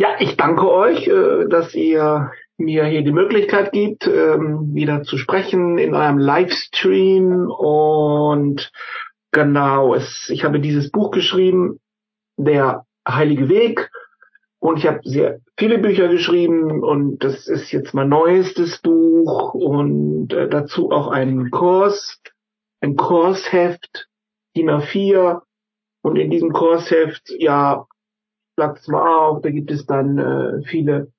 Ja, 0.00 0.16
ich 0.18 0.38
danke 0.38 0.72
euch, 0.72 1.08
äh, 1.08 1.46
dass 1.50 1.74
ihr 1.74 2.32
mir 2.56 2.86
hier 2.86 3.02
die 3.02 3.12
Möglichkeit 3.12 3.70
gibt, 3.70 4.06
ähm, 4.06 4.74
wieder 4.74 5.02
zu 5.02 5.18
sprechen 5.18 5.76
in 5.76 5.94
eurem 5.94 6.16
Livestream. 6.16 7.50
Und 7.50 8.72
genau, 9.30 9.94
es, 9.94 10.30
ich 10.30 10.42
habe 10.42 10.58
dieses 10.58 10.90
Buch 10.90 11.10
geschrieben, 11.10 11.80
Der 12.38 12.86
Heilige 13.06 13.50
Weg. 13.50 13.90
Und 14.58 14.78
ich 14.78 14.86
habe 14.86 15.00
sehr 15.02 15.40
viele 15.58 15.76
Bücher 15.76 16.08
geschrieben 16.08 16.82
und 16.82 17.22
das 17.22 17.46
ist 17.46 17.70
jetzt 17.70 17.92
mein 17.92 18.08
neuestes 18.08 18.78
Buch 18.78 19.52
und 19.52 20.32
äh, 20.32 20.48
dazu 20.48 20.92
auch 20.92 21.08
ein 21.08 21.50
Kurs, 21.50 22.22
ein 22.80 22.96
Kursheft, 22.96 24.08
DIN 24.56 24.70
A4. 24.70 25.42
Und 26.00 26.16
in 26.16 26.30
diesem 26.30 26.54
Kursheft, 26.54 27.34
ja, 27.36 27.86
es 28.60 28.88
mal 28.88 29.06
auf, 29.06 29.42
da 29.42 29.50
gibt 29.50 29.70
es 29.70 29.86
dann 29.86 30.18
äh, 30.18 30.62
viele 30.64 31.12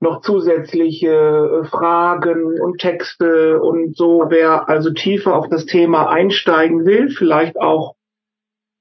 noch 0.00 0.20
zusätzliche 0.20 1.08
äh, 1.08 1.64
Fragen 1.68 2.60
und 2.60 2.78
Texte 2.78 3.60
und 3.60 3.96
so. 3.96 4.26
Wer 4.28 4.68
also 4.68 4.90
tiefer 4.92 5.34
auf 5.34 5.48
das 5.48 5.66
Thema 5.66 6.08
einsteigen 6.08 6.84
will, 6.84 7.10
vielleicht 7.10 7.58
auch 7.58 7.94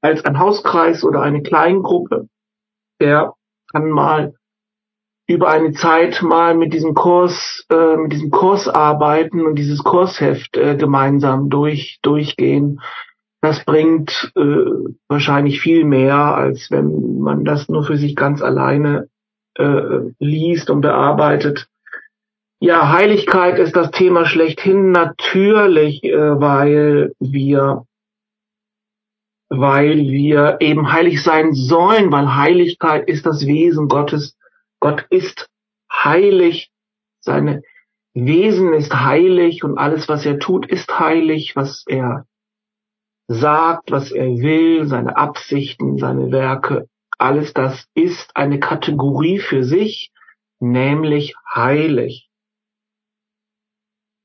als 0.02 0.24
ein 0.26 0.40
Hauskreis 0.40 1.04
oder 1.04 1.22
eine 1.22 1.42
Kleingruppe, 1.42 2.28
der 3.02 3.34
kann 3.72 3.90
mal 3.90 4.36
über 5.28 5.50
eine 5.50 5.74
Zeit 5.74 6.22
mal 6.22 6.56
mit 6.56 6.74
diesem 6.74 6.94
Kurs, 6.94 7.66
äh, 7.70 7.98
mit 7.98 8.14
diesem 8.14 8.32
Kurs 8.32 8.68
arbeiten 8.68 9.46
und 9.46 9.56
dieses 9.56 9.84
Kursheft 9.84 10.56
äh, 10.56 10.78
gemeinsam 10.78 11.50
durch 11.50 12.00
durchgehen 12.02 12.80
das 13.42 13.64
bringt 13.66 14.32
äh, 14.36 14.42
wahrscheinlich 15.08 15.62
viel 15.62 15.86
mehr, 15.86 16.16
als 16.16 16.72
wenn 16.72 17.20
man 17.20 17.46
das 17.46 17.70
nur 17.70 17.84
für 17.84 17.98
sich 17.98 18.16
ganz 18.16 18.42
alleine 18.42 19.10
äh, 19.58 20.12
liest 20.20 20.70
und 20.70 20.82
bearbeitet. 20.82 21.68
Ja, 22.60 22.92
Heiligkeit 22.92 23.60
ist 23.60 23.76
das 23.76 23.92
Thema 23.92 24.26
schlechthin 24.26 24.92
natürlich, 24.92 26.04
äh, 26.04 26.40
weil 26.40 27.14
wir 27.20 27.84
weil 29.50 30.00
wir 30.00 30.58
eben 30.60 30.92
heilig 30.92 31.24
sein 31.24 31.54
sollen, 31.54 32.12
weil 32.12 32.36
Heiligkeit 32.36 33.08
ist 33.08 33.26
das 33.26 33.46
Wesen 33.46 33.88
Gottes. 33.88 34.36
Gott 34.82 35.06
ist 35.10 35.50
heilig, 35.92 36.70
seine 37.22 37.62
Wesen 38.14 38.74
ist 38.74 38.94
heilig 38.94 39.64
und 39.64 39.78
alles, 39.78 40.10
was 40.10 40.26
er 40.26 40.40
tut, 40.40 40.66
ist 40.66 41.00
heilig, 41.00 41.56
was 41.56 41.86
er 41.88 42.26
sagt, 43.28 43.92
was 43.92 44.12
er 44.12 44.28
will, 44.38 44.88
seine 44.88 45.18
Absichten, 45.18 45.98
seine 45.98 46.32
Werke, 46.32 46.88
alles 47.18 47.54
das 47.54 47.88
ist 47.94 48.36
eine 48.36 48.60
Kategorie 48.60 49.40
für 49.40 49.64
sich, 49.64 50.12
nämlich 50.60 51.36
heilig. 51.54 52.30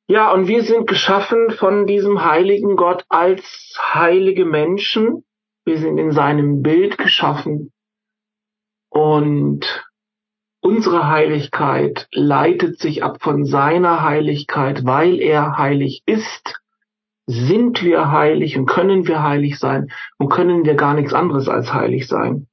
Ja, 0.09 0.31
und 0.33 0.47
wir 0.47 0.63
sind 0.63 0.87
geschaffen 0.87 1.51
von 1.53 1.87
diesem 1.87 2.25
heiligen 2.25 2.77
Gott 2.77 3.05
als 3.09 3.75
heilige 3.79 4.45
Menschen. 4.45 5.25
Wir 5.65 5.79
sind 5.79 5.97
in 5.97 6.13
seinem 6.13 6.61
Bild 6.63 6.99
geschaffen. 6.99 7.73
Und 8.91 9.87
unsere 10.61 11.09
Heiligkeit 11.09 12.09
leitet 12.13 12.79
sich 12.79 13.03
ab 13.03 13.23
von 13.23 13.47
seiner 13.47 14.03
Heiligkeit, 14.03 14.85
weil 14.85 15.19
er 15.19 15.57
heilig 15.57 16.03
ist 16.05 16.62
sind 17.33 17.83
wir 17.83 18.11
heilig 18.11 18.57
und 18.57 18.67
können 18.67 19.07
wir 19.07 19.23
heilig 19.23 19.59
sein 19.59 19.91
und 20.19 20.29
können 20.29 20.65
wir 20.65 20.75
gar 20.75 20.95
nichts 20.95 21.15
anderes 21.15 21.49
als 21.49 21.73
heilig 21.73 22.07
sein. 22.07 22.47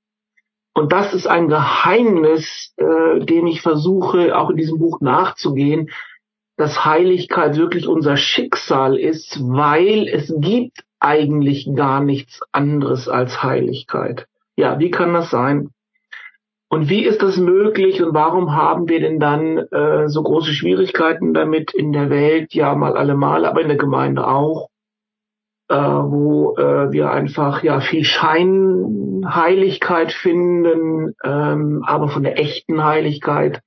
Und 0.73 0.91
das 0.91 1.13
ist 1.13 1.27
ein 1.27 1.49
Geheimnis, 1.49 2.73
äh, 2.77 3.19
dem 3.19 3.47
ich 3.47 3.61
versuche, 3.61 4.38
auch 4.38 4.50
in 4.50 4.57
diesem 4.57 4.80
Buch 4.80 5.02
nachzugehen, 5.02 5.89
dass 6.57 6.85
Heiligkeit 6.85 7.57
wirklich 7.57 7.88
unser 7.88 8.17
Schicksal 8.17 8.97
ist, 8.97 9.39
weil 9.41 10.07
es 10.07 10.34
gibt 10.38 10.84
eigentlich 11.00 11.69
gar 11.75 12.01
nichts 12.01 12.41
anderes 12.51 13.07
als 13.07 13.41
Heiligkeit. 13.44 14.28
Ja, 14.56 14.79
wie 14.79 14.91
kann 14.91 15.13
das 15.13 15.29
sein? 15.29 15.69
Und 16.72 16.88
wie 16.88 17.03
ist 17.03 17.24
das 17.24 17.38
möglich 17.38 18.03
und 18.03 18.13
warum 18.13 18.56
haben 18.56 18.88
wir 18.88 19.00
denn 19.00 19.19
dann 19.19 19.57
äh, 19.57 20.07
so 20.07 20.22
große 20.22 20.53
Schwierigkeiten 20.53 21.34
damit 21.34 21.74
in 21.74 21.91
der 21.91 22.12
Welt, 22.12 22.53
ja 22.53 22.75
mal 22.75 22.96
allemal, 22.96 23.46
aber 23.46 23.62
in 23.62 23.69
der 23.69 23.78
Gemeinde 23.78 24.28
auch, 24.28 24.69
äh, 25.68 25.75
wo 25.75 26.56
äh, 26.58 26.91
wir 26.91 27.09
einfach 27.09 27.63
ja 27.63 27.79
viel 27.79 28.03
Scheinheiligkeit 28.03 30.12
finden, 30.12 31.16
ähm, 31.24 31.84
aber 31.88 32.09
von 32.09 32.22
der 32.22 32.38
echten 32.38 32.84
Heiligkeit 32.84 33.62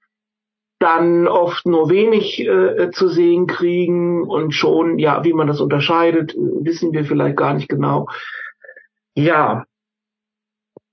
dann 0.79 1.27
oft 1.27 1.67
nur 1.67 1.91
wenig 1.91 2.39
äh, 2.41 2.93
zu 2.93 3.09
sehen 3.09 3.49
kriegen 3.49 4.23
und 4.23 4.53
schon, 4.53 5.01
ja, 5.01 5.25
wie 5.25 5.33
man 5.33 5.49
das 5.49 5.61
unterscheidet, 5.61 6.37
wissen 6.37 6.93
wir 6.93 7.05
vielleicht 7.05 7.37
gar 7.37 7.55
nicht 7.55 7.69
genau. 7.69 8.07
Ja, 9.15 9.65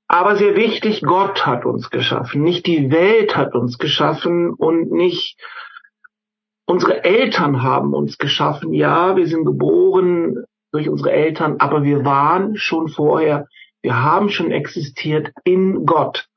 aber 0.10 0.36
sehr 0.36 0.56
wichtig, 0.56 1.02
Gott 1.02 1.46
hat 1.46 1.66
uns 1.66 1.92
geschaffen, 1.92 2.42
nicht 2.42 2.66
die 2.66 2.90
Welt 2.92 3.38
hat 3.38 3.54
uns 3.54 3.78
geschaffen 3.78 4.50
und 4.50 4.92
nicht 4.92 5.40
unsere 6.66 7.04
Eltern 7.04 7.62
haben 7.62 7.94
uns 7.94 8.18
geschaffen. 8.18 8.74
Ja, 8.74 9.16
wir 9.16 9.28
sind 9.28 9.46
geboren 9.46 10.46
durch 10.72 10.90
unsere 10.90 11.12
Eltern, 11.12 11.58
aber 11.60 11.84
wir 11.84 12.06
waren 12.06 12.58
schon 12.58 12.88
vorher, 12.88 13.48
wir 13.84 14.02
haben 14.02 14.30
schon 14.30 14.52
existiert 14.52 15.32
in 15.44 15.86
Gott. 15.86 16.28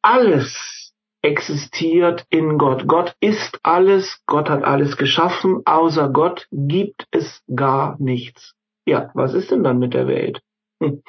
Alles 0.00 0.92
existiert 1.22 2.24
in 2.30 2.56
Gott. 2.56 2.86
Gott 2.86 3.16
ist 3.18 3.58
alles, 3.64 4.22
Gott 4.26 4.48
hat 4.48 4.62
alles 4.62 4.96
geschaffen, 4.96 5.62
außer 5.64 6.08
Gott 6.10 6.46
gibt 6.52 7.08
es 7.10 7.42
gar 7.52 7.96
nichts. 7.98 8.54
Ja, 8.86 9.10
was 9.14 9.34
ist 9.34 9.50
denn 9.50 9.64
dann 9.64 9.80
mit 9.80 9.92
der 9.92 10.06
Welt? 10.06 10.40
Hm. 10.80 11.02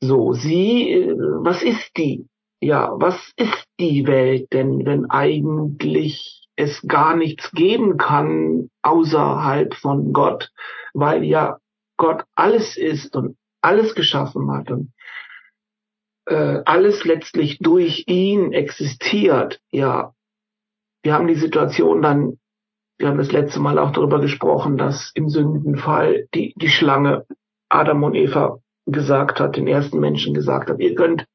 So, 0.00 0.32
sie, 0.32 0.92
äh, 0.92 1.14
was 1.16 1.62
ist 1.62 1.90
die? 1.96 2.26
Ja, 2.60 2.92
was 2.96 3.32
ist 3.36 3.64
die 3.78 4.06
Welt 4.06 4.52
denn, 4.52 4.84
wenn 4.84 5.10
eigentlich 5.10 6.48
es 6.56 6.82
gar 6.82 7.14
nichts 7.14 7.52
geben 7.52 7.98
kann 7.98 8.70
außerhalb 8.82 9.74
von 9.74 10.12
Gott, 10.12 10.50
weil 10.92 11.22
ja 11.22 11.58
Gott 11.96 12.24
alles 12.34 12.76
ist 12.76 13.14
und 13.14 13.36
alles 13.60 13.94
geschaffen 13.94 14.50
hat 14.50 14.70
und 14.70 14.92
äh, 16.26 16.62
alles 16.64 17.04
letztlich 17.04 17.58
durch 17.58 18.04
ihn 18.06 18.52
existiert. 18.52 19.60
Ja, 19.70 20.14
wir 21.02 21.14
haben 21.14 21.28
die 21.28 21.36
Situation 21.36 22.02
dann, 22.02 22.38
wir 22.98 23.08
haben 23.08 23.18
das 23.18 23.32
letzte 23.32 23.60
Mal 23.60 23.78
auch 23.78 23.92
darüber 23.92 24.20
gesprochen, 24.20 24.76
dass 24.76 25.12
im 25.14 25.28
Sündenfall 25.28 26.26
die, 26.34 26.54
die 26.56 26.68
Schlange 26.68 27.24
Adam 27.68 28.02
und 28.02 28.14
Eva 28.14 28.58
gesagt 28.92 29.40
hat, 29.40 29.56
den 29.56 29.66
ersten 29.66 30.00
Menschen 30.00 30.34
gesagt 30.34 30.70
hat, 30.70 30.80
ihr 30.80 30.94
könnt, 30.94 31.26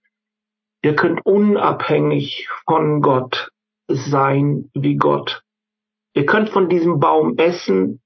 ihr 0.82 0.96
könnt 0.96 1.26
unabhängig 1.26 2.48
von 2.66 3.02
Gott 3.02 3.50
sein 3.88 4.70
wie 4.74 4.96
Gott. 4.96 5.44
Ihr 6.16 6.26
könnt 6.26 6.50
von 6.50 6.70
diesem 6.70 7.00
Baum 7.00 7.38
essen, 7.38 8.02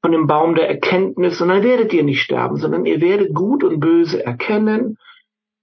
von 0.00 0.12
dem 0.12 0.26
Baum 0.26 0.54
der 0.54 0.68
Erkenntnis, 0.68 1.40
und 1.40 1.48
dann 1.48 1.62
werdet 1.62 1.92
ihr 1.92 2.02
nicht 2.02 2.22
sterben, 2.22 2.56
sondern 2.56 2.86
ihr 2.86 3.00
werdet 3.00 3.34
Gut 3.34 3.62
und 3.62 3.80
Böse 3.80 4.24
erkennen 4.24 4.98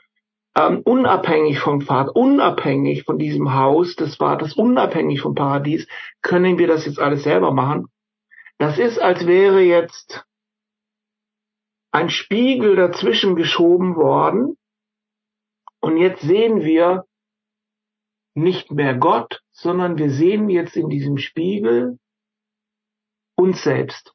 ähm, 0.58 0.82
unabhängig 0.84 1.60
vom 1.60 1.82
Vater, 1.82 2.16
unabhängig 2.16 3.04
von 3.04 3.18
diesem 3.18 3.54
Haus 3.54 3.96
des 3.96 4.16
Vaters, 4.16 4.54
unabhängig 4.54 5.22
vom 5.22 5.36
Paradies, 5.36 5.88
können 6.22 6.58
wir 6.58 6.68
das 6.68 6.86
jetzt 6.86 7.00
alles 7.00 7.24
selber 7.24 7.52
machen. 7.52 7.88
Das 8.58 8.78
ist, 8.78 9.00
als 9.00 9.28
wäre 9.28 9.62
jetzt 9.62 10.26
ein 11.92 12.10
Spiegel 12.10 12.76
dazwischen 12.76 13.36
geschoben 13.36 13.96
worden 13.96 14.58
und 15.80 15.98
jetzt 15.98 16.22
sehen 16.22 16.62
wir 16.62 17.06
nicht 18.36 18.72
mehr 18.72 18.96
Gott, 18.96 19.42
sondern 19.52 19.98
wir 19.98 20.10
sehen 20.12 20.50
jetzt 20.50 20.76
in 20.76 20.90
diesem 20.90 21.18
Spiegel 21.18 22.00
uns 23.36 23.64
selbst. 23.64 24.14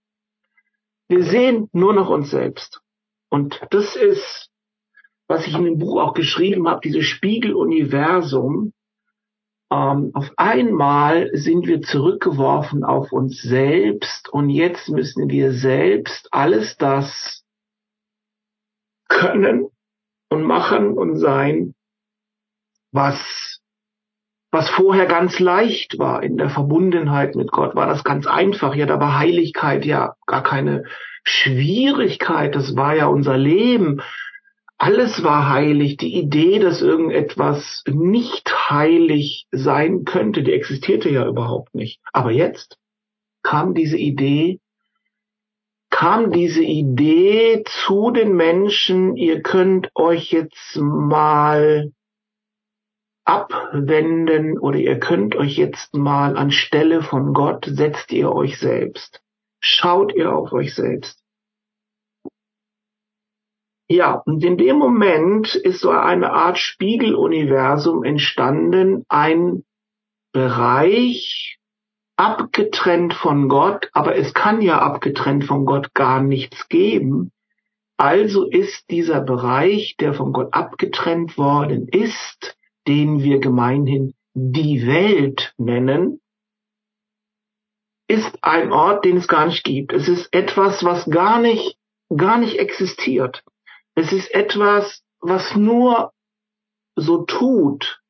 Wir 1.08 1.22
sehen 1.22 1.68
nur 1.72 1.92
noch 1.92 2.08
uns 2.08 2.30
selbst. 2.30 2.80
Und 3.28 3.60
das 3.70 3.96
ist, 3.96 4.50
was 5.26 5.46
ich 5.46 5.54
in 5.54 5.64
dem 5.64 5.78
Buch 5.78 6.00
auch 6.00 6.14
geschrieben 6.14 6.68
habe, 6.68 6.80
dieses 6.82 7.04
Spiegeluniversum. 7.04 8.72
Ähm, 9.70 10.10
auf 10.14 10.30
einmal 10.36 11.30
sind 11.34 11.66
wir 11.66 11.82
zurückgeworfen 11.82 12.84
auf 12.84 13.12
uns 13.12 13.42
selbst 13.42 14.28
und 14.28 14.50
jetzt 14.50 14.88
müssen 14.90 15.28
wir 15.28 15.52
selbst 15.52 16.28
alles 16.32 16.76
das 16.76 17.43
können 19.30 19.68
und 20.30 20.44
machen 20.44 20.92
und 20.92 21.16
sein, 21.16 21.74
was, 22.92 23.60
was 24.50 24.70
vorher 24.70 25.06
ganz 25.06 25.38
leicht 25.40 25.98
war 25.98 26.22
in 26.22 26.36
der 26.36 26.50
Verbundenheit 26.50 27.34
mit 27.34 27.50
Gott, 27.50 27.74
war 27.74 27.86
das 27.86 28.04
ganz 28.04 28.26
einfach. 28.26 28.74
Ja, 28.74 28.86
da 28.86 29.00
war 29.00 29.18
Heiligkeit 29.18 29.84
ja 29.84 30.14
gar 30.26 30.42
keine 30.42 30.84
Schwierigkeit. 31.24 32.54
Das 32.54 32.76
war 32.76 32.94
ja 32.94 33.06
unser 33.06 33.36
Leben. 33.36 34.00
Alles 34.76 35.22
war 35.24 35.48
heilig. 35.48 35.96
Die 35.96 36.14
Idee, 36.14 36.58
dass 36.58 36.82
irgendetwas 36.82 37.82
nicht 37.88 38.70
heilig 38.70 39.46
sein 39.50 40.04
könnte, 40.04 40.42
die 40.42 40.52
existierte 40.52 41.08
ja 41.08 41.26
überhaupt 41.26 41.74
nicht. 41.74 42.00
Aber 42.12 42.30
jetzt 42.30 42.76
kam 43.42 43.74
diese 43.74 43.96
Idee, 43.96 44.60
kam 45.94 46.32
diese 46.32 46.64
Idee 46.64 47.62
zu 47.84 48.10
den 48.10 48.34
Menschen, 48.34 49.16
ihr 49.16 49.42
könnt 49.42 49.92
euch 49.94 50.32
jetzt 50.32 50.76
mal 50.76 51.92
abwenden 53.24 54.58
oder 54.58 54.76
ihr 54.76 54.98
könnt 54.98 55.36
euch 55.36 55.56
jetzt 55.56 55.94
mal 55.94 56.36
anstelle 56.36 57.00
von 57.00 57.32
Gott 57.32 57.66
setzt 57.66 58.10
ihr 58.10 58.32
euch 58.32 58.58
selbst. 58.58 59.22
Schaut 59.60 60.12
ihr 60.12 60.34
auf 60.34 60.52
euch 60.52 60.74
selbst. 60.74 61.22
Ja, 63.88 64.14
und 64.26 64.42
in 64.42 64.56
dem 64.56 64.76
Moment 64.76 65.54
ist 65.54 65.78
so 65.78 65.90
eine 65.90 66.32
Art 66.32 66.58
Spiegeluniversum 66.58 68.02
entstanden, 68.02 69.04
ein 69.08 69.64
Bereich, 70.32 71.60
abgetrennt 72.16 73.14
von 73.14 73.48
Gott, 73.48 73.90
aber 73.92 74.16
es 74.16 74.34
kann 74.34 74.60
ja 74.60 74.78
abgetrennt 74.78 75.44
von 75.44 75.66
Gott 75.66 75.94
gar 75.94 76.22
nichts 76.22 76.68
geben. 76.68 77.32
Also 77.96 78.48
ist 78.48 78.90
dieser 78.90 79.20
Bereich, 79.20 79.96
der 79.98 80.14
von 80.14 80.32
Gott 80.32 80.52
abgetrennt 80.52 81.38
worden 81.38 81.88
ist, 81.88 82.56
den 82.86 83.22
wir 83.22 83.38
gemeinhin 83.38 84.14
die 84.34 84.86
Welt 84.86 85.54
nennen, 85.58 86.20
ist 88.08 88.36
ein 88.42 88.72
Ort, 88.72 89.04
den 89.04 89.16
es 89.16 89.28
gar 89.28 89.46
nicht 89.46 89.64
gibt. 89.64 89.92
Es 89.92 90.08
ist 90.08 90.32
etwas, 90.32 90.84
was 90.84 91.08
gar 91.08 91.40
nicht, 91.40 91.78
gar 92.14 92.38
nicht 92.38 92.58
existiert. 92.58 93.42
Es 93.94 94.12
ist 94.12 94.32
etwas, 94.34 95.02
was 95.20 95.56
nur 95.56 96.12
so 96.96 97.24
tut, 97.24 98.02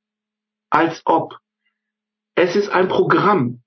als 0.70 1.02
ob. 1.04 1.38
Es 2.34 2.56
ist 2.56 2.70
ein 2.70 2.88
Programm 2.88 3.63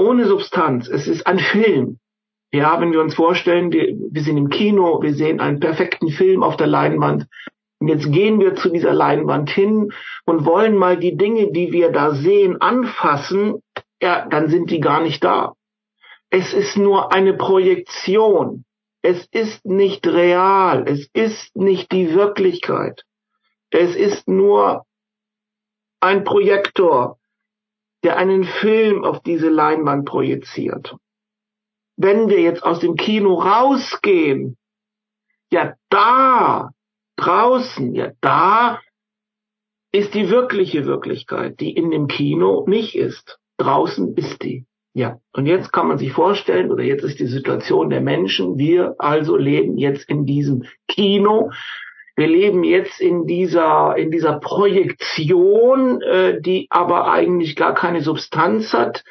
ohne 0.00 0.26
Substanz. 0.26 0.88
Es 0.88 1.06
ist 1.06 1.26
ein 1.26 1.38
Film. 1.38 1.98
Ja, 2.52 2.80
wenn 2.80 2.92
wir 2.92 3.00
uns 3.00 3.14
vorstellen, 3.14 3.70
wir, 3.72 3.94
wir 4.10 4.22
sind 4.22 4.36
im 4.36 4.48
Kino, 4.48 5.00
wir 5.02 5.14
sehen 5.14 5.40
einen 5.40 5.60
perfekten 5.60 6.08
Film 6.08 6.42
auf 6.42 6.56
der 6.56 6.66
Leinwand. 6.66 7.26
Und 7.78 7.88
jetzt 7.88 8.10
gehen 8.10 8.40
wir 8.40 8.56
zu 8.56 8.70
dieser 8.70 8.92
Leinwand 8.92 9.50
hin 9.50 9.92
und 10.24 10.44
wollen 10.44 10.76
mal 10.76 10.98
die 10.98 11.16
Dinge, 11.16 11.52
die 11.52 11.72
wir 11.72 11.92
da 11.92 12.12
sehen, 12.12 12.60
anfassen. 12.60 13.62
Ja, 14.02 14.26
dann 14.28 14.48
sind 14.48 14.70
die 14.70 14.80
gar 14.80 15.00
nicht 15.02 15.22
da. 15.22 15.54
Es 16.28 16.52
ist 16.52 16.76
nur 16.76 17.12
eine 17.12 17.34
Projektion. 17.34 18.64
Es 19.02 19.26
ist 19.30 19.64
nicht 19.64 20.06
real. 20.06 20.84
Es 20.86 21.08
ist 21.12 21.56
nicht 21.56 21.92
die 21.92 22.14
Wirklichkeit. 22.14 23.04
Es 23.70 23.94
ist 23.94 24.28
nur 24.28 24.84
ein 26.00 26.24
Projektor, 26.24 27.19
der 28.02 28.16
einen 28.16 28.44
Film 28.44 29.04
auf 29.04 29.20
diese 29.20 29.48
Leinwand 29.48 30.06
projiziert. 30.06 30.96
Wenn 31.96 32.28
wir 32.28 32.40
jetzt 32.40 32.62
aus 32.62 32.80
dem 32.80 32.96
Kino 32.96 33.34
rausgehen, 33.34 34.56
ja 35.52 35.74
da, 35.90 36.70
draußen, 37.16 37.94
ja 37.94 38.12
da 38.20 38.80
ist 39.92 40.14
die 40.14 40.30
wirkliche 40.30 40.86
Wirklichkeit, 40.86 41.60
die 41.60 41.72
in 41.72 41.90
dem 41.90 42.06
Kino 42.06 42.64
nicht 42.66 42.94
ist. 42.96 43.38
Draußen 43.58 44.14
ist 44.16 44.42
die. 44.42 44.66
Ja, 44.92 45.20
und 45.32 45.46
jetzt 45.46 45.72
kann 45.72 45.86
man 45.86 45.98
sich 45.98 46.12
vorstellen, 46.12 46.70
oder 46.70 46.82
jetzt 46.82 47.04
ist 47.04 47.20
die 47.20 47.26
Situation 47.26 47.90
der 47.90 48.00
Menschen, 48.00 48.58
wir 48.58 48.96
also 48.98 49.36
leben 49.36 49.78
jetzt 49.78 50.08
in 50.08 50.26
diesem 50.26 50.64
Kino, 50.88 51.50
wir 52.20 52.28
leben 52.28 52.64
jetzt 52.64 53.00
in 53.00 53.26
dieser, 53.26 53.96
in 53.96 54.10
dieser 54.10 54.38
Projektion, 54.40 56.02
äh, 56.02 56.38
die 56.38 56.66
aber 56.68 57.10
eigentlich 57.10 57.56
gar 57.56 57.72
keine 57.72 58.02
Substanz 58.02 58.74
hat, 58.74 59.04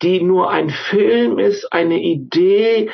die 0.00 0.22
nur 0.22 0.50
ein 0.50 0.70
Film 0.70 1.38
ist, 1.38 1.70
eine 1.74 2.00
Idee, 2.00 2.90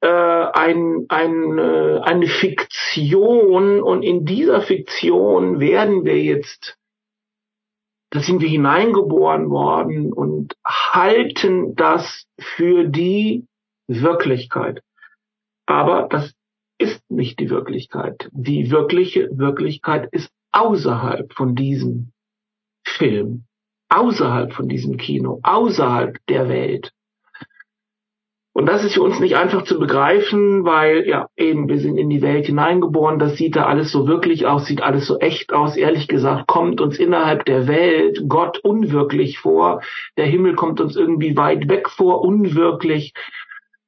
äh, 0.00 0.08
ein, 0.08 1.04
ein, 1.10 1.58
äh, 1.58 2.00
eine 2.02 2.28
Fiktion. 2.28 3.82
Und 3.82 4.02
in 4.02 4.24
dieser 4.24 4.62
Fiktion 4.62 5.60
werden 5.60 6.06
wir 6.06 6.22
jetzt, 6.22 6.78
da 8.08 8.20
sind 8.20 8.40
wir 8.40 8.48
hineingeboren 8.48 9.50
worden 9.50 10.14
und 10.14 10.54
halten 10.64 11.76
das 11.76 12.24
für 12.38 12.84
die 12.84 13.44
Wirklichkeit. 13.86 14.80
Aber 15.66 16.08
das 16.08 16.32
ist 16.80 17.02
nicht 17.10 17.38
die 17.38 17.50
Wirklichkeit. 17.50 18.30
Die 18.32 18.70
wirkliche 18.70 19.28
Wirklichkeit 19.32 20.08
ist 20.12 20.30
außerhalb 20.52 21.32
von 21.34 21.54
diesem 21.54 22.12
Film, 22.84 23.44
außerhalb 23.90 24.52
von 24.52 24.68
diesem 24.68 24.96
Kino, 24.96 25.40
außerhalb 25.42 26.16
der 26.28 26.48
Welt. 26.48 26.92
Und 28.52 28.66
das 28.66 28.82
ist 28.82 28.94
für 28.94 29.02
uns 29.02 29.20
nicht 29.20 29.36
einfach 29.36 29.62
zu 29.62 29.78
begreifen, 29.78 30.64
weil 30.64 31.06
ja 31.06 31.28
eben 31.36 31.68
wir 31.68 31.78
sind 31.78 31.96
in 31.98 32.10
die 32.10 32.20
Welt 32.20 32.46
hineingeboren, 32.46 33.18
das 33.18 33.36
sieht 33.36 33.54
da 33.54 33.66
alles 33.66 33.92
so 33.92 34.08
wirklich 34.08 34.46
aus, 34.46 34.66
sieht 34.66 34.82
alles 34.82 35.06
so 35.06 35.18
echt 35.18 35.52
aus. 35.52 35.76
Ehrlich 35.76 36.08
gesagt 36.08 36.48
kommt 36.48 36.80
uns 36.80 36.98
innerhalb 36.98 37.44
der 37.44 37.68
Welt 37.68 38.24
Gott 38.26 38.58
unwirklich 38.58 39.38
vor. 39.38 39.82
Der 40.16 40.26
Himmel 40.26 40.56
kommt 40.56 40.80
uns 40.80 40.96
irgendwie 40.96 41.36
weit 41.36 41.68
weg 41.68 41.88
vor, 41.88 42.22
unwirklich. 42.22 43.12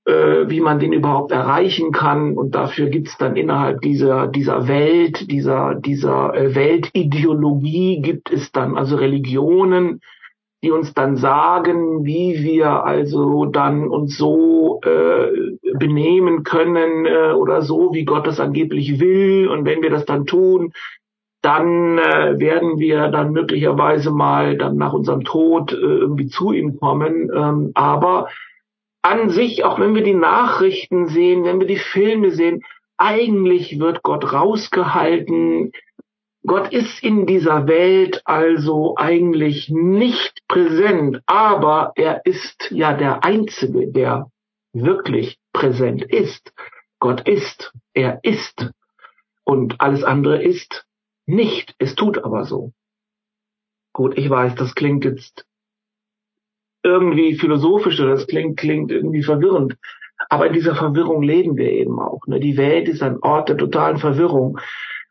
Äh, 0.04 0.48
wie 0.48 0.60
man 0.60 0.78
den 0.78 0.92
überhaupt 0.92 1.32
erreichen 1.32 1.92
kann. 1.92 2.36
Und 2.36 2.54
dafür 2.54 2.88
gibt's 2.88 3.16
dann 3.18 3.36
innerhalb 3.36 3.80
dieser, 3.82 4.26
dieser 4.26 4.66
Welt, 4.68 5.30
dieser, 5.30 5.74
dieser 5.74 6.34
äh, 6.34 6.54
Weltideologie 6.54 8.00
gibt 8.02 8.30
es 8.30 8.50
dann 8.52 8.76
also 8.76 8.96
Religionen, 8.96 10.00
die 10.64 10.70
uns 10.70 10.94
dann 10.94 11.16
sagen, 11.16 12.04
wie 12.04 12.42
wir 12.42 12.84
also 12.84 13.46
dann 13.46 13.88
uns 13.88 14.16
so 14.16 14.80
äh, 14.84 15.76
benehmen 15.78 16.44
können 16.44 17.04
äh, 17.04 17.32
oder 17.32 17.62
so, 17.62 17.92
wie 17.92 18.04
Gott 18.04 18.26
das 18.26 18.38
angeblich 18.38 19.00
will. 19.00 19.48
Und 19.48 19.64
wenn 19.64 19.82
wir 19.82 19.90
das 19.90 20.04
dann 20.04 20.26
tun, 20.26 20.72
dann 21.42 21.98
äh, 21.98 22.38
werden 22.38 22.78
wir 22.78 23.08
dann 23.08 23.32
möglicherweise 23.32 24.12
mal 24.12 24.56
dann 24.56 24.76
nach 24.76 24.92
unserem 24.92 25.24
Tod 25.24 25.72
äh, 25.72 25.76
irgendwie 25.76 26.28
zu 26.28 26.52
ihm 26.52 26.78
kommen. 26.78 27.30
Ähm, 27.34 27.72
aber 27.74 28.28
an 29.02 29.30
sich, 29.30 29.64
auch 29.64 29.78
wenn 29.78 29.94
wir 29.94 30.02
die 30.02 30.14
Nachrichten 30.14 31.08
sehen, 31.08 31.44
wenn 31.44 31.60
wir 31.60 31.66
die 31.66 31.78
Filme 31.78 32.30
sehen, 32.30 32.64
eigentlich 32.96 33.80
wird 33.80 34.02
Gott 34.02 34.32
rausgehalten. 34.32 35.72
Gott 36.44 36.72
ist 36.72 37.02
in 37.02 37.26
dieser 37.26 37.66
Welt 37.66 38.22
also 38.24 38.96
eigentlich 38.96 39.68
nicht 39.68 40.40
präsent, 40.48 41.20
aber 41.26 41.92
er 41.96 42.24
ist 42.24 42.70
ja 42.70 42.94
der 42.94 43.24
Einzige, 43.24 43.88
der 43.88 44.30
wirklich 44.72 45.38
präsent 45.52 46.02
ist. 46.02 46.52
Gott 47.00 47.28
ist, 47.28 47.72
er 47.94 48.20
ist. 48.22 48.70
Und 49.44 49.80
alles 49.80 50.04
andere 50.04 50.42
ist 50.42 50.86
nicht. 51.26 51.74
Es 51.78 51.94
tut 51.94 52.22
aber 52.22 52.44
so. 52.44 52.72
Gut, 53.92 54.16
ich 54.16 54.30
weiß, 54.30 54.54
das 54.54 54.74
klingt 54.74 55.04
jetzt 55.04 55.44
irgendwie 56.82 57.36
philosophisch 57.36 58.00
oder 58.00 58.10
das 58.10 58.26
klingt, 58.26 58.58
klingt 58.58 58.90
irgendwie 58.90 59.22
verwirrend. 59.22 59.76
Aber 60.28 60.46
in 60.46 60.52
dieser 60.52 60.74
Verwirrung 60.74 61.22
leben 61.22 61.56
wir 61.56 61.70
eben 61.70 61.98
auch. 61.98 62.26
Ne? 62.26 62.40
Die 62.40 62.56
Welt 62.56 62.88
ist 62.88 63.02
ein 63.02 63.18
Ort 63.22 63.48
der 63.48 63.56
totalen 63.56 63.98
Verwirrung. 63.98 64.58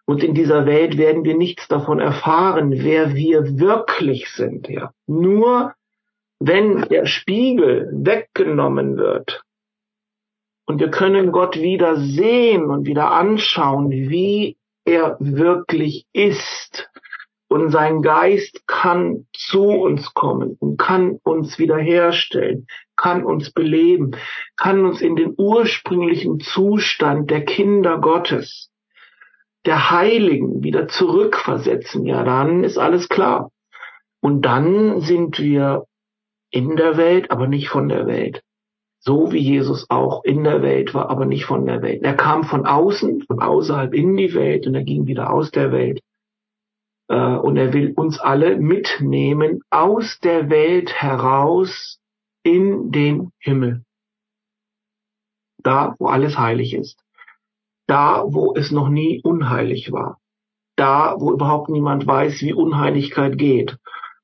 Und 0.05 0.23
in 0.23 0.33
dieser 0.33 0.65
Welt 0.65 0.97
werden 0.97 1.23
wir 1.23 1.35
nichts 1.35 1.67
davon 1.67 1.99
erfahren, 1.99 2.73
wer 2.75 3.13
wir 3.13 3.59
wirklich 3.59 4.29
sind. 4.29 4.67
Ja. 4.67 4.91
Nur 5.07 5.73
wenn 6.39 6.81
der 6.89 7.05
Spiegel 7.05 7.89
weggenommen 7.93 8.97
wird 8.97 9.43
und 10.65 10.79
wir 10.79 10.89
können 10.89 11.31
Gott 11.31 11.55
wieder 11.55 11.97
sehen 11.97 12.65
und 12.65 12.87
wieder 12.87 13.11
anschauen, 13.11 13.91
wie 13.91 14.57
er 14.85 15.17
wirklich 15.19 16.07
ist, 16.13 16.89
und 17.51 17.70
sein 17.70 18.01
Geist 18.01 18.65
kann 18.65 19.27
zu 19.34 19.63
uns 19.63 20.13
kommen 20.13 20.55
und 20.62 20.77
kann 20.77 21.20
uns 21.22 21.60
wiederherstellen, 21.60 22.65
kann 22.96 23.25
uns 23.25 23.51
beleben, 23.51 24.12
kann 24.55 24.86
uns 24.86 25.01
in 25.01 25.17
den 25.17 25.34
ursprünglichen 25.38 26.39
Zustand 26.39 27.29
der 27.29 27.43
Kinder 27.43 28.00
Gottes, 28.00 28.72
der 29.65 29.91
Heiligen 29.91 30.63
wieder 30.63 30.88
zurückversetzen. 30.88 32.05
Ja, 32.05 32.24
dann 32.24 32.63
ist 32.63 32.77
alles 32.77 33.10
klar. 33.10 33.51
Und 34.22 34.43
dann 34.43 35.01
sind 35.01 35.38
wir 35.38 35.84
in 36.51 36.77
der 36.77 36.96
Welt, 36.96 37.31
aber 37.31 37.48
nicht 37.48 37.67
von 37.67 37.89
der 37.89 38.08
Welt. 38.08 38.43
So 39.00 39.34
wie 39.34 39.39
Jesus 39.39 39.89
auch 39.89 40.24
in 40.24 40.46
der 40.46 40.62
Welt 40.62 40.93
war, 40.93 41.10
aber 41.10 41.25
nicht 41.25 41.43
von 41.43 41.65
der 41.65 41.81
Welt. 41.81 42.01
Er 42.03 42.15
kam 42.15 42.46
von 42.46 42.65
außen, 42.65 43.24
von 43.24 43.41
außerhalb 43.41 43.93
in 43.93 44.15
die 44.15 44.34
Welt 44.34 44.67
und 44.67 44.75
er 44.75 44.86
ging 44.86 45.05
wieder 45.05 45.34
aus 45.34 45.51
der 45.51 45.74
Welt. 45.74 46.00
Äh, 47.12 47.36
und 47.36 47.58
er 47.58 47.74
will 47.74 47.91
uns 47.94 48.20
alle 48.22 48.58
mitnehmen 48.58 49.60
aus 49.70 50.20
der 50.24 50.50
Welt 50.50 50.94
heraus 50.94 52.00
in 52.41 52.91
den 52.91 53.34
Himmel. 53.38 53.84
Da, 55.62 55.96
wo 56.00 56.08
alles 56.08 56.38
heilig 56.38 56.74
ist. 56.74 57.03
Da, 57.86 58.24
wo 58.25 58.56
es 58.56 58.72
noch 58.72 58.88
nie 58.88 59.22
unheilig 59.22 59.91
war. 59.91 60.20
Da, 60.77 61.15
wo 61.20 61.34
überhaupt 61.34 61.70
niemand 61.70 62.08
weiß, 62.08 62.41
wie 62.44 62.53
Unheiligkeit 62.53 63.38
geht. 63.38 63.77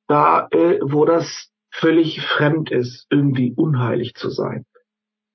Da, 0.07 0.47
äh, 0.51 0.79
wo 0.81 1.03
das 1.03 1.51
völlig 1.69 2.21
fremd 2.21 2.71
ist, 2.71 3.05
irgendwie 3.09 3.53
unheilig 3.53 4.13
zu 4.15 4.29
sein. 4.29 4.65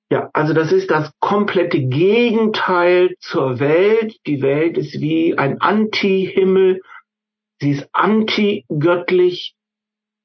Ja, 0.09 0.31
also 0.33 0.53
das 0.53 0.71
ist 0.71 0.89
das 0.89 1.11
komplette 1.19 1.79
Gegenteil 1.81 3.15
zur 3.19 3.59
Welt. 3.59 4.15
Die 4.25 4.41
Welt 4.41 4.75
ist 4.79 4.99
wie 4.99 5.37
ein 5.37 5.61
Anti-Himmel 5.61 6.81
Sie 7.63 7.71
ist 7.71 7.87
antigöttlich, 7.93 9.55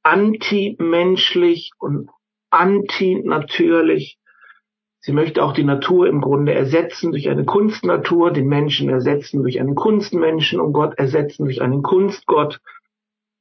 antimenschlich 0.02 1.70
und 1.78 2.10
antinatürlich. 2.50 4.18
Sie 4.98 5.12
möchte 5.12 5.44
auch 5.44 5.52
die 5.52 5.62
Natur 5.62 6.08
im 6.08 6.20
Grunde 6.20 6.52
ersetzen 6.52 7.12
durch 7.12 7.28
eine 7.28 7.44
Kunstnatur, 7.44 8.32
den 8.32 8.48
Menschen 8.48 8.88
ersetzen 8.88 9.42
durch 9.42 9.60
einen 9.60 9.76
Kunstmenschen 9.76 10.58
und 10.58 10.72
Gott 10.72 10.98
ersetzen 10.98 11.44
durch 11.44 11.62
einen 11.62 11.84
Kunstgott. 11.84 12.58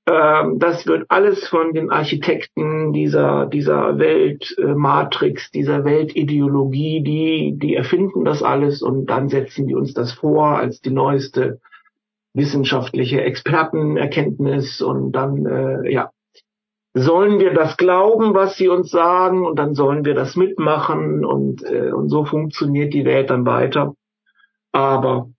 Ähm, 0.07 0.59
das 0.59 0.85
wird 0.85 1.05
alles 1.09 1.47
von 1.47 1.73
den 1.73 1.89
Architekten 1.89 2.93
dieser, 2.93 3.47
dieser 3.47 3.97
Weltmatrix, 3.97 5.49
dieser 5.49 5.85
Weltideologie, 5.85 7.01
die, 7.01 7.57
die 7.57 7.73
erfinden 7.73 8.25
das 8.25 8.43
alles 8.43 8.83
und 8.83 9.07
dann 9.07 9.27
setzen 9.27 9.65
die 9.65 9.73
uns 9.73 9.95
das 9.95 10.11
vor 10.11 10.49
als 10.59 10.81
die 10.81 10.91
neueste 10.91 11.59
wissenschaftliche 12.37 13.21
Expertenerkenntnis 13.21 14.81
und 14.81 15.11
dann, 15.11 15.45
äh, 15.45 15.91
ja, 15.91 16.11
sollen 16.93 17.39
wir 17.39 17.53
das 17.53 17.77
glauben, 17.77 18.33
was 18.33 18.57
sie 18.57 18.69
uns 18.69 18.89
sagen 18.89 19.45
und 19.45 19.57
dann 19.57 19.75
sollen 19.75 20.05
wir 20.05 20.13
das 20.13 20.35
mitmachen 20.35 21.25
und, 21.25 21.63
äh, 21.63 21.91
und 21.91 22.09
so 22.09 22.25
funktioniert 22.25 22.93
die 22.93 23.05
Welt 23.05 23.29
dann 23.29 23.45
weiter. 23.45 23.93
Aber 24.71 25.29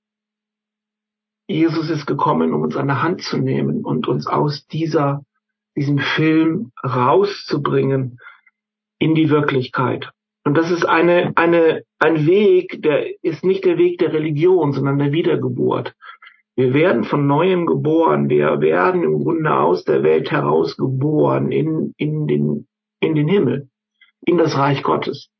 Jesus 1.49 1.89
ist 1.89 2.07
gekommen, 2.07 2.53
um 2.53 2.63
uns 2.63 2.77
an 2.77 2.89
der 2.89 3.03
Hand 3.03 3.23
zu 3.23 3.39
nehmen 3.39 3.85
und 3.85 4.07
uns 4.07 4.27
aus 4.27 4.67
dieser, 4.67 5.23
diesem 5.77 5.99
Film 5.99 6.73
rauszubringen 6.85 8.19
in 8.99 9.15
die 9.15 9.31
Wirklichkeit. 9.31 10.11
Und 10.45 10.55
das 10.55 10.71
ist 10.71 10.85
eine, 10.85 11.33
eine, 11.37 11.83
ein 11.99 12.27
Weg, 12.27 12.83
der 12.83 13.23
ist 13.23 13.45
nicht 13.45 13.65
der 13.65 13.79
Weg 13.79 13.99
der 13.99 14.13
Religion, 14.13 14.73
sondern 14.73 14.99
der 14.99 15.13
Wiedergeburt. 15.13 15.95
Wir 16.59 16.75
werden 16.75 17.05
von 17.05 17.29
neuem 17.29 17.67
geboren. 17.67 18.29
Wir 18.29 18.61
werden 18.61 19.05
im 19.05 19.23
Grunde 19.23 19.55
aus 19.55 19.85
der 19.85 20.03
Welt 20.03 20.33
heraus 20.33 20.77
geboren 20.77 21.53
in, 21.53 21.95
in, 21.97 22.27
den, 22.27 22.67
in 22.99 23.15
den 23.15 23.29
Himmel, 23.29 23.69
in 24.27 24.39
das 24.39 24.59
Reich 24.59 24.83
Gottes. 24.83 25.31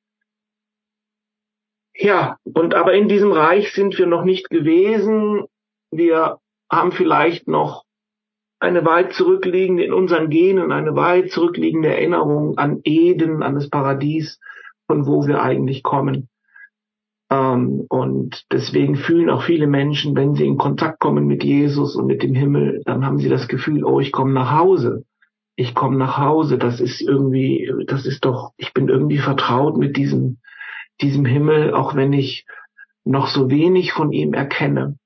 Ja, 1.93 2.37
und 2.45 2.77
aber 2.77 2.95
in 2.95 3.09
diesem 3.09 3.33
Reich 3.33 3.73
sind 3.73 3.99
wir 3.99 4.07
noch 4.07 4.23
nicht 4.23 4.49
gewesen. 4.49 5.47
Wir 5.91 6.39
haben 6.71 6.93
vielleicht 6.93 7.49
noch 7.49 7.83
eine 8.61 8.87
weit 8.87 9.13
zurückliegende, 9.13 9.83
in 9.83 9.93
unseren 9.93 10.31
Genen, 10.31 10.71
eine 10.71 10.95
weit 10.95 11.33
zurückliegende 11.33 11.89
Erinnerung 11.89 12.57
an 12.59 12.81
Eden, 12.85 13.43
an 13.43 13.57
das 13.57 13.69
Paradies, 13.69 14.39
von 14.87 15.05
wo 15.05 15.27
wir 15.27 15.43
eigentlich 15.43 15.83
kommen. 15.83 16.29
Ähm, 17.31 17.85
und 17.89 18.45
deswegen 18.51 18.97
fühlen 18.97 19.31
auch 19.31 19.43
viele 19.43 19.67
Menschen, 19.67 20.17
wenn 20.17 20.35
sie 20.35 20.47
in 20.47 20.57
Kontakt 20.57 21.01
kommen 21.01 21.27
mit 21.27 21.45
Jesus 21.45 21.95
und 21.97 22.07
mit 22.07 22.23
dem 22.23 22.35
Himmel, 22.35 22.83
dann 22.85 23.05
haben 23.05 23.19
sie 23.19 23.29
das 23.29 23.49
Gefühl, 23.49 23.85
oh, 23.85 24.01
ich 24.01 24.13
komme 24.13 24.33
nach 24.33 24.53
Hause. 24.53 25.05
Ich 25.57 25.75
komme 25.75 25.97
nach 25.97 26.19
Hause. 26.19 26.59
Das 26.59 26.81
ist 26.81 27.01
irgendwie, 27.01 27.71
das 27.87 28.07
ist 28.07 28.25
doch, 28.25 28.53
ich 28.57 28.73
bin 28.73 28.89
irgendwie 28.89 29.19
vertraut 29.19 29.77
mit 29.77 29.97
diesem, 29.97 30.39
diesem 31.01 31.25
Himmel, 31.25 31.75
auch 31.75 31.95
wenn 31.95 32.13
ich 32.13 32.47
noch 33.05 33.27
so 33.27 33.51
wenig 33.51 33.93
von 33.93 34.13
ihm 34.13 34.35
erkenne. 34.35 34.99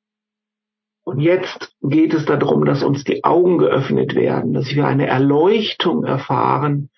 Und 1.05 1.19
jetzt 1.19 1.75
geht 1.83 2.14
es 2.14 2.26
darum, 2.26 2.64
dass 2.64 2.85
uns 2.85 3.02
die 3.02 3.25
Augen 3.25 3.59
geöffnet 3.59 4.14
werden, 4.14 4.52
dass 4.52 4.75
wir 4.75 4.87
eine 4.87 5.09
Erleuchtung 5.09 6.05
erfahren. 6.05 6.91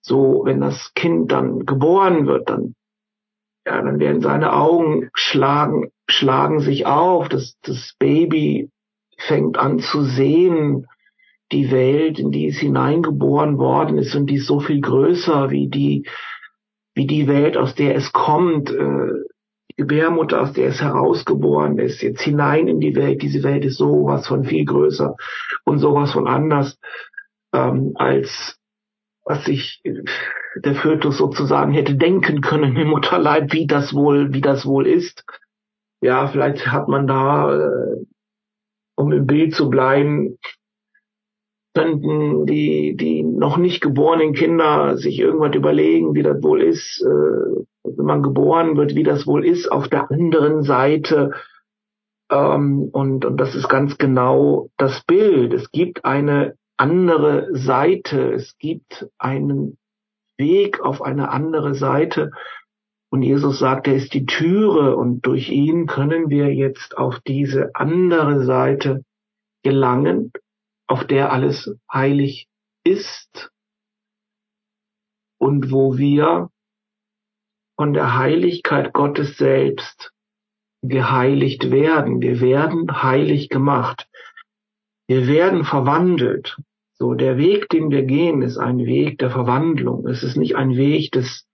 So, 0.00 0.42
wenn 0.44 0.60
das 0.60 0.92
Kind 0.94 1.30
dann 1.30 1.64
geboren 1.64 2.26
wird, 2.26 2.50
dann 2.50 2.74
ja, 3.66 3.80
dann 3.80 3.98
werden 3.98 4.20
seine 4.20 4.52
Augen 4.52 5.10
schlagen, 5.14 5.90
schlagen 6.08 6.60
sich 6.60 6.86
auf. 6.86 7.28
Das, 7.28 7.56
das 7.62 7.94
Baby 7.98 8.70
fängt 9.18 9.58
an 9.58 9.78
zu 9.78 10.02
sehen, 10.02 10.86
die 11.52 11.70
Welt, 11.70 12.18
in 12.18 12.30
die 12.30 12.48
es 12.48 12.58
hineingeboren 12.58 13.58
worden 13.58 13.98
ist 13.98 14.14
und 14.14 14.26
die 14.26 14.36
ist 14.36 14.46
so 14.46 14.60
viel 14.60 14.80
größer 14.80 15.50
wie 15.50 15.68
die, 15.68 16.06
wie 16.94 17.06
die 17.06 17.26
Welt, 17.28 17.56
aus 17.56 17.74
der 17.74 17.94
es 17.94 18.12
kommt, 18.12 18.70
äh, 18.70 19.12
die 19.70 19.76
Gebärmutter, 19.76 20.40
aus 20.40 20.52
der 20.52 20.68
es 20.68 20.80
herausgeboren 20.80 21.78
ist, 21.78 22.02
jetzt 22.02 22.22
hinein 22.22 22.68
in 22.68 22.80
die 22.80 22.96
Welt. 22.96 23.22
Diese 23.22 23.42
Welt 23.42 23.64
ist 23.64 23.76
sowas 23.76 24.26
von 24.26 24.44
viel 24.44 24.64
größer 24.64 25.16
und 25.64 25.78
sowas 25.78 26.12
von 26.12 26.26
anders 26.26 26.78
ähm, 27.52 27.92
als 27.94 28.58
was 29.24 29.44
sich 29.44 29.80
der 30.56 30.74
Fötus 30.74 31.18
sozusagen 31.18 31.72
hätte 31.72 31.96
denken 31.96 32.40
können 32.40 32.76
im 32.76 32.88
Mutterleib, 32.88 33.52
wie 33.52 33.66
das 33.66 33.94
wohl, 33.94 34.32
wie 34.32 34.40
das 34.40 34.66
wohl 34.66 34.86
ist. 34.86 35.24
Ja, 36.00 36.28
vielleicht 36.28 36.66
hat 36.66 36.88
man 36.88 37.06
da, 37.06 37.54
äh, 37.54 37.96
um 38.96 39.12
im 39.12 39.26
Bild 39.26 39.54
zu 39.54 39.70
bleiben, 39.70 40.38
könnten 41.74 42.46
die, 42.46 42.94
die 42.96 43.24
noch 43.24 43.56
nicht 43.56 43.80
geborenen 43.80 44.32
Kinder 44.32 44.96
sich 44.96 45.18
irgendwas 45.18 45.56
überlegen, 45.56 46.14
wie 46.14 46.22
das 46.22 46.42
wohl 46.42 46.62
ist, 46.62 47.02
äh, 47.02 47.64
wenn 47.82 48.06
man 48.06 48.22
geboren 48.22 48.76
wird, 48.76 48.94
wie 48.94 49.02
das 49.02 49.26
wohl 49.26 49.44
ist, 49.44 49.70
auf 49.70 49.88
der 49.88 50.10
anderen 50.10 50.62
Seite. 50.62 51.32
Ähm, 52.30 52.90
und, 52.92 53.24
und 53.24 53.36
das 53.38 53.54
ist 53.56 53.68
ganz 53.68 53.98
genau 53.98 54.68
das 54.76 55.02
Bild. 55.04 55.52
Es 55.52 55.70
gibt 55.72 56.04
eine 56.04 56.54
andere 56.76 57.48
Seite. 57.52 58.32
Es 58.32 58.56
gibt 58.58 59.08
einen 59.18 59.76
Weg 60.38 60.80
auf 60.80 61.02
eine 61.02 61.30
andere 61.30 61.74
Seite. 61.74 62.30
Und 63.10 63.22
Jesus 63.22 63.58
sagt, 63.58 63.86
er 63.86 63.94
ist 63.94 64.12
die 64.14 64.26
Türe 64.26 64.96
und 64.96 65.24
durch 65.26 65.48
ihn 65.48 65.86
können 65.86 66.30
wir 66.30 66.52
jetzt 66.52 66.98
auf 66.98 67.20
diese 67.20 67.70
andere 67.74 68.44
Seite 68.44 69.04
gelangen, 69.62 70.32
auf 70.88 71.06
der 71.06 71.32
alles 71.32 71.74
heilig 71.92 72.48
ist 72.84 73.50
und 75.38 75.70
wo 75.70 75.96
wir 75.96 76.50
von 77.76 77.92
der 77.92 78.16
Heiligkeit 78.16 78.92
Gottes 78.92 79.36
selbst 79.36 80.12
geheiligt 80.82 81.70
werden. 81.70 82.20
Wir 82.20 82.40
werden 82.40 83.02
heilig 83.02 83.48
gemacht. 83.48 84.08
Wir 85.06 85.26
werden 85.26 85.64
verwandelt. 85.64 86.56
So, 86.96 87.14
der 87.14 87.36
Weg, 87.38 87.68
den 87.70 87.90
wir 87.90 88.04
gehen, 88.04 88.42
ist 88.42 88.56
ein 88.56 88.78
Weg 88.78 89.18
der 89.18 89.30
Verwandlung. 89.30 90.06
Es 90.06 90.22
ist 90.22 90.36
nicht 90.36 90.54
ein 90.54 90.76
Weg 90.76 91.10
des, 91.10 91.46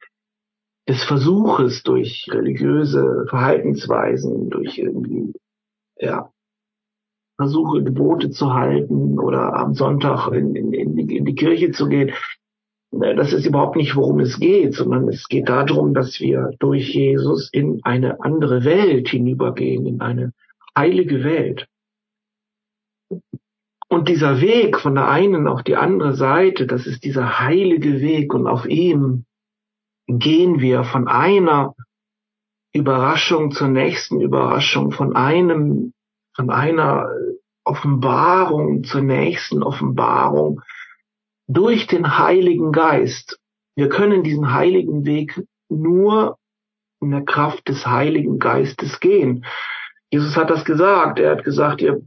des 0.87 1.03
Versuches 1.03 1.83
durch 1.83 2.27
religiöse 2.31 3.25
Verhaltensweisen, 3.29 4.51
durch 4.51 4.77
irgendwie, 4.77 5.33
ja, 5.97 6.31
Versuche, 7.37 7.83
Gebote 7.83 8.29
zu 8.29 8.53
halten 8.53 9.19
oder 9.19 9.55
am 9.55 9.73
Sonntag 9.73 10.31
in, 10.33 10.55
in, 10.55 10.75
in, 10.75 10.95
die, 10.97 11.17
in 11.17 11.25
die 11.25 11.35
Kirche 11.35 11.71
zu 11.71 11.89
gehen. 11.89 12.13
Das 12.93 13.33
ist 13.33 13.47
überhaupt 13.47 13.77
nicht, 13.77 13.97
worum 13.97 14.21
es 14.21 14.39
geht, 14.39 14.75
sondern 14.75 15.09
es 15.09 15.27
geht 15.27 15.49
darum, 15.49 15.95
dass 15.95 16.21
wir 16.21 16.51
durch 16.59 16.93
Jesus 16.93 17.49
in 17.51 17.81
eine 17.83 18.21
andere 18.21 18.65
Welt 18.65 19.09
hinübergehen, 19.09 19.87
in 19.87 20.01
eine 20.03 20.35
heilige 20.77 21.25
Welt. 21.25 21.67
Und 23.93 24.09
dieser 24.09 24.41
Weg 24.41 24.79
von 24.79 24.95
der 24.95 25.09
einen 25.09 25.49
auf 25.49 25.65
die 25.65 25.75
andere 25.75 26.15
Seite, 26.15 26.69
das 26.69 26.87
ist 26.87 27.05
dieser 27.05 27.41
heilige 27.41 28.01
Weg 28.01 28.33
und 28.33 28.47
auf 28.47 28.65
ihm 28.67 29.25
gehen 30.07 30.61
wir 30.61 30.85
von 30.85 31.09
einer 31.09 31.75
Überraschung 32.73 33.51
zur 33.51 33.67
nächsten 33.67 34.21
Überraschung, 34.21 34.93
von 34.93 35.17
einem, 35.17 35.93
von 36.37 36.51
einer 36.51 37.11
Offenbarung 37.65 38.85
zur 38.85 39.03
nächsten 39.03 39.65
Offenbarung 39.65 40.61
durch 41.49 41.89
den 41.89 42.17
Heiligen 42.17 42.71
Geist. 42.71 43.41
Wir 43.75 43.89
können 43.89 44.23
diesen 44.23 44.55
heiligen 44.55 45.05
Weg 45.05 45.43
nur 45.69 46.39
in 47.01 47.11
der 47.11 47.25
Kraft 47.25 47.67
des 47.69 47.87
Heiligen 47.89 48.39
Geistes 48.39 49.01
gehen. 49.01 49.45
Jesus 50.13 50.37
hat 50.37 50.49
das 50.49 50.65
gesagt. 50.65 51.19
Er 51.19 51.33
hat 51.33 51.45
gesagt, 51.45 51.83
ihr 51.83 52.03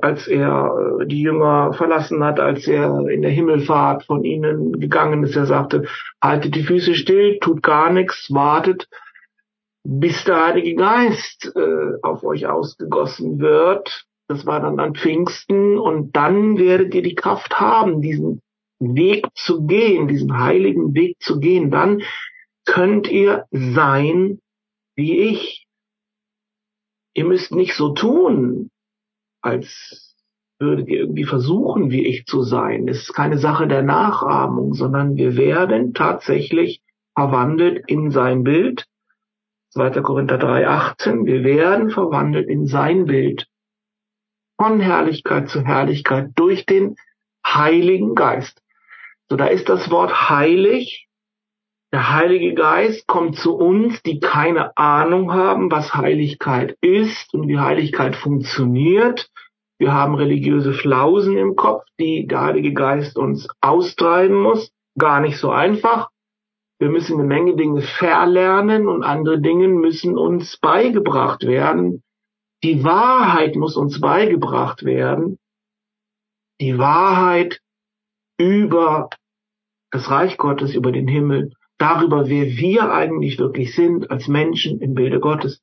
als 0.00 0.26
er 0.26 1.00
äh, 1.00 1.06
die 1.06 1.20
Jünger 1.20 1.72
verlassen 1.74 2.24
hat, 2.24 2.40
als 2.40 2.66
er 2.66 3.08
in 3.08 3.22
der 3.22 3.30
Himmelfahrt 3.30 4.04
von 4.04 4.24
ihnen 4.24 4.80
gegangen 4.80 5.24
ist. 5.24 5.36
Er 5.36 5.46
sagte, 5.46 5.84
haltet 6.22 6.54
die 6.54 6.62
Füße 6.62 6.94
still, 6.94 7.38
tut 7.40 7.62
gar 7.62 7.92
nichts, 7.92 8.32
wartet, 8.32 8.88
bis 9.84 10.24
der 10.24 10.46
Heilige 10.46 10.74
Geist 10.76 11.52
äh, 11.54 11.98
auf 12.02 12.24
euch 12.24 12.46
ausgegossen 12.46 13.38
wird. 13.38 14.06
Das 14.28 14.46
war 14.46 14.60
dann 14.60 14.80
an 14.80 14.94
Pfingsten 14.94 15.78
und 15.78 16.16
dann 16.16 16.56
werdet 16.56 16.94
ihr 16.94 17.02
die 17.02 17.14
Kraft 17.14 17.60
haben, 17.60 18.00
diesen 18.00 18.40
Weg 18.78 19.26
zu 19.34 19.66
gehen, 19.66 20.08
diesen 20.08 20.38
heiligen 20.38 20.94
Weg 20.94 21.16
zu 21.20 21.38
gehen. 21.38 21.70
Dann 21.70 22.02
könnt 22.64 23.10
ihr 23.10 23.44
sein 23.50 24.40
wie 24.96 25.18
ich. 25.18 25.66
Ihr 27.14 27.24
müsst 27.24 27.52
nicht 27.52 27.74
so 27.74 27.90
tun, 27.90 28.70
als 29.42 30.16
würdet 30.58 30.88
ihr 30.88 31.00
irgendwie 31.00 31.24
versuchen, 31.24 31.90
wie 31.90 32.06
ich 32.06 32.24
zu 32.24 32.42
sein. 32.42 32.88
Es 32.88 33.02
ist 33.02 33.12
keine 33.12 33.38
Sache 33.38 33.66
der 33.66 33.82
Nachahmung, 33.82 34.74
sondern 34.74 35.16
wir 35.16 35.36
werden 35.36 35.92
tatsächlich 35.92 36.82
verwandelt 37.14 37.84
in 37.88 38.10
sein 38.10 38.44
Bild. 38.44 38.86
2. 39.70 39.90
Korinther 40.02 40.38
3, 40.38 40.68
18. 40.68 41.26
Wir 41.26 41.44
werden 41.44 41.90
verwandelt 41.90 42.48
in 42.48 42.66
sein 42.66 43.06
Bild. 43.06 43.48
Von 44.58 44.80
Herrlichkeit 44.80 45.48
zu 45.48 45.62
Herrlichkeit 45.62 46.30
durch 46.36 46.64
den 46.64 46.96
Heiligen 47.44 48.14
Geist. 48.14 48.62
So, 49.28 49.36
da 49.36 49.46
ist 49.46 49.68
das 49.68 49.90
Wort 49.90 50.30
heilig 50.30 51.08
der 51.92 52.14
Heilige 52.14 52.54
Geist 52.54 53.06
kommt 53.06 53.36
zu 53.36 53.54
uns, 53.54 54.02
die 54.02 54.18
keine 54.18 54.76
Ahnung 54.78 55.32
haben, 55.32 55.70
was 55.70 55.94
Heiligkeit 55.94 56.76
ist 56.80 57.34
und 57.34 57.48
wie 57.48 57.58
Heiligkeit 57.58 58.16
funktioniert. 58.16 59.30
Wir 59.78 59.92
haben 59.92 60.14
religiöse 60.14 60.72
Flausen 60.72 61.36
im 61.36 61.54
Kopf, 61.54 61.84
die 62.00 62.26
der 62.26 62.40
Heilige 62.40 62.72
Geist 62.72 63.18
uns 63.18 63.46
austreiben 63.60 64.40
muss. 64.40 64.72
Gar 64.98 65.20
nicht 65.20 65.36
so 65.36 65.50
einfach. 65.50 66.08
Wir 66.78 66.88
müssen 66.88 67.18
eine 67.18 67.28
Menge 67.28 67.56
Dinge 67.56 67.82
verlernen 67.82 68.88
und 68.88 69.02
andere 69.02 69.40
Dinge 69.40 69.68
müssen 69.68 70.16
uns 70.16 70.56
beigebracht 70.56 71.46
werden. 71.46 72.02
Die 72.64 72.84
Wahrheit 72.84 73.54
muss 73.54 73.76
uns 73.76 74.00
beigebracht 74.00 74.84
werden. 74.84 75.38
Die 76.60 76.78
Wahrheit 76.78 77.60
über 78.38 79.10
das 79.90 80.10
Reich 80.10 80.38
Gottes, 80.38 80.74
über 80.74 80.90
den 80.90 81.06
Himmel 81.06 81.52
darüber, 81.82 82.28
wer 82.28 82.46
wir 82.46 82.92
eigentlich 82.92 83.38
wirklich 83.38 83.74
sind 83.74 84.10
als 84.10 84.28
Menschen 84.28 84.80
im 84.80 84.94
Bilde 84.94 85.20
Gottes, 85.20 85.60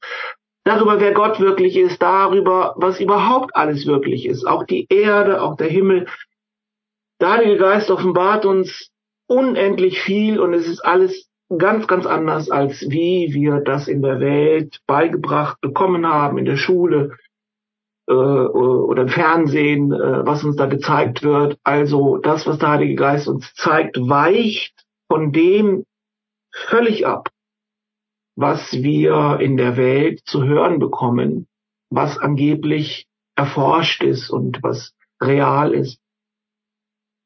darüber, 0.66 1.00
wer 1.00 1.14
Gott 1.14 1.40
wirklich 1.40 1.78
ist, 1.78 2.02
darüber, 2.02 2.76
was 2.78 3.00
überhaupt 3.00 3.56
alles 3.56 3.88
wirklich 3.88 4.26
ist, 4.26 4.46
auch 4.46 4.66
die 4.66 4.86
Erde, 4.90 5.42
auch 5.42 5.56
der 5.56 5.70
Himmel. 5.70 6.08
Der 7.22 7.32
Heilige 7.32 7.58
Geist 7.58 7.90
offenbart 7.90 8.46
uns 8.46 8.92
unendlich 9.28 10.02
viel 10.02 10.40
und 10.40 10.54
es 10.54 10.68
ist 10.68 10.82
alles 10.82 11.30
ganz, 11.58 11.88
ganz 11.88 12.06
anders, 12.06 12.52
als 12.52 12.90
wie 12.90 13.34
wir 13.34 13.62
das 13.62 13.88
in 13.88 14.02
der 14.02 14.20
Welt 14.20 14.82
beigebracht 14.86 15.60
bekommen 15.62 16.06
haben, 16.06 16.38
in 16.38 16.46
der 16.46 16.58
Schule 16.58 17.18
äh, 18.08 18.14
oder 18.14 19.04
im 19.04 19.10
Fernsehen, 19.10 19.92
äh, 19.92 20.26
was 20.26 20.44
uns 20.44 20.58
da 20.58 20.66
gezeigt 20.66 21.24
wird. 21.24 21.58
Also 21.64 22.18
das, 22.18 22.46
was 22.46 22.60
der 22.60 22.70
Heilige 22.70 22.96
Geist 22.96 23.28
uns 23.28 23.54
zeigt, 23.56 23.98
weicht 23.98 24.74
von 25.08 25.32
dem 25.32 25.86
völlig 26.52 27.06
ab, 27.06 27.30
was 28.36 28.72
wir 28.72 29.40
in 29.40 29.58
der 29.58 29.78
Welt 29.78 30.22
zu 30.26 30.44
hören 30.44 30.80
bekommen, 30.80 31.48
was 31.90 32.18
angeblich 32.18 33.08
erforscht 33.36 34.04
ist 34.04 34.30
und 34.30 34.62
was 34.64 34.94
real 35.22 35.74
ist. 35.74 36.00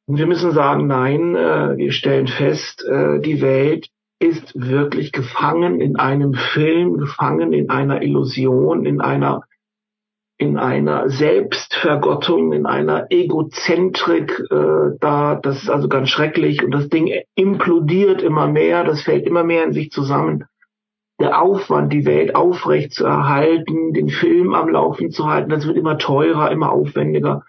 Und 0.05 0.17
wir 0.17 0.27
müssen 0.27 0.51
sagen, 0.51 0.87
nein, 0.87 1.35
äh, 1.35 1.77
wir 1.77 1.91
stellen 1.91 2.27
fest, 2.27 2.83
äh, 2.83 3.19
die 3.19 3.41
Welt 3.41 3.89
ist 4.19 4.53
wirklich 4.55 5.11
gefangen 5.11 5.81
in 5.81 5.97
einem 5.97 6.33
Film, 6.33 6.97
gefangen 6.97 7.53
in 7.53 7.69
einer 7.69 8.01
Illusion, 8.01 8.85
in 8.85 9.01
einer 9.01 9.43
in 10.37 10.57
einer 10.57 11.09
Selbstvergottung, 11.09 12.53
in 12.53 12.65
einer 12.65 13.07
Egozentrik, 13.11 14.41
äh, 14.49 14.97
da, 14.99 15.35
das 15.35 15.63
ist 15.63 15.69
also 15.69 15.87
ganz 15.87 16.09
schrecklich. 16.09 16.63
Und 16.63 16.71
das 16.71 16.89
Ding 16.89 17.11
implodiert 17.35 18.21
immer 18.21 18.47
mehr, 18.47 18.83
das 18.83 19.01
fällt 19.01 19.27
immer 19.27 19.43
mehr 19.43 19.63
in 19.63 19.73
sich 19.73 19.91
zusammen. 19.91 20.45
Der 21.19 21.41
Aufwand, 21.41 21.93
die 21.93 22.05
Welt 22.05 22.35
aufrecht 22.35 22.93
zu 22.93 23.05
erhalten, 23.05 23.93
den 23.93 24.09
Film 24.09 24.55
am 24.55 24.69
Laufen 24.69 25.11
zu 25.11 25.29
halten, 25.29 25.49
das 25.49 25.67
wird 25.67 25.77
immer 25.77 25.97
teurer, 25.97 26.51
immer 26.51 26.71
aufwendiger. 26.71 27.43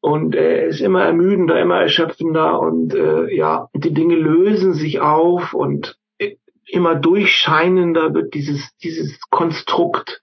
Und 0.00 0.34
äh, 0.34 0.68
ist 0.68 0.80
immer 0.80 1.04
ermüdender, 1.04 1.60
immer 1.60 1.80
erschöpfender. 1.80 2.60
Und 2.60 2.94
äh, 2.94 3.34
ja, 3.34 3.68
die 3.74 3.94
Dinge 3.94 4.16
lösen 4.16 4.74
sich 4.74 5.00
auf. 5.00 5.54
Und 5.54 5.96
äh, 6.18 6.36
immer 6.66 6.96
durchscheinender 6.96 8.14
wird 8.14 8.34
dieses 8.34 8.76
dieses 8.78 9.20
Konstrukt 9.30 10.20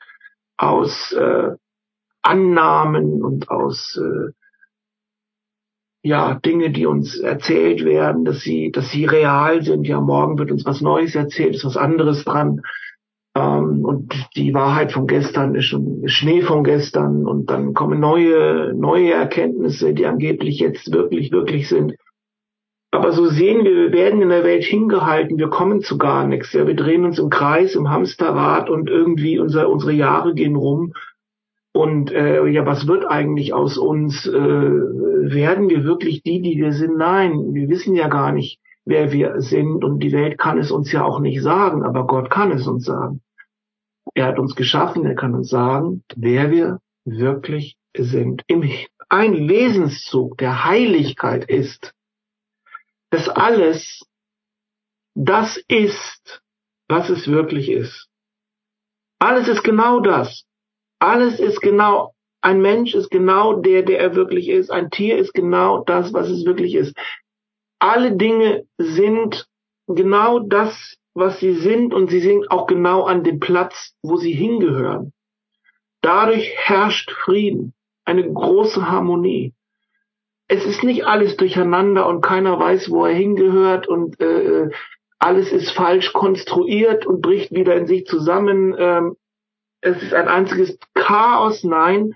aus 0.58 1.12
äh, 1.14 1.52
Annahmen 2.22 3.24
und 3.24 3.50
aus 3.50 4.00
äh, 4.02 4.32
ja 6.04 6.36
Dinge, 6.36 6.70
die 6.72 6.86
uns 6.86 7.20
erzählt 7.20 7.84
werden, 7.84 8.26
dass 8.26 8.42
sie, 8.42 8.72
dass 8.72 8.92
sie 8.92 9.06
real 9.06 9.64
sind. 9.64 9.88
Ja, 9.88 10.02
morgen 10.02 10.38
wird 10.38 10.52
uns 10.52 10.66
was 10.66 10.82
Neues 10.82 11.16
erzählt, 11.16 11.56
ist 11.56 11.66
was 11.66 11.78
anderes 11.78 12.24
dran. 12.24 12.62
Ähm, 13.36 13.84
und 13.84 14.14
die 14.36 14.54
Wahrheit 14.54 14.92
von 14.92 15.08
gestern 15.08 15.56
ist 15.56 15.66
schon 15.66 16.08
Schnee 16.08 16.42
von 16.42 16.64
gestern 16.64 17.26
und 17.26 17.50
dann 17.50 17.74
kommen 17.74 18.00
neue, 18.00 18.74
neue 18.74 19.14
Erkenntnisse, 19.14 19.94
die 19.94 20.06
angeblich 20.06 20.60
jetzt 20.60 20.92
wirklich, 20.92 21.32
wirklich 21.32 21.68
sind. 21.68 21.96
Aber 22.96 23.12
so 23.12 23.26
sehen 23.26 23.66
wir, 23.66 23.76
wir 23.76 23.92
werden 23.92 24.22
in 24.22 24.30
der 24.30 24.46
Welt 24.46 24.64
hingehalten, 24.64 25.38
wir 25.38 25.50
kommen 25.50 25.82
zu 25.82 25.98
gar 25.98 26.26
nichts. 26.26 26.54
Ja, 26.54 26.66
wir 26.66 26.76
drehen 26.76 27.04
uns 27.04 27.20
im 27.20 27.30
Kreis, 27.30 27.76
im 27.76 27.90
Hamsterrad 27.90 28.70
und 28.70 28.90
irgendwie 28.90 29.38
unser, 29.38 29.70
unsere 29.70 29.92
Jahre 29.92 30.34
gehen 30.34 30.56
rum. 30.56 30.94
Und 31.74 32.14
äh, 32.14 32.46
ja, 32.48 32.66
was 32.66 32.88
wird 32.88 33.06
eigentlich 33.06 33.54
aus 33.54 33.78
uns? 33.78 34.26
Äh, 34.26 34.32
werden 34.34 35.68
wir 35.68 35.84
wirklich 35.84 36.24
die, 36.24 36.42
die 36.42 36.56
wir 36.56 36.72
sind? 36.72 36.98
Nein, 36.98 37.54
wir 37.54 37.68
wissen 37.68 37.96
ja 37.96 38.08
gar 38.08 38.32
nicht, 38.32 38.62
wer 38.86 39.12
wir 39.12 39.42
sind. 39.42 39.84
Und 39.84 40.00
die 40.00 40.14
Welt 40.14 40.38
kann 40.38 40.58
es 40.58 40.72
uns 40.72 40.90
ja 40.94 41.04
auch 41.04 41.20
nicht 41.20 41.42
sagen, 41.42 41.84
aber 41.84 42.08
Gott 42.08 42.30
kann 42.30 42.54
es 42.54 42.66
uns 42.66 42.86
sagen. 42.86 43.20
Er 44.14 44.28
hat 44.28 44.40
uns 44.40 44.56
geschaffen, 44.56 45.06
er 45.06 45.16
kann 45.16 45.36
uns 45.36 45.50
sagen, 45.50 46.04
wer 46.16 46.50
wir 46.50 46.80
wirklich 47.04 47.76
sind. 47.98 48.44
Ein 49.10 49.50
Wesenszug 49.50 50.38
der 50.38 50.64
Heiligkeit 50.64 51.44
ist, 51.44 51.94
dass 53.12 53.30
alles 53.30 54.06
das 55.16 55.58
ist, 55.68 56.42
was 56.88 57.10
es 57.10 57.28
wirklich 57.28 57.70
ist. 57.70 58.08
Alles 59.20 59.48
ist 59.48 59.64
genau 59.64 60.02
das. 60.02 60.46
Alles 61.00 61.40
ist 61.40 61.62
genau, 61.62 62.14
ein 62.42 62.62
Mensch 62.62 62.94
ist 62.94 63.10
genau 63.10 63.54
der, 63.54 63.84
der 63.84 64.00
er 64.00 64.16
wirklich 64.16 64.50
ist. 64.50 64.70
Ein 64.70 64.92
Tier 64.92 65.18
ist 65.18 65.34
genau 65.34 65.84
das, 65.84 66.14
was 66.14 66.30
es 66.30 66.46
wirklich 66.46 66.76
ist. 66.76 66.96
Alle 67.80 68.16
Dinge 68.16 68.68
sind 68.78 69.48
genau 69.88 70.40
das, 70.40 70.98
was 71.16 71.40
sie 71.40 71.54
sind 71.54 71.94
und 71.94 72.10
sie 72.10 72.20
sind 72.20 72.52
auch 72.52 72.68
genau 72.68 73.04
an 73.04 73.24
dem 73.24 73.40
Platz, 73.40 73.96
wo 74.04 74.18
sie 74.18 74.34
hingehören. 74.34 75.12
Dadurch 76.02 76.54
herrscht 76.56 77.10
Frieden, 77.10 77.74
eine 78.04 78.32
große 78.32 78.88
Harmonie. 78.88 79.55
Es 80.48 80.66
ist 80.66 80.84
nicht 80.84 81.06
alles 81.06 81.38
durcheinander 81.38 82.08
und 82.08 82.22
keiner 82.22 82.60
weiß, 82.60 82.92
wo 82.92 83.06
er 83.06 83.14
hingehört 83.14 83.88
und 83.88 84.20
äh, 84.20 84.70
alles 85.18 85.52
ist 85.52 85.72
falsch 85.72 86.14
konstruiert 86.14 87.06
und 87.06 87.22
bricht 87.22 87.52
wieder 87.52 87.76
in 87.76 87.88
sich 87.88 88.06
zusammen. 88.06 88.76
Ähm, 88.78 89.16
es 89.82 90.02
ist 90.04 90.14
ein 90.14 90.28
einziges 90.28 90.78
Chaos. 90.94 91.64
Nein, 91.64 92.16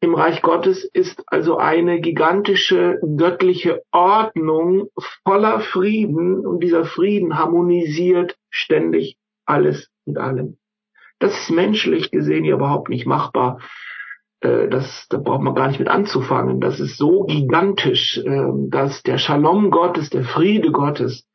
im 0.00 0.14
Reich 0.14 0.42
Gottes 0.42 0.84
ist 0.84 1.22
also 1.26 1.56
eine 1.56 2.00
gigantische 2.00 3.00
göttliche 3.16 3.82
Ordnung 3.92 4.88
voller 5.24 5.60
Frieden 5.60 6.46
und 6.46 6.60
dieser 6.60 6.84
Frieden 6.84 7.38
harmonisiert 7.38 8.36
ständig 8.50 9.16
alles 9.46 9.90
mit 10.04 10.18
allem. 10.18 10.58
Das 11.18 11.32
ist 11.32 11.50
menschlich 11.50 12.10
gesehen 12.10 12.44
ja 12.44 12.56
überhaupt 12.56 12.90
nicht 12.90 13.06
machbar. 13.06 13.60
Äh, 14.46 14.68
das, 14.68 15.06
da 15.08 15.18
braucht 15.18 15.42
man 15.42 15.54
gar 15.54 15.68
nicht 15.68 15.78
mit 15.78 15.88
anzufangen. 15.88 16.60
Das 16.60 16.80
ist 16.80 16.96
so 16.96 17.24
gigantisch, 17.24 18.20
ähm, 18.24 18.70
dass 18.70 19.02
der 19.02 19.18
Shalom 19.18 19.70
Gottes, 19.70 20.10
der 20.10 20.24
Friede 20.24 20.70
Gottes, 20.70 21.26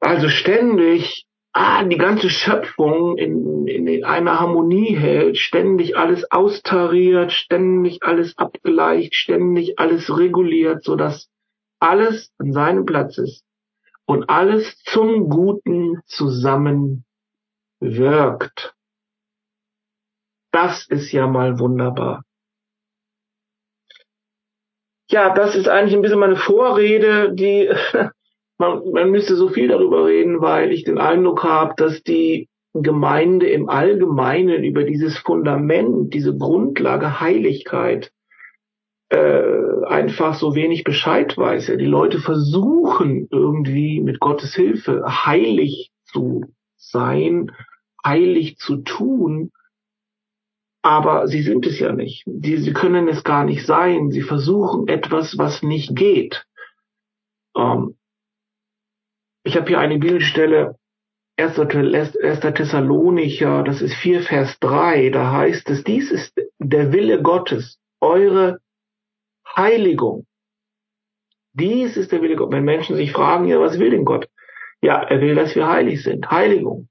also 0.00 0.28
ständig 0.28 1.26
ah, 1.52 1.84
die 1.84 1.98
ganze 1.98 2.30
Schöpfung 2.30 3.16
in, 3.18 3.66
in 3.68 4.04
einer 4.04 4.40
Harmonie 4.40 4.96
hält, 4.96 5.38
ständig 5.38 5.96
alles 5.96 6.28
austariert, 6.30 7.30
ständig 7.30 8.02
alles 8.02 8.36
abgleicht, 8.36 9.14
ständig 9.14 9.78
alles 9.78 10.16
reguliert, 10.16 10.82
so 10.82 10.96
dass 10.96 11.28
alles 11.78 12.32
an 12.38 12.52
seinem 12.52 12.84
Platz 12.84 13.18
ist 13.18 13.44
und 14.06 14.28
alles 14.28 14.82
zum 14.84 15.28
Guten 15.28 16.00
zusammen 16.06 17.04
wirkt. 17.80 18.74
Das 20.52 20.86
ist 20.88 21.10
ja 21.12 21.26
mal 21.26 21.58
wunderbar. 21.58 22.24
Ja, 25.10 25.34
das 25.34 25.54
ist 25.56 25.68
eigentlich 25.68 25.94
ein 25.94 26.02
bisschen 26.02 26.18
meine 26.18 26.36
Vorrede, 26.36 27.34
die 27.34 27.70
man, 28.58 28.90
man 28.92 29.10
müsste 29.10 29.34
so 29.34 29.48
viel 29.48 29.68
darüber 29.68 30.06
reden, 30.06 30.40
weil 30.40 30.72
ich 30.72 30.84
den 30.84 30.98
Eindruck 30.98 31.42
habe, 31.42 31.74
dass 31.76 32.02
die 32.02 32.48
Gemeinde 32.74 33.48
im 33.48 33.68
Allgemeinen 33.68 34.64
über 34.64 34.84
dieses 34.84 35.18
Fundament, 35.18 36.14
diese 36.14 36.36
Grundlage 36.36 37.20
Heiligkeit 37.20 38.10
äh, 39.10 39.84
einfach 39.86 40.34
so 40.34 40.54
wenig 40.54 40.84
Bescheid 40.84 41.36
weiß. 41.36 41.68
Ja, 41.68 41.76
die 41.76 41.84
Leute 41.84 42.18
versuchen 42.18 43.28
irgendwie 43.30 44.00
mit 44.00 44.20
Gottes 44.20 44.54
Hilfe 44.54 45.02
heilig 45.06 45.90
zu 46.04 46.46
sein, 46.76 47.52
heilig 48.04 48.56
zu 48.56 48.78
tun, 48.78 49.50
aber 50.82 51.28
sie 51.28 51.42
sind 51.42 51.64
es 51.66 51.78
ja 51.78 51.92
nicht. 51.92 52.24
Die, 52.26 52.56
sie 52.56 52.72
können 52.72 53.08
es 53.08 53.22
gar 53.22 53.44
nicht 53.44 53.64
sein. 53.64 54.10
Sie 54.10 54.22
versuchen 54.22 54.88
etwas, 54.88 55.38
was 55.38 55.62
nicht 55.62 55.94
geht. 55.94 56.44
Ähm, 57.56 57.96
ich 59.44 59.56
habe 59.56 59.68
hier 59.68 59.78
eine 59.78 59.98
Bibelstelle, 59.98 60.76
1. 61.36 61.54
Thessalonicher, 61.54 63.62
das 63.62 63.80
ist 63.80 63.94
4 63.94 64.22
Vers 64.22 64.58
3, 64.60 65.10
da 65.10 65.32
heißt 65.32 65.70
es, 65.70 65.82
dies 65.82 66.10
ist 66.10 66.38
der 66.58 66.92
Wille 66.92 67.22
Gottes, 67.22 67.78
eure 68.00 68.58
Heiligung. 69.56 70.26
Dies 71.54 71.96
ist 71.96 72.12
der 72.12 72.22
Wille 72.22 72.36
Gottes. 72.36 72.52
Wenn 72.52 72.64
Menschen 72.64 72.96
sich 72.96 73.12
fragen, 73.12 73.46
ja, 73.46 73.60
was 73.60 73.78
will 73.78 73.90
denn 73.90 74.04
Gott? 74.04 74.28
Ja, 74.82 75.02
er 75.02 75.20
will, 75.20 75.34
dass 75.34 75.54
wir 75.54 75.68
heilig 75.68 76.02
sind. 76.02 76.30
Heiligung. 76.30 76.88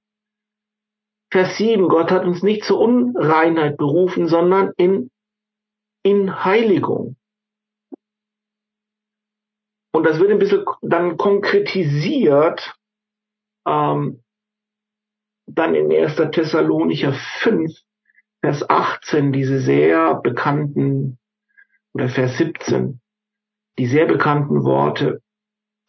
Vers 1.31 1.57
7, 1.57 1.87
Gott 1.87 2.11
hat 2.11 2.25
uns 2.25 2.43
nicht 2.43 2.65
zur 2.65 2.79
Unreinheit 2.79 3.77
berufen, 3.77 4.27
sondern 4.27 4.73
in, 4.75 5.09
in 6.03 6.43
Heiligung. 6.43 7.15
Und 9.93 10.03
das 10.05 10.19
wird 10.19 10.31
ein 10.31 10.39
bisschen 10.39 10.65
dann 10.81 11.17
konkretisiert, 11.17 12.75
ähm, 13.65 14.23
dann 15.47 15.75
in 15.75 15.91
1. 15.91 16.15
Thessalonicher 16.31 17.13
5, 17.13 17.71
Vers 18.41 18.69
18, 18.69 19.31
diese 19.31 19.59
sehr 19.59 20.15
bekannten, 20.15 21.17
oder 21.93 22.09
Vers 22.09 22.37
17, 22.37 22.99
die 23.77 23.85
sehr 23.85 24.05
bekannten 24.05 24.63
Worte, 24.63 25.21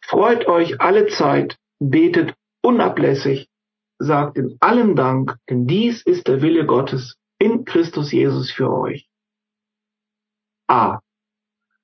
freut 0.05 0.47
euch 0.47 0.79
alle 0.79 1.07
Zeit, 1.07 1.57
betet 1.79 2.33
unablässig, 2.61 3.49
sagt 4.03 4.37
in 4.37 4.57
allem 4.59 4.95
Dank, 4.95 5.37
denn 5.49 5.67
dies 5.67 6.01
ist 6.03 6.27
der 6.27 6.41
Wille 6.41 6.65
Gottes 6.65 7.17
in 7.39 7.65
Christus 7.65 8.11
Jesus 8.11 8.51
für 8.51 8.71
euch. 8.71 9.07
A. 10.67 10.99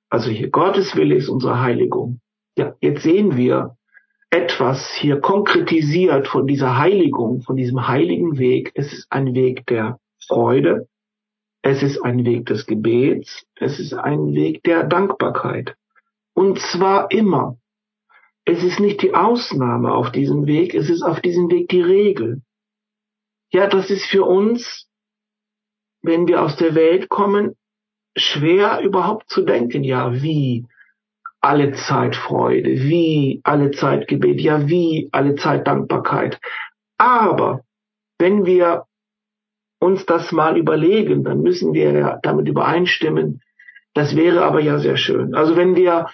Also 0.08 0.30
hier 0.30 0.50
Gottes 0.50 0.96
Wille 0.96 1.14
ist 1.14 1.28
unsere 1.28 1.60
Heiligung. 1.60 2.20
Ja, 2.56 2.74
jetzt 2.80 3.02
sehen 3.02 3.36
wir 3.36 3.76
etwas 4.30 4.94
hier 4.94 5.20
konkretisiert 5.20 6.28
von 6.28 6.46
dieser 6.46 6.78
Heiligung, 6.78 7.42
von 7.42 7.56
diesem 7.56 7.88
heiligen 7.88 8.38
Weg. 8.38 8.72
Es 8.74 8.92
ist 8.92 9.06
ein 9.10 9.34
Weg 9.34 9.66
der 9.66 9.98
Freude. 10.26 10.88
Es 11.62 11.82
ist 11.82 12.02
ein 12.02 12.24
Weg 12.24 12.46
des 12.46 12.66
Gebets. 12.66 13.44
Es 13.56 13.78
ist 13.78 13.92
ein 13.92 14.32
Weg 14.34 14.62
der 14.62 14.84
Dankbarkeit. 14.84 15.76
Und 16.34 16.58
zwar 16.58 17.10
immer. 17.10 17.56
Es 18.50 18.64
ist 18.64 18.80
nicht 18.80 19.00
die 19.02 19.14
Ausnahme 19.14 19.94
auf 19.94 20.10
diesem 20.10 20.44
Weg, 20.44 20.74
es 20.74 20.90
ist 20.90 21.02
auf 21.02 21.20
diesem 21.20 21.48
Weg 21.52 21.68
die 21.68 21.82
Regel. 21.82 22.42
Ja, 23.52 23.68
das 23.68 23.90
ist 23.90 24.06
für 24.06 24.24
uns, 24.24 24.88
wenn 26.02 26.26
wir 26.26 26.42
aus 26.42 26.56
der 26.56 26.74
Welt 26.74 27.08
kommen, 27.08 27.54
schwer 28.16 28.80
überhaupt 28.80 29.30
zu 29.30 29.42
denken, 29.42 29.84
ja, 29.84 30.20
wie 30.20 30.66
alle 31.40 31.74
Zeit 31.74 32.16
Freude, 32.16 32.70
wie 32.70 33.40
alle 33.44 33.70
Zeit 33.70 34.08
Gebet, 34.08 34.40
ja, 34.40 34.68
wie 34.68 35.08
alle 35.12 35.36
Zeit 35.36 35.68
Dankbarkeit. 35.68 36.40
Aber 36.98 37.60
wenn 38.18 38.46
wir 38.46 38.86
uns 39.78 40.06
das 40.06 40.32
mal 40.32 40.58
überlegen, 40.58 41.22
dann 41.22 41.40
müssen 41.42 41.72
wir 41.72 41.92
ja 41.92 42.18
damit 42.24 42.48
übereinstimmen. 42.48 43.42
Das 43.94 44.16
wäre 44.16 44.42
aber 44.42 44.60
ja 44.60 44.78
sehr 44.78 44.96
schön. 44.96 45.36
Also 45.36 45.54
wenn 45.54 45.76
wir, 45.76 46.06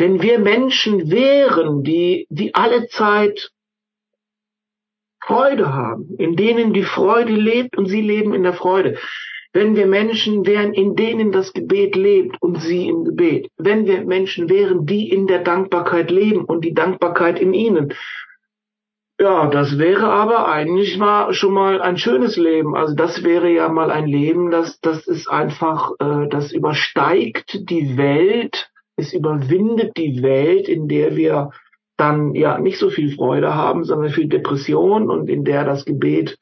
wenn 0.00 0.22
wir 0.22 0.38
Menschen 0.38 1.10
wären, 1.10 1.84
die, 1.84 2.26
die 2.30 2.54
alle 2.54 2.88
Zeit 2.88 3.50
Freude 5.22 5.74
haben, 5.74 6.16
in 6.16 6.36
denen 6.36 6.72
die 6.72 6.84
Freude 6.84 7.34
lebt 7.34 7.76
und 7.76 7.84
sie 7.84 8.00
leben 8.00 8.32
in 8.32 8.42
der 8.42 8.54
Freude, 8.54 8.96
wenn 9.52 9.76
wir 9.76 9.86
Menschen 9.86 10.46
wären, 10.46 10.72
in 10.72 10.96
denen 10.96 11.32
das 11.32 11.52
Gebet 11.52 11.96
lebt 11.96 12.40
und 12.40 12.62
sie 12.62 12.88
im 12.88 13.04
Gebet, 13.04 13.50
wenn 13.58 13.84
wir 13.84 14.02
Menschen 14.04 14.48
wären, 14.48 14.86
die 14.86 15.10
in 15.10 15.26
der 15.26 15.40
Dankbarkeit 15.40 16.10
leben 16.10 16.46
und 16.46 16.64
die 16.64 16.72
Dankbarkeit 16.72 17.38
in 17.38 17.52
ihnen, 17.52 17.92
ja, 19.20 19.48
das 19.48 19.76
wäre 19.76 20.08
aber 20.08 20.48
eigentlich 20.48 20.96
mal 20.96 21.34
schon 21.34 21.52
mal 21.52 21.82
ein 21.82 21.98
schönes 21.98 22.38
Leben. 22.38 22.74
Also 22.74 22.94
das 22.94 23.22
wäre 23.22 23.50
ja 23.50 23.68
mal 23.68 23.90
ein 23.90 24.06
Leben, 24.06 24.50
das 24.50 24.80
das 24.80 25.06
ist 25.06 25.28
einfach, 25.28 25.92
äh, 25.98 26.26
das 26.30 26.52
übersteigt 26.52 27.68
die 27.68 27.98
Welt, 27.98 28.69
es 29.00 29.12
überwindet 29.12 29.96
die 29.96 30.22
Welt, 30.22 30.68
in 30.68 30.88
der 30.88 31.16
wir 31.16 31.50
dann 31.96 32.34
ja 32.34 32.58
nicht 32.58 32.78
so 32.78 32.88
viel 32.88 33.14
Freude 33.14 33.54
haben, 33.54 33.84
sondern 33.84 34.10
viel 34.10 34.28
Depression 34.28 35.10
und 35.10 35.28
in 35.28 35.44
der 35.44 35.64
das 35.64 35.84
Gebet 35.84 36.38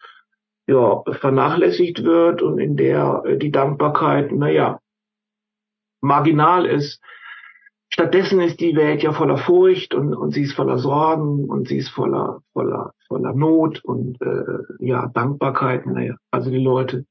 ja, 0.69 1.03
vernachlässigt 1.11 2.05
wird 2.05 2.43
und 2.43 2.59
in 2.59 2.77
der 2.77 3.23
äh, 3.25 3.39
die 3.39 3.51
Dankbarkeit, 3.51 4.31
naja, 4.33 4.79
marginal 6.01 6.67
ist. 6.67 7.01
Stattdessen 7.91 8.41
ist 8.41 8.61
die 8.61 8.77
Welt 8.77 9.03
ja 9.03 9.13
voller 9.13 9.39
Furcht 9.39 9.95
und, 9.95 10.15
und 10.15 10.33
sie 10.33 10.43
ist 10.43 10.53
voller 10.53 10.79
Sorgen 10.79 11.47
und 11.47 11.67
sie 11.67 11.79
ist 11.79 11.89
voller, 11.89 12.43
voller, 12.53 12.93
voller 13.09 13.35
Not 13.35 13.83
und 13.83 14.21
äh, 14.21 14.63
ja, 14.79 15.11
Dankbarkeit, 15.13 15.87
naja, 15.87 16.17
also 16.31 16.51
die 16.51 16.63
Leute 16.63 17.07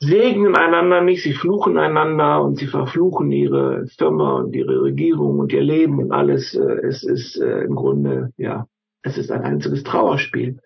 segnen 0.00 0.56
einander 0.56 1.02
nicht, 1.02 1.22
sie 1.22 1.34
fluchen 1.34 1.76
einander 1.76 2.42
und 2.42 2.56
sie 2.56 2.66
verfluchen 2.66 3.30
ihre 3.30 3.86
Firma 3.98 4.38
und 4.38 4.56
ihre 4.56 4.82
Regierung 4.82 5.38
und 5.38 5.52
ihr 5.52 5.62
Leben 5.62 5.98
und 5.98 6.10
alles. 6.10 6.54
Äh, 6.54 6.86
es 6.86 7.04
ist 7.04 7.36
äh, 7.36 7.60
im 7.60 7.74
Grunde, 7.74 8.32
ja, 8.38 8.66
es 9.02 9.18
ist 9.18 9.30
ein 9.30 9.42
einziges 9.42 9.84
Trauerspiel. 9.84 10.58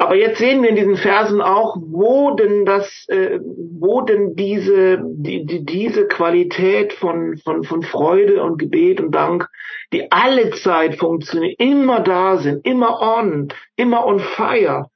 Aber 0.00 0.14
jetzt 0.14 0.38
sehen 0.38 0.62
wir 0.62 0.70
in 0.70 0.76
diesen 0.76 0.96
Versen 0.96 1.40
auch, 1.40 1.76
wo 1.80 2.36
denn 2.36 2.64
das, 2.64 3.04
äh, 3.08 3.40
wo 3.42 4.02
denn 4.02 4.36
diese, 4.36 5.02
die, 5.04 5.44
die, 5.44 5.64
diese 5.64 6.06
Qualität 6.06 6.92
von, 6.92 7.36
von, 7.38 7.64
von 7.64 7.82
Freude 7.82 8.40
und 8.44 8.58
Gebet 8.58 9.00
und 9.00 9.10
Dank, 9.10 9.48
die 9.92 10.12
alle 10.12 10.50
Zeit 10.50 10.94
funktionieren, 10.94 11.56
immer 11.58 11.98
da 11.98 12.36
sind, 12.36 12.64
immer 12.64 13.00
on, 13.00 13.48
immer 13.74 14.06
on 14.06 14.20
fire. 14.20 14.86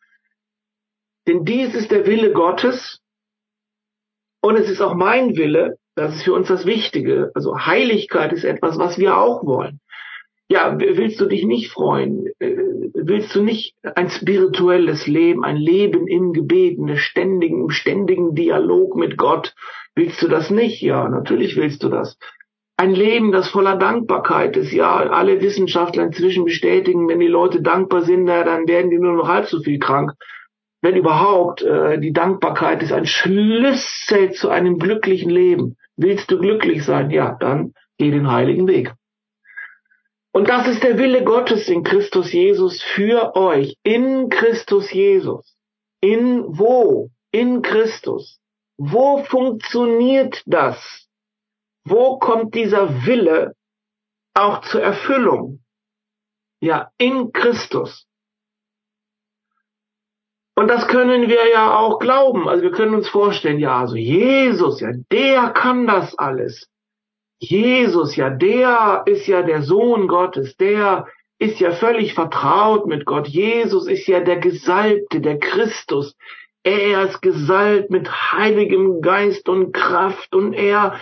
Denn 1.27 1.45
dies 1.45 1.75
ist 1.75 1.91
der 1.91 2.07
Wille 2.07 2.33
Gottes 2.33 3.02
und 4.43 4.57
es 4.57 4.69
ist 4.69 4.83
auch 4.83 4.95
mein 4.95 5.37
Wille, 5.37 5.79
das 5.95 6.17
ist 6.17 6.25
für 6.25 6.35
uns 6.35 6.49
das 6.49 6.67
Wichtige. 6.67 7.31
Also 7.35 7.59
Heiligkeit 7.59 8.33
ist 8.33 8.45
etwas, 8.45 8.79
was 8.79 8.99
wir 8.99 9.17
auch 9.17 9.45
wollen 9.45 9.81
ja, 10.53 10.79
willst 10.79 11.19
du 11.19 11.27
dich 11.27 11.45
nicht 11.45 11.71
freuen? 11.71 12.27
Äh, 12.39 12.57
willst 12.93 13.35
du 13.35 13.43
nicht 13.43 13.75
ein 13.95 14.11
spirituelles 14.11 15.07
Leben, 15.07 15.45
ein 15.45 15.57
Leben 15.57 16.07
im 16.07 16.35
Gebet, 16.35 16.79
einen 16.79 16.99
ständigen, 16.99 17.71
ständigen 17.71 18.35
Dialog 18.35 18.95
mit 18.95 19.17
Gott? 19.17 19.55
Willst 19.95 20.21
du 20.21 20.29
das 20.29 20.51
nicht? 20.51 20.83
Ja, 20.83 21.09
natürlich 21.09 21.57
willst 21.57 21.83
du 21.83 21.89
das. 21.89 22.19
Ein 22.77 22.95
Leben, 22.95 23.33
das 23.33 23.49
voller 23.49 23.77
Dankbarkeit 23.77 24.57
ist. 24.59 24.73
Ja, 24.73 24.97
alle 24.97 25.41
Wissenschaftler 25.41 26.05
inzwischen 26.05 26.45
bestätigen, 26.45 27.09
wenn 27.09 27.21
die 27.21 27.29
Leute 27.29 27.63
dankbar 27.63 28.03
sind, 28.03 28.27
dann 28.27 28.69
werden 28.69 28.91
die 28.91 28.99
nur 28.99 29.15
noch 29.15 29.29
halb 29.29 29.47
so 29.47 29.61
viel 29.61 29.79
krank. 29.79 30.13
Wenn 30.83 30.97
überhaupt, 30.97 31.63
äh, 31.63 31.99
die 31.99 32.13
Dankbarkeit 32.13 32.83
ist 32.83 32.93
ein 32.93 33.07
Schlüssel 33.07 34.33
zu 34.33 34.51
einem 34.51 34.79
glücklichen 34.79 35.31
Leben. 35.31 35.77
Willst 35.97 36.31
du 36.31 36.39
glücklich 36.39 36.85
sein? 36.85 37.11
Ja, 37.11 37.37
dann 37.39 37.73
geh 37.99 38.11
den 38.11 38.31
heiligen 38.31 38.67
Weg. 38.67 38.93
Und 40.33 40.49
das 40.49 40.67
ist 40.67 40.83
der 40.83 40.99
Wille 40.99 41.23
Gottes 41.23 41.69
in 41.69 41.85
Christus 41.85 42.33
Jesus 42.33 42.83
für 42.83 43.37
euch. 43.37 43.77
In 43.85 44.29
Christus 44.29 44.91
Jesus. 44.93 45.57
In 46.01 46.59
wo? 46.59 47.11
In 47.31 47.63
Christus. 47.63 48.41
Wo 48.77 49.23
funktioniert 49.25 50.43
das? 50.47 51.07
Wo 51.85 52.19
kommt 52.19 52.55
dieser 52.55 53.07
Wille 53.07 53.55
auch 54.35 54.63
zur 54.63 54.83
Erfüllung? 54.83 55.61
Ja, 56.61 56.91
in 56.99 57.33
Christus. 57.33 58.07
Und 60.55 60.69
das 60.69 60.87
können 60.87 61.29
wir 61.29 61.51
ja 61.53 61.77
auch 61.79 61.99
glauben. 61.99 62.49
Also 62.49 62.63
wir 62.63 62.73
können 62.73 62.95
uns 62.95 63.09
vorstellen, 63.09 63.59
ja, 63.59 63.81
also 63.81 63.97
Jesus, 63.97 64.81
ja, 64.81 64.91
der 65.11 65.51
kann 65.51 65.87
das 65.87 66.17
alles. 66.19 66.69
Jesus, 67.41 68.17
ja, 68.17 68.31
der 68.31 69.03
ist 69.07 69.27
ja 69.27 69.43
der 69.43 69.63
Sohn 69.63 70.09
Gottes, 70.09 70.57
der 70.57 71.07
ist 71.39 71.59
ja 71.59 71.73
völlig 71.73 72.15
vertraut 72.15 72.87
mit 72.87 73.05
Gott. 73.05 73.27
Jesus 73.27 73.89
ist 73.89 74.07
ja 74.07 74.21
der 74.21 74.37
Gesalbte, 74.37 75.21
der 75.21 75.41
Christus. 75.41 76.15
Er 76.63 77.03
ist 77.03 77.21
gesalbt 77.21 77.91
mit 77.91 78.09
heiligem 78.33 79.01
Geist 79.01 79.49
und 79.49 79.73
Kraft 79.73 80.35
und 80.35 80.53
er 80.53 81.01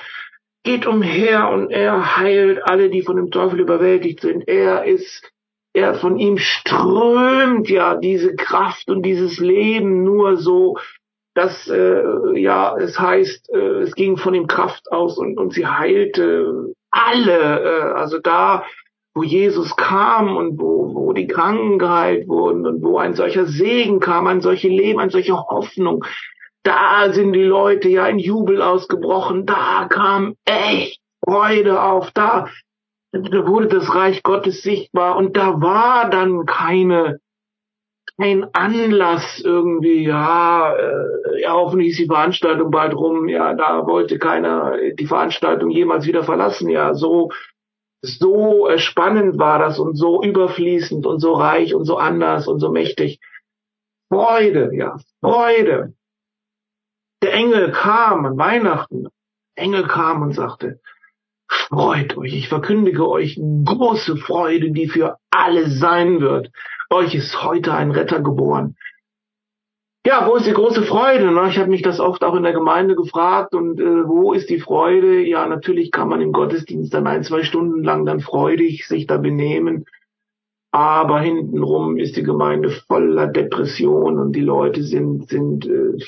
geht 0.62 0.86
umher 0.86 1.50
und 1.50 1.70
er 1.70 2.16
heilt 2.16 2.62
alle, 2.64 2.88
die 2.88 3.02
von 3.02 3.16
dem 3.16 3.30
Teufel 3.30 3.60
überwältigt 3.60 4.20
sind. 4.20 4.48
Er 4.48 4.84
ist, 4.84 5.30
er 5.72 5.94
von 5.94 6.18
ihm 6.18 6.38
strömt 6.38 7.68
ja 7.68 7.96
diese 7.96 8.34
Kraft 8.34 8.90
und 8.90 9.02
dieses 9.02 9.38
Leben 9.38 10.02
nur 10.02 10.36
so 10.36 10.76
dass 11.34 11.68
äh, 11.68 12.38
ja 12.38 12.76
es 12.76 12.98
heißt, 12.98 13.50
äh, 13.50 13.82
es 13.82 13.94
ging 13.94 14.16
von 14.16 14.34
ihm 14.34 14.46
Kraft 14.46 14.90
aus 14.90 15.16
und, 15.16 15.38
und 15.38 15.52
sie 15.52 15.66
heilte 15.66 16.74
alle, 16.90 17.60
äh, 17.62 17.92
also 17.92 18.18
da, 18.18 18.64
wo 19.14 19.22
Jesus 19.22 19.76
kam 19.76 20.36
und 20.36 20.58
wo, 20.58 20.94
wo 20.94 21.12
die 21.12 21.26
Kranken 21.26 21.78
geheilt 21.78 22.28
wurden 22.28 22.66
und 22.66 22.82
wo 22.82 22.98
ein 22.98 23.14
solcher 23.14 23.46
Segen 23.46 24.00
kam, 24.00 24.26
ein 24.26 24.40
solches 24.40 24.70
Leben, 24.70 25.00
eine 25.00 25.10
solche 25.10 25.36
Hoffnung, 25.36 26.04
da 26.62 27.12
sind 27.12 27.32
die 27.32 27.42
Leute 27.42 27.88
ja 27.88 28.06
in 28.06 28.18
Jubel 28.18 28.60
ausgebrochen, 28.60 29.46
da 29.46 29.86
kam 29.88 30.34
echt 30.44 31.00
Freude 31.24 31.82
auf, 31.82 32.10
da, 32.12 32.48
da 33.12 33.46
wurde 33.46 33.68
das 33.68 33.94
Reich 33.94 34.22
Gottes 34.22 34.62
sichtbar 34.62 35.16
und 35.16 35.36
da 35.36 35.60
war 35.60 36.10
dann 36.10 36.46
keine 36.46 37.20
kein 38.20 38.52
Anlass 38.54 39.40
irgendwie, 39.42 40.04
ja, 40.04 40.74
äh, 40.74 41.40
ja, 41.40 41.52
hoffentlich 41.52 41.90
ist 41.90 42.00
die 42.00 42.06
Veranstaltung 42.06 42.70
bald 42.70 42.94
rum, 42.94 43.28
ja, 43.28 43.54
da 43.54 43.86
wollte 43.86 44.18
keiner 44.18 44.76
die 44.92 45.06
Veranstaltung 45.06 45.70
jemals 45.70 46.06
wieder 46.06 46.22
verlassen, 46.22 46.68
ja, 46.68 46.92
so, 46.92 47.30
so 48.02 48.68
äh, 48.68 48.78
spannend 48.78 49.38
war 49.38 49.58
das 49.58 49.78
und 49.78 49.96
so 49.96 50.22
überfließend 50.22 51.06
und 51.06 51.20
so 51.20 51.32
reich 51.32 51.74
und 51.74 51.84
so 51.84 51.96
anders 51.96 52.46
und 52.46 52.60
so 52.60 52.70
mächtig. 52.70 53.20
Freude, 54.12 54.70
ja, 54.74 54.96
Freude. 55.20 55.94
Der 57.22 57.32
Engel 57.32 57.72
kam 57.72 58.26
an 58.26 58.36
Weihnachten, 58.36 59.08
Engel 59.54 59.86
kam 59.86 60.22
und 60.22 60.32
sagte, 60.32 60.80
freut 61.50 62.16
euch, 62.16 62.34
ich 62.34 62.48
verkündige 62.48 63.08
euch 63.08 63.38
große 63.64 64.16
Freude, 64.16 64.70
die 64.70 64.88
für 64.88 65.16
alle 65.30 65.68
sein 65.68 66.20
wird 66.20 66.50
euch 66.90 67.14
ist 67.14 67.42
heute 67.42 67.72
ein 67.72 67.92
Retter 67.92 68.20
geboren. 68.20 68.76
Ja, 70.04 70.26
wo 70.26 70.36
ist 70.36 70.46
die 70.46 70.52
große 70.52 70.82
Freude? 70.82 71.30
Ich 71.48 71.58
habe 71.58 71.70
mich 71.70 71.82
das 71.82 72.00
oft 72.00 72.24
auch 72.24 72.34
in 72.34 72.42
der 72.42 72.52
Gemeinde 72.52 72.96
gefragt 72.96 73.54
und 73.54 73.78
äh, 73.80 74.08
wo 74.08 74.32
ist 74.32 74.48
die 74.50 74.58
Freude? 74.58 75.20
Ja, 75.20 75.46
natürlich 75.46 75.90
kann 75.90 76.08
man 76.08 76.20
im 76.20 76.32
Gottesdienst 76.32 76.92
dann 76.92 77.06
ein, 77.06 77.22
zwei 77.22 77.42
Stunden 77.42 77.84
lang 77.84 78.06
dann 78.06 78.20
freudig 78.20 78.86
sich 78.86 79.06
da 79.06 79.18
benehmen, 79.18 79.84
aber 80.72 81.20
hintenrum 81.20 81.98
ist 81.98 82.16
die 82.16 82.22
Gemeinde 82.22 82.70
voller 82.70 83.26
Depression 83.26 84.18
und 84.18 84.32
die 84.32 84.40
Leute 84.40 84.82
sind, 84.82 85.28
sind 85.28 85.66
äh, 85.66 85.98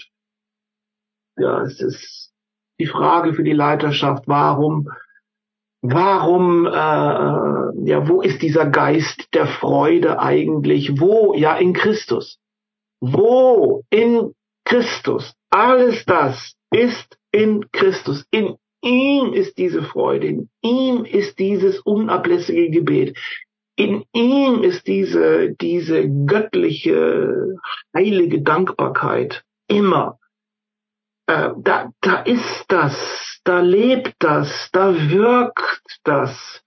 ja, 1.37 1.63
es 1.63 1.81
ist 1.81 2.33
die 2.81 2.87
Frage 2.87 3.35
für 3.35 3.45
die 3.45 3.53
Leiterschaft, 3.53 4.25
warum 4.27 4.89
Warum, 5.85 6.67
äh, 6.67 6.71
ja, 6.71 8.09
wo 8.09 8.23
ist 8.23 8.41
dieser 8.41 8.67
Geist 8.67 9.35
der 9.35 9.49
Freude 9.49 10.21
eigentlich? 10.21 11.01
Wo? 11.01 11.35
Ja, 11.35 11.57
in 11.57 11.73
Christus. 11.73 12.39
Wo? 13.01 13.83
In 13.91 14.33
Christus. 14.65 15.35
Alles 15.51 16.05
das 16.05 16.55
ist 16.71 17.19
in 17.33 17.67
Christus. 17.73 18.25
In 18.31 18.57
ihm 18.81 19.33
ist 19.33 19.59
diese 19.59 19.83
Freude. 19.83 20.29
In 20.29 20.51
ihm 20.63 21.05
ist 21.05 21.41
dieses 21.41 21.81
unablässige 21.81 22.71
Gebet. 22.71 23.19
In 23.75 24.05
ihm 24.13 24.63
ist 24.63 24.87
diese, 24.87 25.57
diese 25.61 26.09
göttliche, 26.09 27.57
heilige 27.93 28.41
Dankbarkeit. 28.43 29.43
Immer. 29.67 30.21
Äh, 31.27 31.51
da, 31.59 31.91
da 32.01 32.21
ist 32.21 32.67
das 32.69 33.32
da 33.45 33.61
lebt 33.61 34.15
das, 34.21 34.71
da 34.73 34.95
wirkt 35.11 36.01
das, 36.05 36.63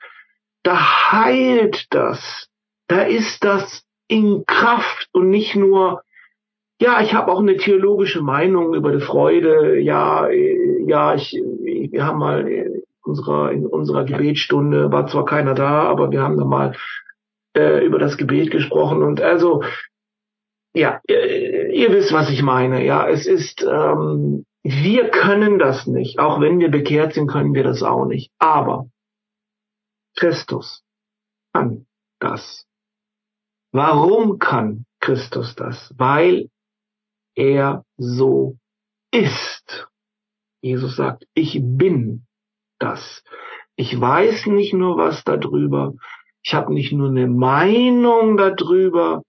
da 0.64 1.12
heilt 1.12 1.88
das, 1.92 2.50
da 2.88 3.04
ist 3.04 3.44
das 3.44 3.84
in 4.08 4.44
Kraft 4.46 5.10
und 5.14 5.30
nicht 5.30 5.56
nur, 5.56 6.02
ja, 6.80 7.02
ich 7.02 7.14
habe 7.14 7.32
auch 7.32 7.40
eine 7.40 7.58
theologische 7.58 8.22
Meinung 8.22 8.74
über 8.74 8.92
die 8.92 9.00
Freude, 9.00 9.80
ja, 9.80 10.28
ja, 10.30 11.16
ich, 11.16 11.34
wir 11.34 12.06
haben 12.06 12.20
mal 12.20 12.48
in 12.48 12.84
unserer, 13.04 13.52
in 13.52 13.66
unserer 13.66 14.04
Gebetsstunde, 14.04 14.92
war 14.92 15.08
zwar 15.08 15.26
keiner 15.26 15.54
da, 15.54 15.84
aber 15.84 16.12
wir 16.12 16.22
haben 16.22 16.38
da 16.38 16.46
mal 16.46 16.76
äh, 17.56 17.86
über 17.86 18.00
das 18.00 18.18
Gebet 18.18 18.52
gesprochen 18.52 19.02
und 19.02 19.22
also, 19.22 19.64
ja, 20.74 21.00
ihr, 21.08 21.70
ihr 21.72 21.94
wisst, 21.94 22.12
was 22.12 22.30
ich 22.30 22.44
meine, 22.44 22.86
ja, 22.86 23.08
es 23.08 23.26
ist, 23.26 23.64
ähm, 23.64 24.46
wir 24.68 25.12
können 25.12 25.60
das 25.60 25.86
nicht. 25.86 26.18
Auch 26.18 26.42
wenn 26.42 26.58
wir 26.58 26.72
bekehrt 26.72 27.14
sind, 27.14 27.28
können 27.28 27.54
wir 27.54 27.64
das 27.64 27.84
auch 27.84 28.06
nicht. 28.06 28.32
Aber 28.40 28.90
Christus 30.16 30.84
kann 31.54 31.86
das. 32.20 32.66
Warum 33.72 34.40
kann 34.40 34.88
Christus 35.02 35.54
das? 35.54 35.94
Weil 35.98 36.50
er 37.36 37.86
so 37.98 38.58
ist. 39.12 39.88
Jesus 40.62 40.96
sagt, 40.96 41.28
ich 41.36 41.60
bin 41.62 42.26
das. 42.80 43.24
Ich 43.76 44.02
weiß 44.02 44.48
nicht 44.48 44.74
nur 44.74 44.98
was 44.98 45.24
darüber. 45.24 45.94
Ich 46.42 46.56
habe 46.56 46.74
nicht 46.74 46.92
nur 46.92 47.10
eine 47.10 47.28
Meinung 47.28 48.36
darüber. 48.36 49.22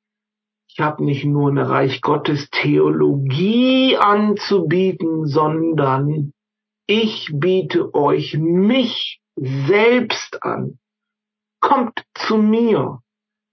Ich 0.69 0.81
habe 0.81 1.05
nicht 1.05 1.25
nur 1.25 1.51
eine 1.51 1.69
Reich 1.69 2.01
Gottes 2.01 2.51
Theologie 2.51 3.97
anzubieten, 3.97 5.27
sondern 5.27 6.33
ich 6.87 7.31
biete 7.33 7.95
euch 7.95 8.37
mich 8.39 9.21
selbst 9.37 10.43
an. 10.43 10.79
Kommt 11.61 12.05
zu 12.15 12.37
mir, 12.37 13.01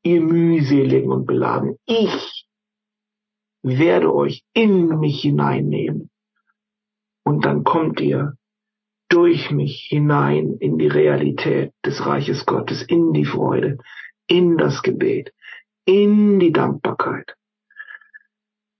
ihr 0.04 0.22
mühseligen 0.22 1.12
und 1.12 1.26
beladen. 1.26 1.78
Ich 1.86 2.48
werde 3.64 4.14
euch 4.14 4.44
in 4.54 5.00
mich 5.00 5.22
hineinnehmen. 5.22 6.10
Und 7.24 7.46
dann 7.46 7.64
kommt 7.64 8.02
ihr 8.02 8.34
durch 9.10 9.52
mich 9.52 9.88
hinein 9.90 10.58
in 10.60 10.78
die 10.78 10.88
Realität 10.88 11.72
des 11.86 12.06
Reiches 12.06 12.46
Gottes, 12.46 12.82
in 12.82 13.14
die 13.14 13.26
Freude, 13.26 13.78
in 14.28 14.58
das 14.58 14.82
Gebet, 14.84 15.34
in 15.86 16.40
die 16.40 16.52
Dankbarkeit. 16.52 17.36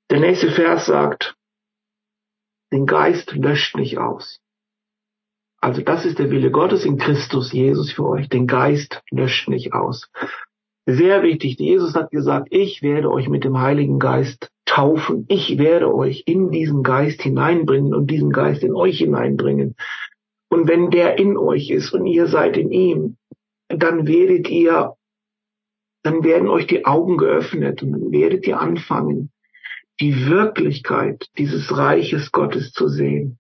Der 0.10 0.20
nächste 0.20 0.52
Vers 0.52 0.86
sagt, 0.86 1.36
den 2.72 2.86
Geist 2.86 3.34
löscht 3.34 3.76
nicht 3.76 3.98
aus. 3.98 4.40
Also 5.62 5.82
das 5.82 6.06
ist 6.06 6.20
der 6.20 6.30
Wille 6.30 6.52
Gottes 6.52 6.86
in 6.86 6.98
Christus 6.98 7.54
Jesus 7.54 7.92
für 7.92 8.06
euch. 8.06 8.28
Den 8.28 8.48
Geist 8.48 9.02
löscht 9.12 9.48
nicht 9.48 9.74
aus. 9.74 10.10
Sehr 10.86 11.24
wichtig, 11.24 11.58
Jesus 11.58 11.96
hat 11.96 12.12
gesagt, 12.12 12.50
ich 12.52 12.82
werde 12.82 13.10
euch 13.10 13.30
mit 13.30 13.46
dem 13.46 13.58
Heiligen 13.60 14.00
Geist 14.00 14.52
taufen. 14.66 15.26
Ich 15.30 15.58
werde 15.58 15.94
euch 15.94 16.24
in 16.26 16.52
diesen 16.52 16.84
Geist 16.84 17.22
hineinbringen 17.22 17.96
und 17.96 18.08
diesen 18.08 18.32
Geist 18.32 18.64
in 18.64 18.76
euch 18.76 18.98
hineinbringen. 18.98 19.76
Und 20.50 20.68
wenn 20.68 20.90
der 20.90 21.18
in 21.18 21.38
euch 21.38 21.70
ist 21.70 21.94
und 21.94 22.06
ihr 22.06 22.28
seid 22.28 22.58
in 22.58 22.72
ihm, 22.72 23.18
dann 23.70 24.06
werdet 24.06 24.50
ihr, 24.50 24.96
dann 26.04 26.24
werden 26.24 26.50
euch 26.50 26.68
die 26.68 26.86
Augen 26.86 27.18
geöffnet 27.18 27.82
und 27.82 27.94
dann 27.94 28.12
werdet 28.12 28.46
ihr 28.46 28.60
anfangen, 28.60 29.32
die 30.00 30.28
Wirklichkeit 30.28 31.28
dieses 31.38 31.76
Reiches 31.76 32.32
Gottes 32.32 32.72
zu 32.72 32.88
sehen. 32.88 33.40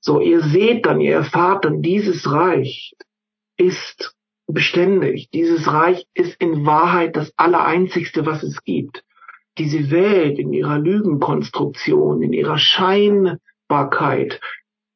So, 0.00 0.20
ihr 0.20 0.40
seht 0.40 0.86
dann, 0.86 1.00
ihr 1.00 1.14
erfahrt 1.14 1.64
dann, 1.64 1.82
dieses 1.82 2.30
Reich 2.30 2.94
ist 3.56 4.14
beständig. 4.46 5.30
Dieses 5.30 5.70
Reich 5.70 6.06
ist 6.14 6.40
in 6.40 6.64
Wahrheit 6.64 7.16
das 7.16 7.32
Allereinzigste, 7.36 8.26
was 8.26 8.42
es 8.42 8.62
gibt. 8.64 9.04
Diese 9.58 9.90
Welt 9.90 10.38
in 10.38 10.52
ihrer 10.52 10.78
Lügenkonstruktion, 10.78 12.22
in 12.22 12.32
ihrer 12.32 12.58
Scheinbarkeit, 12.58 14.40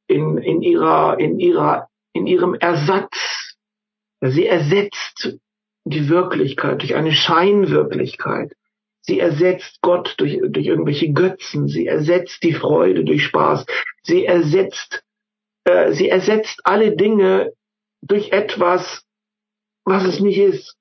in, 0.07 0.39
in 0.39 0.63
ihrer, 0.63 1.19
in 1.19 1.39
ihrer, 1.39 1.89
in 2.13 2.27
ihrem 2.27 2.55
Ersatz. 2.55 3.57
Sie 4.21 4.47
ersetzt 4.47 5.39
die 5.85 6.09
Wirklichkeit 6.09 6.81
durch 6.81 6.95
eine 6.95 7.13
Scheinwirklichkeit. 7.13 8.53
Sie 9.03 9.21
ersetzt 9.21 9.81
Gott 9.83 10.15
durch, 10.17 10.41
durch 10.49 10.67
irgendwelche 10.67 11.13
Götzen. 11.13 11.69
Sie 11.69 11.87
ersetzt 11.87 12.43
die 12.43 12.55
Freude 12.55 13.05
durch 13.05 13.25
Spaß. 13.25 13.67
Sie 14.03 14.25
ersetzt, 14.25 15.05
äh, 15.65 15.93
sie 15.93 16.09
ersetzt 16.09 16.61
alle 16.65 16.97
Dinge 16.97 17.53
durch 18.01 18.33
etwas, 18.33 19.05
was 19.85 20.05
es 20.05 20.21
nicht 20.21 20.39
ist. 20.39 20.77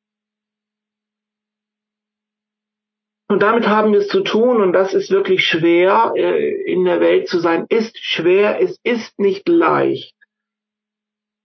Und 3.27 3.41
damit 3.41 3.67
haben 3.67 3.91
wir 3.91 3.99
es 3.99 4.09
zu 4.09 4.21
tun, 4.21 4.61
und 4.61 4.73
das 4.73 4.93
ist 4.93 5.09
wirklich 5.09 5.45
schwer, 5.45 6.13
äh, 6.15 6.71
in 6.71 6.85
der 6.85 6.99
Welt 6.99 7.27
zu 7.27 7.39
sein, 7.39 7.65
ist 7.67 7.97
schwer, 7.97 8.61
es 8.61 8.79
ist 8.83 9.17
nicht 9.19 9.49
leicht. 9.49 10.15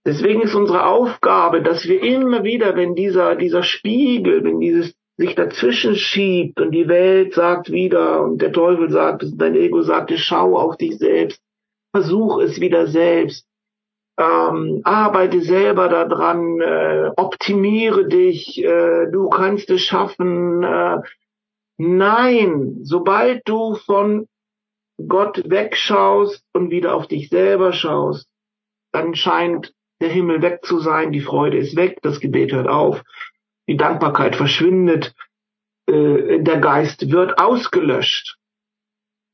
Deswegen 0.06 0.42
ist 0.42 0.54
unsere 0.54 0.87
Aufgabe, 0.87 1.62
dass 1.62 1.87
wir 1.87 2.02
immer 2.02 2.44
wieder, 2.44 2.76
wenn 2.76 2.94
dieser, 2.94 3.37
dieser 3.37 3.62
Spiegel, 3.62 4.44
wenn 4.44 4.61
dieses 4.61 4.94
sich 5.18 5.34
dazwischen 5.34 5.96
schiebt 5.96 6.61
und 6.61 6.70
die 6.70 6.88
Welt 6.88 7.34
sagt 7.34 7.72
wieder 7.72 8.22
und 8.22 8.40
der 8.40 8.52
Teufel 8.52 8.88
sagt, 8.88 9.24
dein 9.37 9.56
Ego 9.56 9.82
sagt, 9.82 10.12
schau 10.16 10.56
auf 10.56 10.76
dich 10.76 10.96
selbst, 10.96 11.42
versuch 11.92 12.40
es 12.40 12.61
wieder 12.61 12.87
selbst, 12.87 13.44
ähm, 14.16 14.80
arbeite 14.84 15.40
selber 15.40 15.88
daran, 15.88 16.61
äh, 16.61 17.11
optimiere 17.16 18.06
dich, 18.06 18.62
äh, 18.62 19.11
du 19.11 19.28
kannst 19.28 19.70
es 19.70 19.82
schaffen. 19.82 20.62
Äh, 20.62 20.98
nein, 21.78 22.78
sobald 22.82 23.42
du 23.48 23.74
von 23.74 24.28
Gott 25.04 25.42
wegschaust 25.48 26.44
und 26.52 26.70
wieder 26.70 26.94
auf 26.94 27.08
dich 27.08 27.28
selber 27.28 27.72
schaust, 27.72 28.28
dann 28.92 29.14
scheint 29.14 29.72
der 30.00 30.08
Himmel 30.08 30.42
weg 30.42 30.64
zu 30.64 30.78
sein, 30.78 31.12
die 31.12 31.20
Freude 31.20 31.58
ist 31.58 31.76
weg, 31.76 31.98
das 32.02 32.20
Gebet 32.20 32.52
hört 32.52 32.68
auf 32.68 33.02
die 33.68 33.76
Dankbarkeit 33.76 34.34
verschwindet, 34.34 35.14
äh, 35.87 36.40
der 36.40 36.58
Geist 36.58 37.11
wird 37.11 37.38
ausgelöscht. 37.38 38.37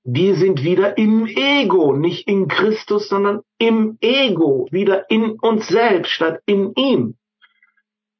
Wir 0.06 0.34
sind 0.34 0.62
wieder 0.62 0.98
im 0.98 1.26
Ego, 1.26 1.96
nicht 1.96 2.28
in 2.28 2.48
Christus, 2.48 3.08
sondern 3.08 3.40
im 3.58 3.96
Ego, 4.02 4.68
wieder 4.70 5.08
in 5.08 5.38
uns 5.40 5.68
selbst 5.68 6.10
statt 6.10 6.40
in 6.44 6.74
ihm. 6.74 7.16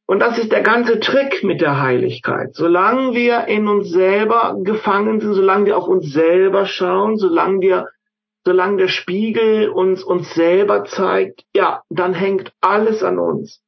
Und 0.07 0.20
das 0.20 0.38
ist 0.38 0.52
der 0.52 0.62
ganze 0.62 1.00
Trick 1.00 1.42
mit 1.44 1.61
der 1.61 1.80
Heiligkeit. 1.80 2.54
Solange 2.54 3.14
wir 3.14 3.48
in 3.48 3.68
uns 3.68 3.90
selber 3.90 4.57
gefangen 4.62 5.20
sind, 5.20 5.35
solange 5.35 5.66
wir 5.66 5.76
auf 5.76 5.88
uns 5.88 6.12
selber 6.12 6.64
schauen, 6.66 7.16
solange 7.16 7.61
wir, 7.61 7.88
solange 8.44 8.76
der 8.78 8.88
Spiegel 8.88 9.68
uns 9.68 10.02
uns 10.02 10.35
selber 10.35 10.85
zeigt, 10.85 11.44
ja, 11.54 11.83
dann 11.88 12.14
hängt 12.14 12.52
alles 12.61 13.02
an 13.02 13.18
uns 13.18 13.64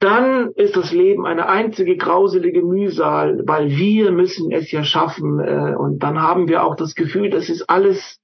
dann 0.00 0.52
ist 0.52 0.76
das 0.76 0.92
Leben 0.92 1.26
eine 1.26 1.46
einzige 1.46 1.96
grauselige 1.96 2.62
Mühsal, 2.62 3.42
weil 3.46 3.68
wir 3.68 4.10
müssen 4.12 4.50
es 4.50 4.72
ja 4.72 4.82
schaffen. 4.82 5.40
Äh, 5.40 5.76
und 5.76 5.98
dann 6.02 6.20
haben 6.20 6.48
wir 6.48 6.64
auch 6.64 6.74
das 6.74 6.94
Gefühl, 6.94 7.28
das 7.28 7.50
ist 7.50 7.68
alles, 7.68 8.18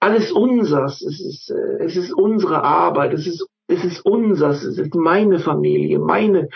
alles 0.00 0.30
unsers. 0.30 1.02
Es 1.02 1.20
ist, 1.20 1.50
äh, 1.50 1.84
es 1.84 1.96
ist 1.96 2.12
unsere 2.12 2.62
Arbeit. 2.62 3.12
Es 3.12 3.26
ist, 3.26 3.44
es 3.66 3.84
ist 3.84 4.06
unsers. 4.06 4.62
Es 4.62 4.78
ist 4.78 4.94
meine 4.94 5.40
Familie, 5.40 5.98
meine, 5.98 6.48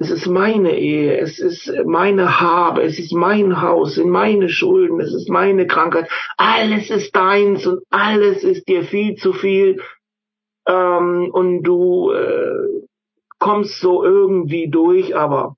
es 0.00 0.10
ist 0.10 0.26
meine 0.26 0.76
Ehe. 0.76 1.18
Es 1.18 1.38
ist 1.38 1.72
meine 1.84 2.40
Habe. 2.40 2.82
Es 2.82 2.98
ist 2.98 3.12
mein 3.12 3.62
Haus, 3.62 3.94
sind 3.94 4.10
meine 4.10 4.48
Schulden. 4.48 5.00
Es 5.00 5.14
ist 5.14 5.28
meine 5.28 5.66
Krankheit. 5.66 6.10
Alles 6.36 6.90
ist 6.90 7.14
deins 7.14 7.66
und 7.66 7.84
alles 7.90 8.42
ist 8.42 8.66
dir 8.66 8.82
viel 8.82 9.14
zu 9.14 9.32
viel. 9.32 9.80
Ähm, 10.66 11.30
und 11.32 11.62
du, 11.62 12.10
äh, 12.12 12.80
kommst 13.40 13.80
so 13.80 14.04
irgendwie 14.04 14.68
durch, 14.68 15.16
aber 15.16 15.56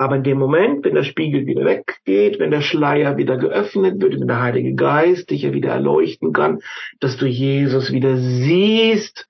aber 0.00 0.14
in 0.14 0.22
dem 0.22 0.38
Moment, 0.38 0.84
wenn 0.84 0.94
der 0.94 1.02
Spiegel 1.02 1.44
wieder 1.46 1.64
weggeht, 1.64 2.38
wenn 2.38 2.52
der 2.52 2.60
Schleier 2.60 3.16
wieder 3.16 3.36
geöffnet 3.36 4.00
wird, 4.00 4.20
wenn 4.20 4.28
der 4.28 4.40
Heilige 4.40 4.76
Geist 4.76 5.30
dich 5.30 5.42
ja 5.42 5.52
wieder 5.52 5.70
erleuchten 5.70 6.32
kann, 6.32 6.60
dass 7.00 7.16
du 7.16 7.26
Jesus 7.26 7.90
wieder 7.90 8.16
siehst, 8.16 9.26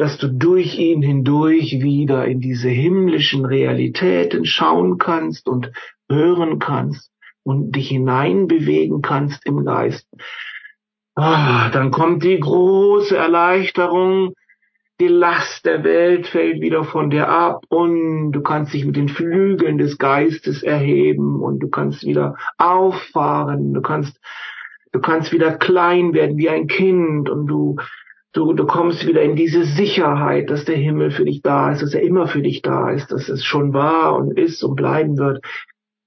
dass 0.00 0.16
du 0.16 0.28
durch 0.28 0.78
ihn 0.78 1.02
hindurch 1.02 1.82
wieder 1.82 2.24
in 2.24 2.40
diese 2.40 2.70
himmlischen 2.70 3.44
Realitäten 3.44 4.46
schauen 4.46 4.96
kannst 4.96 5.46
und 5.46 5.70
hören 6.08 6.58
kannst 6.58 7.10
und 7.42 7.76
dich 7.76 7.88
hineinbewegen 7.88 9.02
kannst 9.02 9.44
im 9.44 9.62
Geist. 9.62 10.08
Ah, 11.16 11.68
dann 11.68 11.90
kommt 11.90 12.24
die 12.24 12.40
große 12.40 13.14
Erleichterung, 13.14 14.32
die 15.00 15.08
Last 15.08 15.66
der 15.66 15.84
Welt 15.84 16.26
fällt 16.26 16.62
wieder 16.62 16.84
von 16.84 17.10
dir 17.10 17.28
ab 17.28 17.64
und 17.68 18.32
du 18.32 18.40
kannst 18.40 18.72
dich 18.72 18.86
mit 18.86 18.96
den 18.96 19.10
Flügeln 19.10 19.76
des 19.76 19.98
Geistes 19.98 20.62
erheben 20.62 21.42
und 21.42 21.58
du 21.58 21.68
kannst 21.68 22.06
wieder 22.06 22.36
auffahren, 22.56 23.74
du 23.74 23.82
kannst, 23.82 24.18
du 24.92 25.00
kannst 25.00 25.30
wieder 25.32 25.58
klein 25.58 26.14
werden 26.14 26.38
wie 26.38 26.48
ein 26.48 26.68
Kind 26.68 27.28
und 27.28 27.48
du, 27.48 27.76
du, 28.32 28.52
du 28.52 28.66
kommst 28.66 29.06
wieder 29.06 29.22
in 29.22 29.36
diese 29.36 29.64
Sicherheit, 29.64 30.50
dass 30.50 30.64
der 30.64 30.76
Himmel 30.76 31.10
für 31.10 31.24
dich 31.24 31.42
da 31.42 31.72
ist, 31.72 31.82
dass 31.82 31.94
er 31.94 32.02
immer 32.02 32.26
für 32.26 32.42
dich 32.42 32.62
da 32.62 32.90
ist, 32.90 33.10
dass 33.12 33.28
es 33.28 33.44
schon 33.44 33.72
war 33.72 34.16
und 34.16 34.38
ist 34.38 34.62
und 34.62 34.76
bleiben 34.76 35.18
wird. 35.18 35.44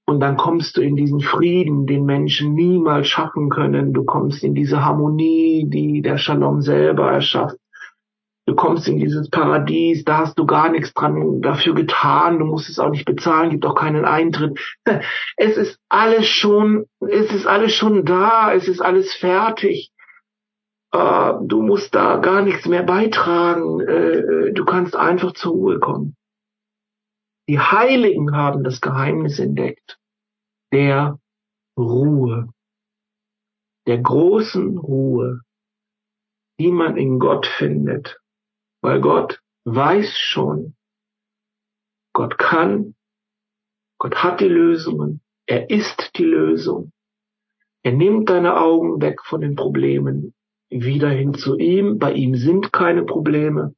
Und 0.06 0.20
dann 0.20 0.36
kommst 0.36 0.76
du 0.76 0.82
in 0.82 0.96
diesen 0.96 1.20
Frieden, 1.20 1.86
den 1.86 2.04
Menschen 2.04 2.54
niemals 2.54 3.08
schaffen 3.08 3.48
können. 3.48 3.94
Du 3.94 4.04
kommst 4.04 4.44
in 4.44 4.54
diese 4.54 4.84
Harmonie, 4.84 5.66
die 5.66 6.02
der 6.02 6.18
Shalom 6.18 6.60
selber 6.60 7.10
erschafft. 7.10 7.56
Du 8.46 8.54
kommst 8.54 8.86
in 8.88 8.98
dieses 8.98 9.30
Paradies, 9.30 10.04
da 10.04 10.18
hast 10.18 10.38
du 10.38 10.44
gar 10.44 10.68
nichts 10.70 10.92
dran 10.92 11.40
dafür 11.40 11.74
getan, 11.74 12.38
du 12.38 12.44
musst 12.44 12.68
es 12.68 12.78
auch 12.78 12.90
nicht 12.90 13.06
bezahlen, 13.06 13.48
gibt 13.48 13.64
auch 13.64 13.74
keinen 13.74 14.04
Eintritt. 14.04 14.58
Es 15.36 15.56
ist 15.56 15.78
alles 15.88 16.26
schon, 16.26 16.84
es 17.00 17.32
ist 17.32 17.46
alles 17.46 17.72
schon 17.72 18.04
da, 18.04 18.52
es 18.52 18.68
ist 18.68 18.82
alles 18.82 19.14
fertig. 19.14 19.93
Äh, 20.94 21.34
du 21.42 21.62
musst 21.62 21.94
da 21.94 22.16
gar 22.16 22.42
nichts 22.42 22.66
mehr 22.66 22.82
beitragen, 22.82 23.80
äh, 23.80 24.52
du 24.52 24.64
kannst 24.64 24.96
einfach 24.96 25.32
zur 25.32 25.52
Ruhe 25.52 25.80
kommen. 25.80 26.16
Die 27.48 27.58
Heiligen 27.60 28.34
haben 28.34 28.64
das 28.64 28.80
Geheimnis 28.80 29.38
entdeckt, 29.38 29.98
der 30.72 31.18
Ruhe, 31.78 32.48
der 33.86 33.98
großen 33.98 34.78
Ruhe, 34.78 35.42
die 36.58 36.70
man 36.70 36.96
in 36.96 37.18
Gott 37.18 37.46
findet 37.46 38.18
weil 38.84 39.00
Gott 39.00 39.40
weiß 39.64 40.18
schon, 40.18 40.76
Gott 42.12 42.36
kann, 42.36 42.94
Gott 43.98 44.16
hat 44.16 44.40
die 44.40 44.48
Lösungen, 44.48 45.22
er 45.46 45.70
ist 45.70 46.10
die 46.18 46.24
Lösung. 46.24 46.92
Er 47.82 47.92
nimmt 47.92 48.28
deine 48.28 48.60
Augen 48.60 49.00
weg 49.00 49.22
von 49.24 49.40
den 49.40 49.56
Problemen, 49.56 50.34
wieder 50.70 51.10
hin 51.10 51.34
zu 51.34 51.56
ihm. 51.56 51.98
Bei 51.98 52.12
ihm 52.12 52.34
sind 52.34 52.72
keine 52.72 53.04
Probleme. 53.04 53.74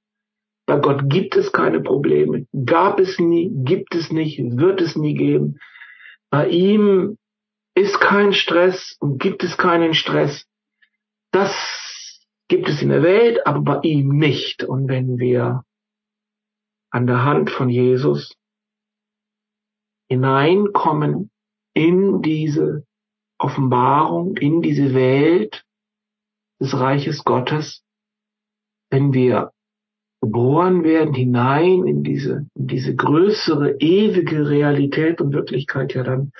Bei 0.66 0.78
Gott 0.78 1.08
gibt 1.08 1.36
es 1.36 1.52
keine 1.52 1.80
Probleme. 1.80 2.46
Gab 2.64 2.98
es 2.98 3.18
nie, 3.18 3.50
gibt 3.64 3.94
es 3.94 4.10
nicht, 4.10 4.40
wird 4.40 4.80
es 4.80 4.96
nie 4.96 5.14
geben. 5.14 5.58
Bei 6.30 6.48
ihm 6.48 7.18
ist 7.74 8.00
kein 8.00 8.32
Stress 8.32 8.96
und 8.98 9.20
gibt 9.20 9.44
es 9.44 9.56
keinen 9.56 9.94
Stress. 9.94 10.46
Das 11.30 11.52
gibt 12.48 12.68
es 12.68 12.82
in 12.82 12.88
der 12.88 13.02
Welt, 13.02 13.46
aber 13.46 13.60
bei 13.60 13.80
ihm 13.82 14.08
nicht. 14.08 14.64
Und 14.64 14.88
wenn 14.88 15.18
wir 15.18 15.62
an 16.90 17.06
der 17.06 17.24
Hand 17.24 17.50
von 17.50 17.68
Jesus 17.68 18.34
hineinkommen 20.08 21.30
in 21.74 22.22
diese 22.22 22.86
Offenbarung, 23.38 24.36
in 24.36 24.62
diese 24.62 24.94
Welt 24.94 25.65
des 26.60 26.78
Reiches 26.78 27.24
Gottes, 27.24 27.82
wenn 28.90 29.12
wir 29.12 29.52
geboren 30.20 30.84
werden 30.84 31.14
hinein 31.14 31.86
in 31.86 32.02
diese, 32.02 32.46
in 32.54 32.66
diese 32.66 32.94
größere, 32.94 33.76
ewige 33.78 34.48
Realität 34.48 35.20
und 35.20 35.32
Wirklichkeit, 35.32 35.94
ja 35.94 36.02
dann, 36.02 36.32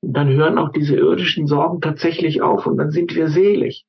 dann 0.00 0.28
hören 0.28 0.58
auch 0.58 0.70
diese 0.70 0.96
irdischen 0.96 1.46
Sorgen 1.46 1.80
tatsächlich 1.80 2.42
auf 2.42 2.66
und 2.66 2.76
dann 2.76 2.90
sind 2.90 3.14
wir 3.14 3.28
selig. 3.28 3.84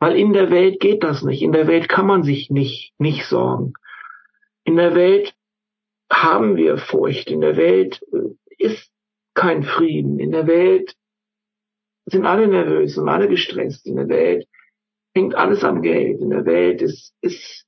Weil 0.00 0.16
in 0.16 0.32
der 0.32 0.50
Welt 0.50 0.80
geht 0.80 1.02
das 1.02 1.22
nicht. 1.22 1.42
In 1.42 1.52
der 1.52 1.66
Welt 1.66 1.88
kann 1.88 2.06
man 2.06 2.22
sich 2.22 2.50
nicht, 2.50 2.92
nicht 2.98 3.24
sorgen. 3.26 3.72
In 4.64 4.76
der 4.76 4.94
Welt 4.94 5.34
haben 6.12 6.56
wir 6.56 6.78
Furcht. 6.78 7.30
In 7.30 7.40
der 7.40 7.56
Welt 7.56 8.00
äh, 8.12 8.34
ist 8.58 8.90
kein 9.34 9.62
Frieden. 9.62 10.20
In 10.20 10.30
der 10.30 10.46
Welt 10.46 10.94
sind 12.06 12.26
alle 12.26 12.46
nervös 12.46 12.96
und 12.96 13.08
alle 13.08 13.28
gestresst. 13.28 13.86
In 13.86 13.96
der 13.96 14.08
Welt 14.08 14.46
hängt 15.18 15.34
alles 15.34 15.64
am 15.64 15.82
Geld. 15.82 16.20
In 16.20 16.30
der 16.30 16.46
Welt 16.46 16.80
ist, 16.80 17.12
ist 17.20 17.66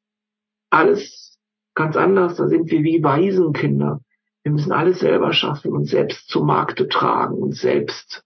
alles 0.71 1.37
ganz 1.75 1.97
anders. 1.97 2.37
Da 2.37 2.47
sind 2.47 2.71
wir 2.71 2.85
wie 2.85 3.03
Waisenkinder. 3.03 4.01
Wir 4.45 4.53
müssen 4.53 4.73
alles 4.73 5.01
selber 5.01 5.33
schaffen 5.33 5.73
und 5.73 5.87
selbst 5.87 6.29
zu 6.29 6.43
Markte 6.43 6.89
tragen 6.89 7.35
und 7.35 7.55
selbst 7.55 8.25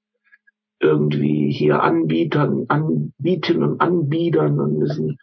irgendwie 0.79 1.51
hier 1.51 1.83
Anbietern, 1.83 2.67
anbieten 2.69 3.63
und 3.63 3.81
anbiedern 3.81 4.61
und 4.61 4.79
müssen 4.79 5.19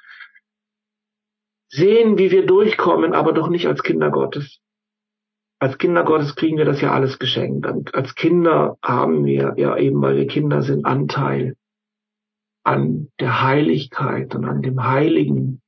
sehen, 1.70 2.18
wie 2.18 2.32
wir 2.32 2.46
durchkommen, 2.46 3.14
aber 3.14 3.32
doch 3.34 3.50
nicht 3.50 3.68
als 3.68 3.84
Kinder 3.84 4.10
Gottes. 4.10 4.60
Als 5.60 5.78
Kinder 5.78 6.04
Gottes 6.04 6.36
kriegen 6.36 6.58
wir 6.58 6.66
das 6.66 6.82
ja 6.82 6.92
alles 6.92 7.20
geschenkt. 7.20 7.94
Als 7.94 8.16
Kinder 8.16 8.78
haben 8.84 9.26
wir 9.26 9.54
ja 9.58 9.78
eben, 9.78 10.02
weil 10.02 10.18
wir 10.18 10.28
Kinder 10.28 10.64
sind, 10.64 10.86
Anteil 10.86 11.56
an 12.64 13.12
der 13.20 13.42
Heiligkeit 13.42 14.36
und 14.36 14.46
an 14.46 14.62
dem 14.62 14.84
heiligen 14.84 15.62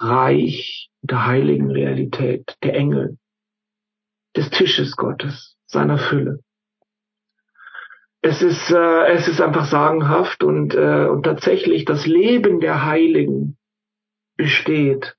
Reich, 0.00 0.90
der 1.02 1.26
heiligen 1.26 1.70
Realität, 1.70 2.56
der 2.62 2.74
Engel, 2.74 3.18
des 4.36 4.50
Tisches 4.50 4.96
Gottes, 4.96 5.56
seiner 5.66 5.98
Fülle. 5.98 6.40
Es 8.22 8.42
ist, 8.42 8.70
äh, 8.70 9.06
es 9.12 9.28
ist 9.28 9.40
einfach 9.40 9.66
sagenhaft 9.66 10.42
und, 10.42 10.74
äh, 10.74 11.06
und 11.06 11.22
tatsächlich 11.22 11.84
das 11.84 12.06
Leben 12.06 12.60
der 12.60 12.84
Heiligen 12.84 13.56
besteht 14.36 15.16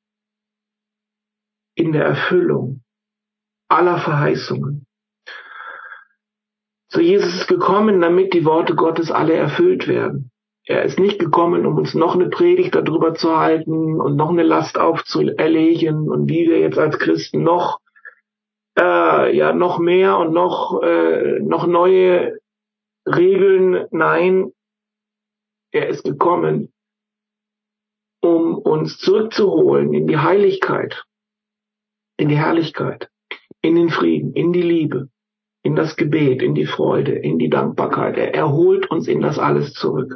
in 1.75 1.91
der 1.91 2.05
Erfüllung 2.05 2.83
aller 3.69 3.99
Verheißungen. 3.99 4.85
So 6.89 6.99
Jesus 7.01 7.35
ist 7.35 7.47
gekommen, 7.47 8.01
damit 8.01 8.33
die 8.33 8.45
Worte 8.45 8.75
Gottes 8.75 9.11
alle 9.11 9.33
erfüllt 9.33 9.87
werden. 9.87 10.31
Er 10.69 10.83
ist 10.83 10.99
nicht 10.99 11.17
gekommen, 11.17 11.65
um 11.65 11.77
uns 11.77 11.93
noch 11.93 12.13
eine 12.13 12.27
Predigt 12.27 12.75
darüber 12.75 13.13
zu 13.13 13.37
halten 13.37 14.01
und 14.01 14.17
noch 14.17 14.29
eine 14.29 14.43
Last 14.43 14.77
aufzuerlegen 14.77 16.09
und 16.09 16.29
wie 16.29 16.45
wir 16.49 16.59
jetzt 16.59 16.77
als 16.77 16.99
Christen 16.99 17.41
noch 17.41 17.79
äh, 18.77 19.35
ja 19.35 19.53
noch 19.53 19.79
mehr 19.79 20.17
und 20.17 20.33
noch 20.33 20.81
äh, 20.83 21.39
noch 21.39 21.67
neue 21.67 22.37
Regeln. 23.05 23.87
Nein, 23.91 24.51
er 25.71 25.87
ist 25.87 26.03
gekommen, 26.03 26.73
um 28.21 28.57
uns 28.57 28.97
zurückzuholen 28.97 29.93
in 29.93 30.05
die 30.05 30.17
Heiligkeit, 30.17 31.05
in 32.17 32.27
die 32.27 32.37
Herrlichkeit, 32.37 33.09
in 33.61 33.75
den 33.75 33.89
Frieden, 33.89 34.33
in 34.33 34.51
die 34.51 34.63
Liebe, 34.63 35.07
in 35.63 35.77
das 35.77 35.95
Gebet, 35.95 36.41
in 36.41 36.55
die 36.55 36.65
Freude, 36.65 37.13
in 37.13 37.39
die 37.39 37.49
Dankbarkeit. 37.49 38.17
Er 38.17 38.33
erholt 38.33 38.91
uns 38.91 39.07
in 39.07 39.21
das 39.21 39.39
alles 39.39 39.71
zurück. 39.71 40.13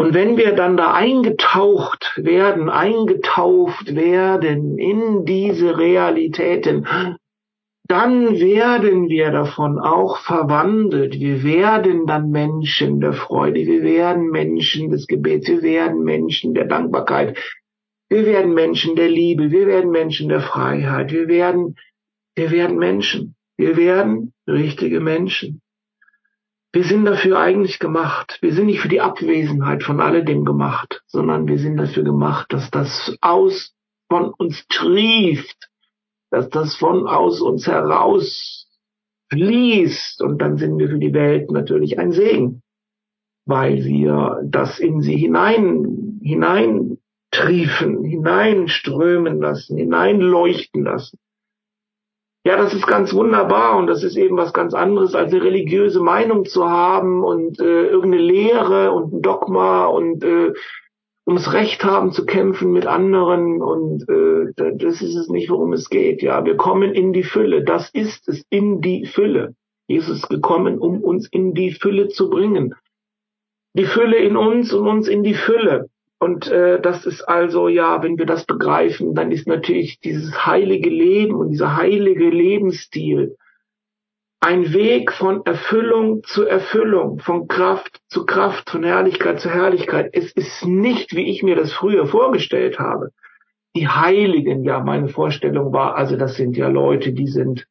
Und 0.00 0.14
wenn 0.14 0.38
wir 0.38 0.52
dann 0.52 0.78
da 0.78 0.94
eingetaucht 0.94 2.14
werden, 2.16 2.70
eingetauft 2.70 3.94
werden 3.94 4.78
in 4.78 5.26
diese 5.26 5.76
Realitäten, 5.76 6.86
dann 7.86 8.40
werden 8.40 9.10
wir 9.10 9.30
davon 9.30 9.78
auch 9.78 10.16
verwandelt. 10.16 11.20
Wir 11.20 11.42
werden 11.44 12.06
dann 12.06 12.30
Menschen 12.30 13.02
der 13.02 13.12
Freude, 13.12 13.66
wir 13.66 13.82
werden 13.82 14.30
Menschen 14.30 14.90
des 14.90 15.06
Gebets, 15.06 15.48
wir 15.48 15.60
werden 15.60 16.02
Menschen 16.02 16.54
der 16.54 16.64
Dankbarkeit, 16.64 17.36
wir 18.08 18.24
werden 18.24 18.54
Menschen 18.54 18.96
der 18.96 19.10
Liebe, 19.10 19.50
wir 19.50 19.66
werden 19.66 19.90
Menschen 19.90 20.30
der 20.30 20.40
Freiheit, 20.40 21.12
wir 21.12 21.28
werden, 21.28 21.76
wir 22.36 22.50
werden 22.50 22.78
Menschen, 22.78 23.34
wir 23.58 23.76
werden 23.76 24.32
richtige 24.48 25.00
Menschen. 25.00 25.60
Wir 26.72 26.84
sind 26.84 27.04
dafür 27.04 27.38
eigentlich 27.38 27.80
gemacht. 27.80 28.38
Wir 28.42 28.52
sind 28.52 28.66
nicht 28.66 28.80
für 28.80 28.88
die 28.88 29.00
Abwesenheit 29.00 29.82
von 29.82 30.00
alledem 30.00 30.44
gemacht, 30.44 31.02
sondern 31.06 31.48
wir 31.48 31.58
sind 31.58 31.76
dafür 31.76 32.04
gemacht, 32.04 32.52
dass 32.52 32.70
das 32.70 33.16
aus 33.20 33.74
von 34.08 34.32
uns 34.38 34.66
trieft, 34.68 35.68
dass 36.30 36.48
das 36.48 36.76
von 36.76 37.08
aus 37.08 37.40
uns 37.40 37.66
heraus 37.66 38.68
fließt 39.32 40.22
und 40.22 40.38
dann 40.38 40.58
sind 40.58 40.78
wir 40.78 40.88
für 40.88 40.98
die 40.98 41.12
Welt 41.12 41.50
natürlich 41.50 41.98
ein 41.98 42.12
Segen, 42.12 42.62
weil 43.46 43.84
wir 43.84 44.40
das 44.44 44.78
in 44.78 45.02
sie 45.02 45.16
hinein, 45.16 46.20
hinein 46.22 46.98
triefen, 47.32 48.04
hineinströmen 48.04 49.40
lassen, 49.40 49.76
hineinleuchten 49.76 50.84
lassen. 50.84 51.18
Ja, 52.46 52.56
das 52.56 52.72
ist 52.72 52.86
ganz 52.86 53.12
wunderbar 53.12 53.76
und 53.76 53.86
das 53.86 54.02
ist 54.02 54.16
eben 54.16 54.38
was 54.38 54.54
ganz 54.54 54.72
anderes, 54.72 55.14
als 55.14 55.32
eine 55.32 55.44
religiöse 55.44 56.00
Meinung 56.00 56.46
zu 56.46 56.70
haben 56.70 57.22
und 57.22 57.60
äh, 57.60 57.86
irgendeine 57.86 58.22
Lehre 58.22 58.92
und 58.92 59.12
ein 59.12 59.20
Dogma 59.22 59.84
und 59.84 60.24
äh, 60.24 60.52
ums 61.26 61.52
Recht 61.52 61.84
haben 61.84 62.12
zu 62.12 62.24
kämpfen 62.24 62.72
mit 62.72 62.86
anderen 62.86 63.60
und 63.60 64.08
äh, 64.08 64.72
das 64.74 65.02
ist 65.02 65.16
es 65.16 65.28
nicht, 65.28 65.50
worum 65.50 65.74
es 65.74 65.90
geht. 65.90 66.22
Ja, 66.22 66.44
wir 66.46 66.56
kommen 66.56 66.94
in 66.94 67.12
die 67.12 67.24
Fülle. 67.24 67.62
Das 67.62 67.90
ist 67.90 68.26
es, 68.26 68.42
in 68.48 68.80
die 68.80 69.04
Fülle. 69.04 69.54
Jesus 69.86 70.18
ist 70.18 70.30
gekommen, 70.30 70.78
um 70.78 71.02
uns 71.02 71.28
in 71.28 71.52
die 71.52 71.72
Fülle 71.72 72.08
zu 72.08 72.30
bringen. 72.30 72.74
Die 73.74 73.84
Fülle 73.84 74.16
in 74.16 74.36
uns 74.36 74.72
und 74.72 74.88
uns 74.88 75.08
in 75.08 75.22
die 75.22 75.34
Fülle. 75.34 75.90
Und 76.22 76.48
äh, 76.48 76.78
das 76.80 77.06
ist 77.06 77.22
also, 77.22 77.68
ja, 77.68 78.02
wenn 78.02 78.18
wir 78.18 78.26
das 78.26 78.44
begreifen, 78.44 79.14
dann 79.14 79.32
ist 79.32 79.48
natürlich 79.48 80.00
dieses 80.00 80.44
heilige 80.44 80.90
Leben 80.90 81.34
und 81.34 81.48
dieser 81.48 81.76
heilige 81.76 82.28
Lebensstil 82.28 83.36
ein 84.40 84.72
Weg 84.74 85.12
von 85.12 85.44
Erfüllung 85.46 86.22
zu 86.24 86.46
Erfüllung, 86.46 87.20
von 87.20 87.48
Kraft 87.48 88.00
zu 88.08 88.26
Kraft, 88.26 88.68
von 88.68 88.84
Herrlichkeit 88.84 89.40
zu 89.40 89.50
Herrlichkeit. 89.50 90.10
Es 90.12 90.30
ist 90.32 90.66
nicht, 90.66 91.14
wie 91.14 91.30
ich 91.30 91.42
mir 91.42 91.56
das 91.56 91.72
früher 91.72 92.06
vorgestellt 92.06 92.78
habe. 92.78 93.10
Die 93.74 93.88
Heiligen, 93.88 94.62
ja, 94.62 94.80
meine 94.80 95.08
Vorstellung 95.08 95.72
war, 95.72 95.94
also 95.94 96.16
das 96.16 96.36
sind 96.36 96.54
ja 96.54 96.68
Leute, 96.68 97.12
die 97.12 97.28
sind 97.28 97.66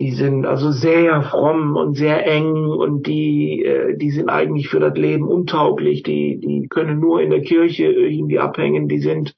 die 0.00 0.12
sind 0.12 0.46
also 0.46 0.72
sehr 0.72 1.22
fromm 1.22 1.76
und 1.76 1.94
sehr 1.94 2.26
eng 2.26 2.54
und 2.54 3.06
die, 3.06 3.64
äh, 3.64 3.96
die 3.96 4.10
sind 4.10 4.30
eigentlich 4.30 4.68
für 4.68 4.80
das 4.80 4.96
Leben 4.96 5.28
untauglich. 5.28 6.02
Die, 6.02 6.38
die 6.38 6.66
können 6.68 6.98
nur 6.98 7.20
in 7.20 7.30
der 7.30 7.42
Kirche 7.42 7.84
irgendwie 7.86 8.38
abhängen. 8.38 8.88
Die 8.88 9.00
sind, 9.00 9.34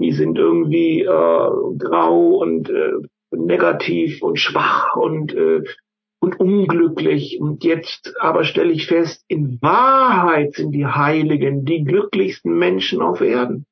die 0.00 0.12
sind 0.12 0.38
irgendwie 0.38 1.02
äh, 1.02 1.06
grau 1.78 2.36
und 2.36 2.70
äh, 2.70 2.92
negativ 3.30 4.22
und 4.22 4.38
schwach 4.38 4.96
und 4.96 5.34
äh, 5.34 5.62
und 6.24 6.40
unglücklich. 6.40 7.38
Und 7.40 7.62
jetzt 7.64 8.14
aber 8.18 8.44
stelle 8.44 8.72
ich 8.72 8.86
fest, 8.86 9.24
in 9.28 9.58
Wahrheit 9.60 10.54
sind 10.54 10.72
die 10.72 10.86
Heiligen 10.86 11.64
die 11.66 11.84
glücklichsten 11.84 12.56
Menschen 12.56 13.02
auf 13.02 13.20
Erden. 13.20 13.66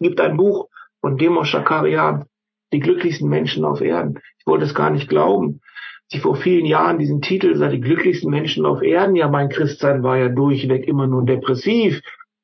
Gibt 0.00 0.20
ein 0.20 0.38
Buch 0.38 0.68
von 1.02 1.18
Demos 1.18 1.48
Schakarian, 1.48 2.24
die 2.72 2.80
glücklichsten 2.80 3.28
Menschen 3.28 3.64
auf 3.64 3.80
Erden. 3.80 4.20
Ich 4.38 4.46
wollte 4.46 4.64
es 4.64 4.74
gar 4.74 4.90
nicht 4.90 5.08
glauben. 5.08 5.60
Sie 6.08 6.18
vor 6.18 6.34
vielen 6.34 6.66
Jahren 6.66 6.98
diesen 6.98 7.22
Titel 7.22 7.54
sah 7.54 7.68
die 7.68 7.80
glücklichsten 7.80 8.30
Menschen 8.30 8.66
auf 8.66 8.82
Erden. 8.82 9.14
Ja, 9.14 9.28
mein 9.28 9.48
Christsein 9.48 10.02
war 10.02 10.18
ja 10.18 10.28
durchweg 10.28 10.86
immer 10.88 11.06
nur 11.06 11.24
depressiv, 11.24 12.00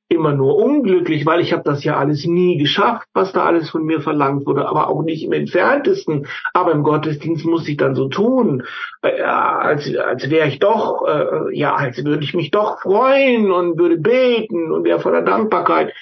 immer 0.09 0.33
nur 0.33 0.57
unglücklich, 0.57 1.27
weil 1.27 1.41
ich 1.41 1.53
habe 1.53 1.65
das 1.65 1.83
ja 1.83 1.97
alles 1.97 2.27
nie 2.27 2.59
geschafft, 2.59 3.09
was 3.13 3.33
da 3.33 3.45
alles 3.45 3.71
von 3.71 3.85
mir 3.85 4.01
verlangt 4.01 4.47
wurde, 4.47 4.69
aber 4.69 4.89
auch 4.89 5.03
nicht 5.03 5.25
im 5.25 5.33
entferntesten. 5.33 6.29
Aber 6.55 6.73
im 6.73 6.85
Gottesdienst 6.85 7.45
muss 7.45 7.67
ich 7.69 7.77
dann 7.77 7.97
so 7.97 8.09
tun, 8.09 8.63
äh, 9.03 9.21
als, 9.21 9.93
als 9.97 10.31
wäre 10.31 10.47
ich 10.47 10.61
doch, 10.61 11.05
äh, 11.05 11.57
ja, 11.57 11.75
als 11.75 12.05
würde 12.05 12.23
ich 12.23 12.35
mich 12.35 12.53
doch 12.53 12.81
freuen 12.81 13.51
und 13.51 13.79
würde 13.79 13.99
beten 13.99 14.71
und 14.71 14.85
wäre 14.85 15.01
voller 15.01 15.23
Dankbarkeit. 15.23 15.93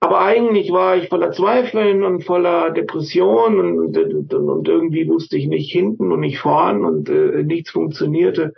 Aber 0.00 0.20
eigentlich 0.20 0.70
war 0.72 0.96
ich 0.96 1.08
voller 1.08 1.32
Zweifeln 1.32 2.04
und 2.04 2.22
voller 2.22 2.70
Depression 2.70 3.58
und, 3.58 3.96
und, 3.96 4.34
und 4.34 4.68
irgendwie 4.68 5.08
wusste 5.08 5.36
ich 5.38 5.46
nicht 5.46 5.72
hinten 5.72 6.12
und 6.12 6.20
nicht 6.20 6.38
vorn 6.38 6.84
und 6.84 7.08
äh, 7.08 7.42
nichts 7.42 7.70
funktionierte. 7.70 8.54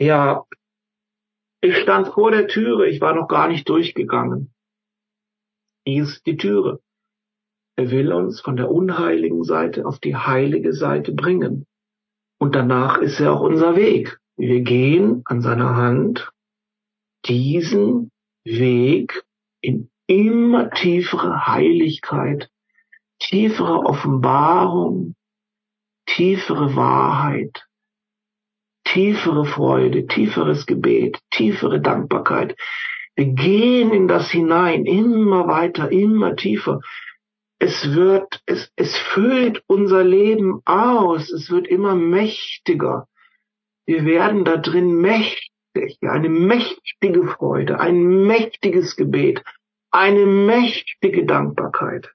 Ja, 0.00 0.44
Ich 1.64 1.76
stand 1.78 2.08
vor 2.08 2.32
der 2.32 2.48
Türe, 2.48 2.88
ich 2.88 3.00
war 3.00 3.14
noch 3.14 3.28
gar 3.28 3.48
nicht 3.48 3.68
durchgegangen. 3.68 4.52
Hier 5.86 6.02
ist 6.02 6.26
die 6.26 6.36
Türe. 6.36 6.80
Er 7.76 7.90
will 7.90 8.12
uns 8.12 8.40
von 8.40 8.56
der 8.56 8.70
unheiligen 8.70 9.44
Seite 9.44 9.86
auf 9.86 10.00
die 10.00 10.16
heilige 10.16 10.72
Seite 10.72 11.12
bringen. 11.12 11.66
Und 12.40 12.56
danach 12.56 12.98
ist 12.98 13.20
er 13.20 13.32
auch 13.32 13.40
unser 13.40 13.76
Weg. 13.76 14.18
Wir 14.36 14.60
gehen 14.62 15.22
an 15.24 15.40
seiner 15.40 15.76
Hand 15.76 16.32
diesen 17.26 18.10
Weg 18.44 19.24
in 19.60 19.88
immer 20.12 20.70
tiefere 20.70 21.46
Heiligkeit, 21.46 22.50
tiefere 23.18 23.78
Offenbarung, 23.86 25.14
tiefere 26.06 26.76
Wahrheit, 26.76 27.64
tiefere 28.84 29.46
Freude, 29.46 30.06
tieferes 30.06 30.66
Gebet, 30.66 31.18
tiefere 31.30 31.80
Dankbarkeit. 31.80 32.56
Wir 33.14 33.26
gehen 33.26 33.92
in 33.92 34.08
das 34.08 34.30
hinein, 34.30 34.84
immer 34.84 35.46
weiter, 35.46 35.90
immer 35.90 36.36
tiefer. 36.36 36.80
Es 37.58 37.94
wird, 37.94 38.42
es, 38.46 38.70
es 38.76 38.96
füllt 38.96 39.62
unser 39.66 40.04
Leben 40.04 40.60
aus, 40.64 41.30
es 41.30 41.50
wird 41.50 41.68
immer 41.68 41.94
mächtiger. 41.94 43.06
Wir 43.86 44.04
werden 44.04 44.44
da 44.44 44.56
drin 44.56 45.00
mächtig, 45.00 45.98
eine 46.02 46.28
mächtige 46.28 47.26
Freude, 47.28 47.80
ein 47.80 48.26
mächtiges 48.26 48.96
Gebet, 48.96 49.42
eine 49.92 50.26
mächtige 50.26 51.24
Dankbarkeit. 51.24 52.10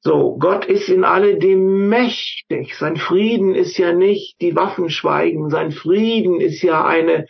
So, 0.00 0.36
Gott 0.38 0.66
ist 0.66 0.88
in 0.88 1.04
alledem 1.04 1.88
mächtig. 1.88 2.76
Sein 2.76 2.96
Frieden 2.96 3.54
ist 3.54 3.78
ja 3.78 3.92
nicht 3.92 4.40
die 4.40 4.54
Waffen 4.54 4.90
schweigen. 4.90 5.48
Sein 5.50 5.72
Frieden 5.72 6.40
ist 6.40 6.62
ja 6.62 6.84
eine 6.84 7.26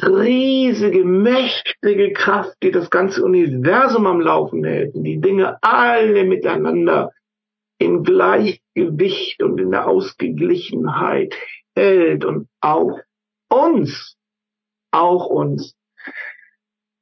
riesige, 0.00 1.04
mächtige 1.04 2.12
Kraft, 2.12 2.56
die 2.62 2.70
das 2.70 2.90
ganze 2.90 3.24
Universum 3.24 4.06
am 4.06 4.20
Laufen 4.20 4.64
hält 4.64 4.94
und 4.94 5.04
die 5.04 5.20
Dinge 5.20 5.58
alle 5.62 6.24
miteinander 6.24 7.12
in 7.78 8.04
Gleichgewicht 8.04 9.42
und 9.42 9.60
in 9.60 9.70
der 9.70 9.88
Ausgeglichenheit 9.88 11.34
hält 11.74 12.24
und 12.24 12.48
auch 12.60 13.00
uns, 13.48 14.16
auch 14.92 15.26
uns. 15.26 15.74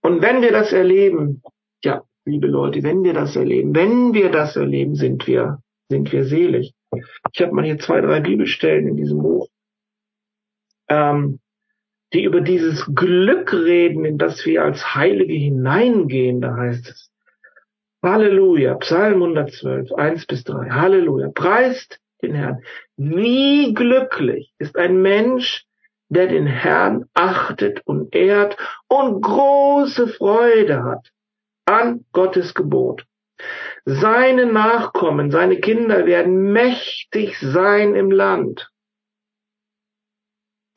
Und 0.05 0.21
wenn 0.21 0.43
wir 0.43 0.53
das 0.53 0.71
erleben, 0.75 1.43
ja, 1.83 2.03
liebe 2.27 2.47
Leute, 2.47 2.83
wenn 2.83 3.05
wir 3.05 3.15
das 3.15 3.37
erleben, 3.37 3.75
wenn 3.75 4.13
wir 4.13 4.31
das 4.31 4.55
erleben, 4.55 4.97
sind 4.97 5.27
wir, 5.27 5.63
sind 5.89 6.13
wir 6.13 6.25
selig. 6.25 6.75
Ich 7.33 7.41
habe 7.41 7.53
mal 7.53 7.65
hier 7.65 7.79
zwei, 7.79 8.03
drei 8.03 8.21
Bibelstellen 8.21 8.87
in 8.87 8.97
diesem 8.99 9.23
Buch, 9.23 9.49
ähm, 10.91 11.41
die 12.13 12.25
über 12.25 12.43
dieses 12.43 12.85
Glück 12.95 13.55
reden, 13.55 14.05
in 14.05 14.19
das 14.19 14.45
wir 14.45 14.63
als 14.63 14.95
Heilige 14.95 15.33
hineingehen. 15.33 16.43
Da 16.43 16.55
heißt 16.55 16.87
es, 16.87 17.11
Halleluja, 18.03 18.75
Psalm 18.75 19.23
112, 19.23 19.91
1 19.91 20.27
bis 20.27 20.45
3, 20.45 20.69
Halleluja, 20.69 21.31
preist 21.31 21.99
den 22.21 22.35
Herrn. 22.35 22.63
Wie 22.99 23.73
glücklich 23.73 24.53
ist 24.59 24.77
ein 24.77 25.01
Mensch, 25.01 25.65
der 26.15 26.29
den 26.29 26.47
Herrn 26.47 27.05
achtet 27.15 27.83
und 27.87 28.15
ehrt 28.15 28.57
und 28.89 29.21
große 29.21 30.09
Freude 30.09 30.85
hat 30.85 31.11
an 31.67 32.05
Gottes 32.13 32.55
Gebot. 32.55 33.05
Seine 33.85 34.47
Nachkommen, 34.47 35.31
seine 35.31 35.59
Kinder 35.59 36.07
werden 36.07 36.53
mächtig 36.53 37.39
sein 37.39 37.95
im 37.95 38.11
Land. 38.11 38.71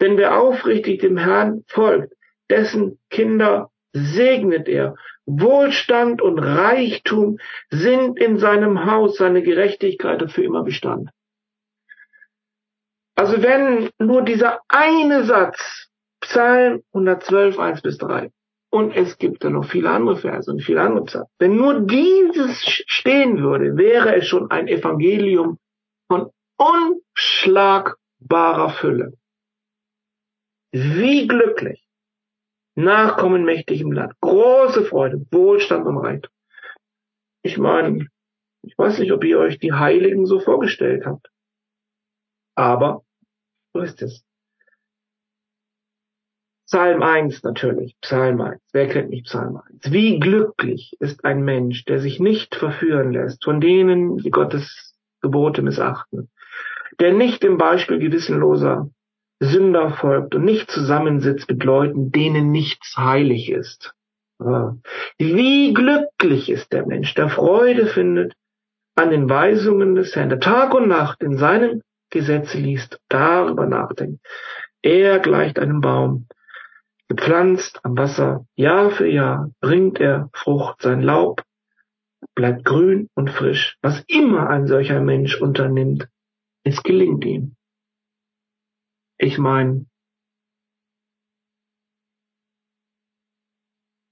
Denn 0.02 0.18
wer 0.18 0.40
aufrichtig 0.40 1.00
dem 1.02 1.18
Herrn 1.18 1.64
folgt, 1.68 2.14
dessen 2.50 3.00
Kinder 3.10 3.72
segnet 3.94 4.68
er. 4.68 4.96
Wohlstand 5.26 6.22
und 6.22 6.40
Reichtum 6.40 7.38
sind 7.70 8.18
in 8.20 8.38
seinem 8.38 8.86
Haus, 8.86 9.18
seine 9.18 9.42
Gerechtigkeit 9.42 10.22
dafür 10.22 10.46
immer 10.46 10.64
Bestand. 10.64 11.10
Also 13.18 13.42
wenn 13.42 13.90
nur 13.98 14.22
dieser 14.22 14.62
eine 14.68 15.26
Satz, 15.26 15.90
Psalm 16.22 16.84
112, 16.94 17.58
1 17.58 17.82
bis 17.82 17.98
3, 17.98 18.30
und 18.70 18.96
es 18.96 19.18
gibt 19.18 19.44
dann 19.44 19.54
noch 19.54 19.66
viele 19.66 19.90
andere 19.90 20.18
Verse 20.18 20.52
und 20.52 20.62
viele 20.62 20.82
andere 20.82 21.06
Psalmen. 21.06 21.30
Wenn 21.40 21.56
nur 21.56 21.88
dieses 21.88 22.62
stehen 22.62 23.42
würde, 23.42 23.76
wäre 23.76 24.16
es 24.16 24.28
schon 24.28 24.52
ein 24.52 24.68
Evangelium 24.68 25.58
von 26.08 26.30
unschlagbarer 26.58 28.70
Fülle. 28.70 29.14
Wie 30.72 31.26
glücklich. 31.28 31.88
Nachkommen 32.76 33.46
mächtig 33.46 33.82
im 33.82 33.94
Land. 33.94 34.14
Große 34.22 34.84
Freude, 34.84 35.26
Wohlstand 35.32 35.88
und 35.88 35.98
Reichtum. 35.98 36.32
Ich 37.42 37.58
meine, 37.58 38.06
ich 38.62 38.78
weiß 38.78 39.00
nicht, 39.00 39.12
ob 39.12 39.24
ihr 39.24 39.40
euch 39.40 39.58
die 39.58 39.74
Heiligen 39.74 40.28
so 40.28 40.40
vorgestellt 40.40 41.08
habt. 41.08 41.32
Aber 42.54 43.07
so 43.78 43.84
ist 43.84 44.02
es. 44.02 44.24
Psalm 46.66 47.02
1 47.02 47.44
natürlich, 47.44 47.96
Psalm 48.02 48.42
1. 48.42 48.60
Wer 48.74 48.88
kennt 48.90 49.10
nicht 49.10 49.28
Psalm 49.28 49.58
1? 49.58 49.92
Wie 49.92 50.20
glücklich 50.20 50.98
ist 51.00 51.24
ein 51.24 51.44
Mensch, 51.44 51.86
der 51.86 52.00
sich 52.00 52.20
nicht 52.20 52.56
verführen 52.56 53.14
lässt 53.14 53.44
von 53.44 53.62
denen, 53.62 54.18
die 54.18 54.32
Gottes 54.32 54.96
Gebote 55.22 55.62
missachten, 55.62 56.30
der 57.00 57.14
nicht 57.14 57.42
dem 57.42 57.58
Beispiel 57.58 58.00
gewissenloser 58.00 58.90
Sünder 59.40 59.92
folgt 59.92 60.36
und 60.36 60.44
nicht 60.44 60.70
zusammensitzt 60.70 61.50
mit 61.50 61.64
Leuten, 61.64 62.12
denen 62.12 62.52
nichts 62.52 62.98
heilig 62.98 63.50
ist. 63.50 63.94
Wie 65.20 65.74
glücklich 65.74 66.50
ist 66.50 66.74
der 66.74 66.86
Mensch, 66.86 67.14
der 67.14 67.30
Freude 67.30 67.86
findet 67.86 68.34
an 68.96 69.12
den 69.12 69.30
Weisungen 69.30 69.96
des 69.96 70.16
Herrn, 70.16 70.30
der 70.30 70.40
Tag 70.40 70.74
und 70.74 70.88
Nacht 70.90 71.22
in 71.22 71.38
seinem 71.38 71.82
Gesetz 72.10 72.54
liest, 72.54 73.00
darüber 73.10 73.66
nachdenkt. 73.66 74.26
Er 74.82 75.20
gleicht 75.20 75.60
einem 75.60 75.82
Baum, 75.82 76.28
Gepflanzt 77.10 77.80
am 77.84 77.98
Wasser, 77.98 78.46
Jahr 78.56 78.92
für 78.92 79.08
Jahr 79.08 79.52
bringt 79.62 80.00
er 80.00 80.30
Frucht, 80.34 80.82
sein 80.82 81.02
Laub 81.02 81.44
bleibt 82.36 82.66
grün 82.66 83.10
und 83.16 83.30
frisch. 83.30 83.78
Was 83.82 84.04
immer 84.08 84.50
ein 84.50 84.68
solcher 84.68 85.00
Mensch 85.02 85.40
unternimmt, 85.40 86.08
es 86.64 86.84
gelingt 86.84 87.24
ihm. 87.26 87.56
Ich 89.18 89.38
meine, 89.38 89.86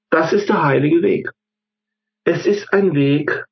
das 0.09 0.33
ist 0.33 0.49
der 0.49 0.63
heilige 0.63 1.01
Weg. 1.01 1.31
Es 2.23 2.45
ist 2.45 2.73
ein 2.73 2.95
Weg. 2.95 3.45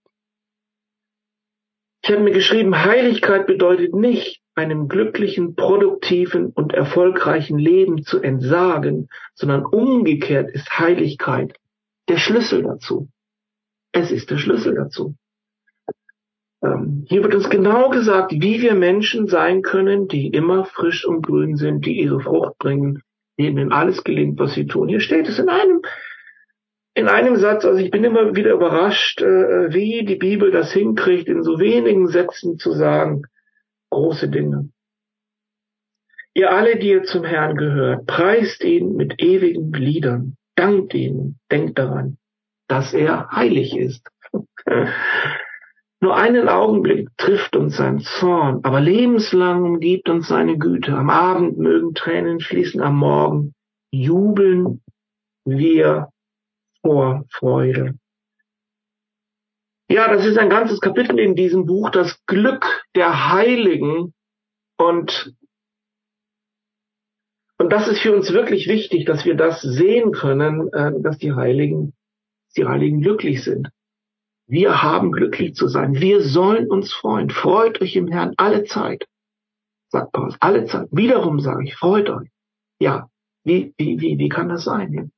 Ich 2.04 2.12
habe 2.12 2.22
mir 2.22 2.32
geschrieben, 2.32 2.84
Heiligkeit 2.84 3.48
bedeutet 3.48 3.94
nicht, 3.96 4.42
einem 4.56 4.90
glücklichen, 4.90 5.56
produktiven 5.56 6.48
und 6.48 6.74
erfolgreichen 6.74 7.58
Leben 7.58 8.04
zu 8.04 8.22
entsagen, 8.22 9.08
sondern 9.34 9.66
umgekehrt 9.66 10.52
ist 10.52 10.78
Heiligkeit 10.78 11.58
der 12.10 12.18
Schlüssel 12.18 12.64
dazu. 12.64 13.08
Es 13.94 14.12
ist 14.12 14.30
der 14.30 14.38
Schlüssel 14.38 14.76
dazu. 14.76 15.16
Ähm, 16.62 17.06
hier 17.08 17.24
wird 17.24 17.36
uns 17.36 17.50
genau 17.50 17.90
gesagt, 17.90 18.34
wie 18.34 18.62
wir 18.62 18.76
Menschen 18.76 19.28
sein 19.28 19.62
können, 19.62 20.10
die 20.10 20.28
immer 20.28 20.66
frisch 20.66 21.06
und 21.06 21.26
grün 21.26 21.56
sind, 21.56 21.86
die 21.86 22.00
ihre 22.00 22.20
Frucht 22.20 22.58
bringen, 22.58 23.02
denen 23.40 23.72
alles 23.72 24.04
gelingt, 24.04 24.38
was 24.40 24.54
sie 24.54 24.68
tun. 24.68 24.90
Hier 24.90 25.00
steht 25.00 25.30
es 25.30 25.40
in 25.40 25.48
einem 25.48 25.82
in 26.96 27.08
einem 27.08 27.38
Satz, 27.38 27.66
also 27.66 27.80
ich 27.80 27.92
bin 27.92 28.04
immer 28.04 28.36
wieder 28.36 28.52
überrascht, 28.54 29.22
äh, 29.22 29.74
wie 29.74 30.06
die 30.06 30.16
Bibel 30.16 30.52
das 30.52 30.72
hinkriegt, 30.72 31.28
in 31.28 31.44
so 31.44 31.60
wenigen 31.60 32.08
Sätzen 32.08 32.58
zu 32.58 32.72
sagen, 32.72 33.24
große 33.90 34.30
Dinge. 34.30 34.70
Ihr 36.36 36.52
alle, 36.52 36.78
die 36.78 36.90
ihr 36.90 37.04
zum 37.04 37.24
Herrn 37.24 37.56
gehört, 37.56 38.06
preist 38.06 38.64
ihn 38.64 38.96
mit 38.96 39.22
ewigen 39.22 39.72
Liedern, 39.72 40.36
dankt 40.56 40.94
ihm, 40.94 41.38
denkt 41.52 41.78
daran, 41.78 42.18
dass 42.68 42.94
er 42.94 43.30
heilig 43.32 43.78
ist. 43.78 44.08
Nur 46.00 46.18
einen 46.18 46.50
Augenblick 46.50 47.10
trifft 47.18 47.56
uns 47.56 47.78
sein 47.78 48.00
Zorn, 48.00 48.60
aber 48.64 48.82
lebenslang 48.82 49.64
umgibt 49.64 50.10
uns 50.10 50.28
seine 50.28 50.58
Güte. 50.58 50.94
Am 50.94 51.10
Abend 51.10 51.58
mögen 51.58 51.94
Tränen 51.94 52.40
fließen, 52.40 52.82
am 52.82 52.98
Morgen 52.98 53.54
jubeln 53.92 54.82
wir 55.46 56.10
vor 56.84 57.26
Freude. 57.32 57.96
Ja, 59.90 60.14
das 60.14 60.26
ist 60.26 60.38
ein 60.38 60.50
ganzes 60.50 60.80
Kapitel 60.80 61.20
in 61.20 61.36
diesem 61.36 61.66
Buch, 61.66 61.90
das 61.90 62.24
Glück 62.26 62.66
der 62.96 63.32
Heiligen 63.32 64.14
und 64.78 65.34
und 67.60 67.72
das 67.72 67.88
ist 67.88 68.00
für 68.00 68.14
uns 68.14 68.34
wirklich 68.34 68.68
wichtig, 68.68 69.06
dass 69.06 69.24
wir 69.24 69.36
das 69.36 69.62
sehen 69.62 70.12
können, 70.12 70.74
äh, 70.74 70.92
dass 71.00 71.18
die 71.18 71.34
Heiligen, 71.34 71.94
die 72.58 72.66
Heiligen 72.66 73.02
glücklich 73.02 73.44
sind. 73.44 73.70
Wir 74.48 74.82
haben 74.82 75.12
glücklich 75.12 75.56
zu 75.56 75.68
sein. 75.68 75.96
Wir 75.96 76.22
sollen 76.22 76.70
uns 76.70 76.92
freuen. 76.92 77.30
Freut 77.30 77.80
euch 77.82 77.96
im 77.96 78.08
Herrn 78.08 78.34
alle 78.38 78.66
Zeit, 78.66 79.06
sagt 79.90 80.12
Paulus. 80.12 80.36
Alle 80.42 80.66
Zeit. 80.66 80.90
Wiederum 80.92 81.40
sage 81.40 81.64
ich, 81.64 81.76
freut 81.76 82.10
euch. 82.10 82.30
Ja, 82.80 83.08
Wie, 83.46 83.74
wie, 83.78 84.02
wie, 84.02 84.18
wie 84.18 84.30
kann 84.30 84.50
das 84.50 84.66
sein? 84.66 85.12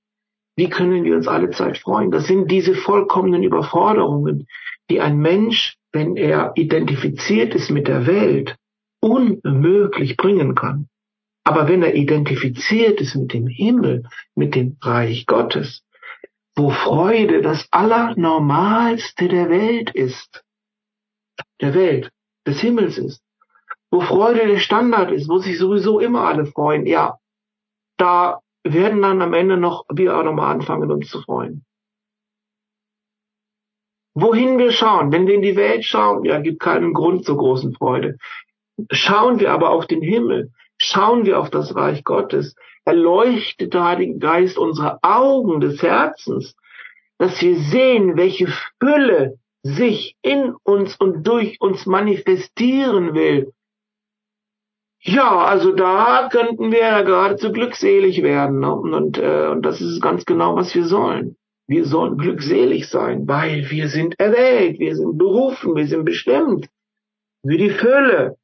Wie 0.56 0.70
können 0.70 1.04
wir 1.04 1.16
uns 1.16 1.28
alle 1.28 1.50
Zeit 1.52 1.78
freuen? 1.78 2.12
Das 2.12 2.28
sind 2.28 2.50
diese 2.50 2.76
vollkommenen 2.76 3.44
Überforderungen, 3.44 4.48
die 4.90 5.02
ein 5.02 5.18
Mensch, 5.18 5.78
wenn 5.92 6.16
er 6.16 6.54
identifiziert 6.56 7.56
ist 7.56 7.70
mit 7.70 7.88
der 7.88 8.06
Welt, 8.06 8.56
unmöglich 9.02 10.18
bringen 10.18 10.56
kann. 10.56 10.88
Aber 11.44 11.68
wenn 11.68 11.84
er 11.84 11.96
identifiziert 11.96 13.02
ist 13.02 13.16
mit 13.16 13.34
dem 13.34 13.48
Himmel, 13.48 14.04
mit 14.34 14.56
dem 14.56 14.78
Reich 14.82 15.26
Gottes, 15.26 15.84
wo 16.56 16.70
Freude 16.70 17.42
das 17.42 17.68
Allernormalste 17.72 19.28
der 19.28 19.50
Welt 19.50 19.92
ist, 19.94 20.44
der 21.62 21.74
Welt, 21.74 22.12
des 22.48 22.60
Himmels 22.62 22.98
ist, 22.98 23.22
wo 23.92 24.02
Freude 24.02 24.48
der 24.48 24.60
Standard 24.60 25.12
ist, 25.12 25.30
wo 25.30 25.38
sich 25.38 25.58
sowieso 25.58 26.00
immer 26.00 26.22
alle 26.22 26.46
freuen, 26.46 26.86
ja, 26.86 27.18
da 27.98 28.40
werden 28.66 29.02
dann 29.02 29.22
am 29.22 29.34
Ende 29.34 29.58
noch, 29.58 29.86
wir 29.94 30.18
auch 30.18 30.24
nochmal 30.24 30.54
anfangen, 30.54 30.92
uns 30.92 31.10
zu 31.10 31.22
freuen. 31.22 31.66
Wohin 34.16 34.58
wir 34.58 34.72
schauen, 34.72 35.12
wenn 35.12 35.28
wir 35.28 35.36
in 35.36 35.42
die 35.42 35.56
Welt 35.56 35.86
schauen, 35.86 36.24
ja, 36.26 36.40
gibt 36.40 36.62
keinen 36.62 36.94
Grund 36.94 37.26
zur 37.26 37.38
großen 37.38 37.74
Freude. 37.76 38.18
Schauen 38.92 39.40
wir 39.40 39.52
aber 39.52 39.70
auf 39.70 39.88
den 39.88 40.02
Himmel, 40.02 40.52
schauen 40.78 41.26
wir 41.26 41.40
auf 41.40 41.50
das 41.50 41.76
Reich 41.76 42.04
Gottes, 42.04 42.56
erleuchtet 42.86 43.74
der 43.74 43.84
Heilige 43.84 44.18
Geist 44.18 44.58
unsere 44.58 45.00
Augen 45.04 45.60
des 45.60 45.82
Herzens, 45.82 46.56
dass 47.18 47.42
wir 47.42 47.58
sehen, 47.58 48.18
welche 48.18 48.48
Fülle 48.80 49.38
sich 49.64 50.16
in 50.22 50.56
uns 50.64 50.96
und 50.96 51.26
durch 51.26 51.60
uns 51.60 51.86
manifestieren 51.86 53.14
will, 53.14 53.52
ja, 55.08 55.38
also 55.46 55.72
da 55.72 56.30
könnten 56.32 56.72
wir 56.72 56.80
ja 56.80 57.02
geradezu 57.04 57.52
glückselig 57.52 58.24
werden. 58.24 58.60
Ne? 58.60 58.74
Und, 58.74 59.20
äh, 59.20 59.50
und 59.52 59.62
das 59.62 59.80
ist 59.80 60.02
ganz 60.02 60.26
genau, 60.26 60.56
was 60.56 60.74
wir 60.74 60.86
sollen. 60.86 61.38
Wir 61.68 61.86
sollen 61.86 62.18
glückselig 62.18 62.90
sein, 62.90 63.28
weil 63.28 63.70
wir 63.70 63.88
sind 63.88 64.20
erwählt, 64.20 64.80
wir 64.80 64.96
sind 64.96 65.18
berufen, 65.18 65.76
wir 65.76 65.86
sind 65.88 66.06
bestimmt. 66.06 66.68
Wie 67.44 67.58
die 67.58 67.70
Fülle. 67.70 68.38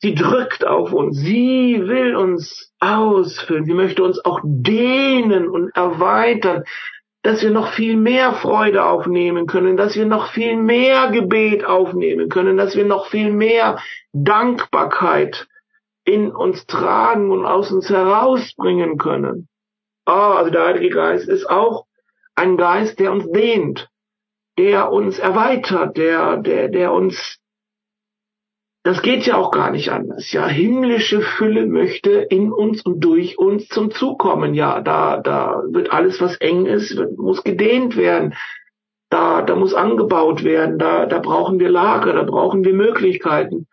Sie 0.00 0.16
drückt 0.16 0.66
auf 0.66 0.92
uns, 0.92 1.18
sie 1.18 1.80
will 1.80 2.16
uns 2.16 2.72
ausfüllen, 2.80 3.64
sie 3.64 3.74
möchte 3.74 4.02
uns 4.02 4.24
auch 4.24 4.40
dehnen 4.42 5.48
und 5.48 5.70
erweitern 5.76 6.64
dass 7.22 7.42
wir 7.42 7.50
noch 7.50 7.72
viel 7.72 7.96
mehr 7.96 8.32
Freude 8.34 8.84
aufnehmen 8.84 9.46
können, 9.46 9.76
dass 9.76 9.94
wir 9.94 10.06
noch 10.06 10.32
viel 10.32 10.56
mehr 10.56 11.10
Gebet 11.10 11.64
aufnehmen 11.64 12.28
können, 12.28 12.56
dass 12.56 12.74
wir 12.74 12.84
noch 12.84 13.06
viel 13.06 13.30
mehr 13.30 13.78
Dankbarkeit 14.12 15.46
in 16.04 16.32
uns 16.32 16.66
tragen 16.66 17.30
und 17.30 17.46
aus 17.46 17.70
uns 17.70 17.88
herausbringen 17.88 18.98
können. 18.98 19.48
Oh, 20.04 20.10
also 20.10 20.50
der 20.50 20.64
Heilige 20.64 20.90
Geist 20.90 21.28
ist 21.28 21.48
auch 21.48 21.86
ein 22.34 22.56
Geist, 22.56 22.98
der 22.98 23.12
uns 23.12 23.30
dehnt, 23.30 23.88
der 24.58 24.90
uns 24.90 25.20
erweitert, 25.20 25.96
der, 25.96 26.38
der, 26.38 26.68
der 26.68 26.92
uns 26.92 27.38
das 28.84 29.00
geht 29.02 29.26
ja 29.26 29.36
auch 29.36 29.52
gar 29.52 29.70
nicht 29.70 29.90
anders. 29.90 30.32
Ja, 30.32 30.48
himmlische 30.48 31.20
Fülle 31.20 31.66
möchte 31.66 32.10
in 32.10 32.52
uns 32.52 32.82
und 32.82 33.00
durch 33.00 33.38
uns 33.38 33.68
zum 33.68 33.92
Zug 33.92 34.18
kommen. 34.18 34.54
Ja, 34.54 34.80
da, 34.80 35.18
da 35.18 35.62
wird 35.68 35.92
alles, 35.92 36.20
was 36.20 36.36
eng 36.36 36.66
ist, 36.66 36.96
wird, 36.96 37.16
muss 37.16 37.44
gedehnt 37.44 37.96
werden. 37.96 38.34
Da, 39.08 39.42
da 39.42 39.54
muss 39.54 39.74
angebaut 39.74 40.42
werden. 40.42 40.78
Da, 40.78 41.06
da 41.06 41.20
brauchen 41.20 41.60
wir 41.60 41.68
Lager, 41.68 42.12
da 42.12 42.24
brauchen 42.24 42.64
wir 42.64 42.72
Möglichkeiten. 42.72 43.68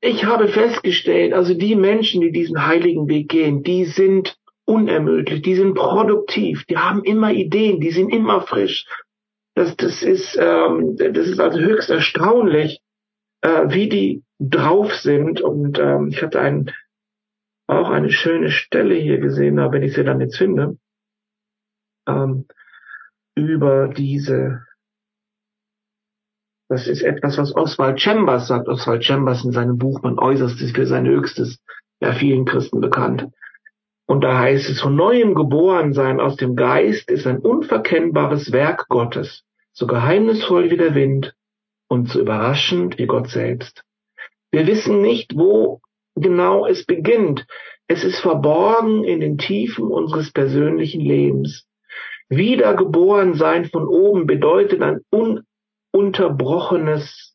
Ich 0.00 0.24
habe 0.24 0.46
festgestellt, 0.46 1.32
also 1.32 1.54
die 1.54 1.74
Menschen, 1.74 2.20
die 2.20 2.30
diesen 2.30 2.64
heiligen 2.64 3.08
Weg 3.08 3.28
gehen, 3.28 3.64
die 3.64 3.86
sind 3.86 4.36
unermüdlich, 4.64 5.42
die 5.42 5.56
sind 5.56 5.74
produktiv, 5.74 6.64
die 6.66 6.76
haben 6.76 7.02
immer 7.02 7.32
Ideen, 7.32 7.80
die 7.80 7.90
sind 7.90 8.10
immer 8.10 8.42
frisch. 8.42 8.86
Das, 9.56 9.76
das 9.76 10.04
ist, 10.04 10.38
ähm, 10.40 10.94
das 10.96 11.26
ist 11.26 11.40
also 11.40 11.58
höchst 11.58 11.90
erstaunlich, 11.90 12.80
äh, 13.42 13.68
wie 13.68 13.88
die 13.88 14.24
drauf 14.38 14.94
sind. 14.94 15.40
Und 15.40 15.78
ähm, 15.78 16.08
ich 16.08 16.22
hatte 16.22 16.40
ein, 16.40 16.70
auch 17.66 17.90
eine 17.90 18.10
schöne 18.10 18.50
Stelle 18.50 18.94
hier 18.94 19.18
gesehen, 19.18 19.56
wenn 19.56 19.82
ich 19.82 19.94
sie 19.94 20.04
dann 20.04 20.20
jetzt 20.20 20.36
finde, 20.36 20.78
ähm, 22.06 22.46
über 23.34 23.88
diese, 23.88 24.66
das 26.68 26.86
ist 26.86 27.02
etwas, 27.02 27.38
was 27.38 27.54
Oswald 27.54 28.00
Chambers 28.00 28.48
sagt. 28.48 28.68
Oswald 28.68 29.04
Chambers 29.04 29.44
in 29.44 29.52
seinem 29.52 29.78
Buch 29.78 30.02
Man 30.02 30.18
äußerstes 30.18 30.72
für 30.72 30.86
sein 30.86 31.06
Höchstes, 31.06 31.62
ja 32.00 32.12
vielen 32.12 32.44
Christen 32.44 32.80
bekannt. 32.80 33.28
Und 34.06 34.22
da 34.22 34.38
heißt 34.38 34.70
es, 34.70 34.80
von 34.80 34.96
neuem 34.96 35.34
geboren 35.34 35.92
sein 35.92 36.18
aus 36.18 36.36
dem 36.36 36.56
Geist 36.56 37.10
ist 37.10 37.26
ein 37.26 37.38
unverkennbares 37.38 38.52
Werk 38.52 38.88
Gottes, 38.88 39.44
so 39.72 39.86
geheimnisvoll 39.86 40.70
wie 40.70 40.78
der 40.78 40.94
Wind 40.94 41.34
und 41.88 42.08
so 42.08 42.20
überraschend 42.20 42.98
wie 42.98 43.06
Gott 43.06 43.28
selbst. 43.28 43.82
Wir 44.50 44.66
wissen 44.66 45.02
nicht, 45.02 45.36
wo 45.36 45.80
genau 46.14 46.66
es 46.66 46.84
beginnt. 46.84 47.46
Es 47.86 48.04
ist 48.04 48.20
verborgen 48.20 49.04
in 49.04 49.20
den 49.20 49.38
Tiefen 49.38 49.86
unseres 49.86 50.30
persönlichen 50.30 51.00
Lebens. 51.00 51.66
Wiedergeboren 52.28 53.34
sein 53.34 53.64
von 53.64 53.86
oben 53.86 54.26
bedeutet 54.26 54.82
ein 54.82 55.00
ununterbrochenes, 55.92 57.34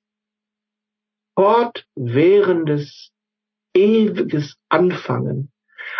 fortwährendes, 1.36 3.12
ewiges 3.74 4.56
Anfangen. 4.70 5.51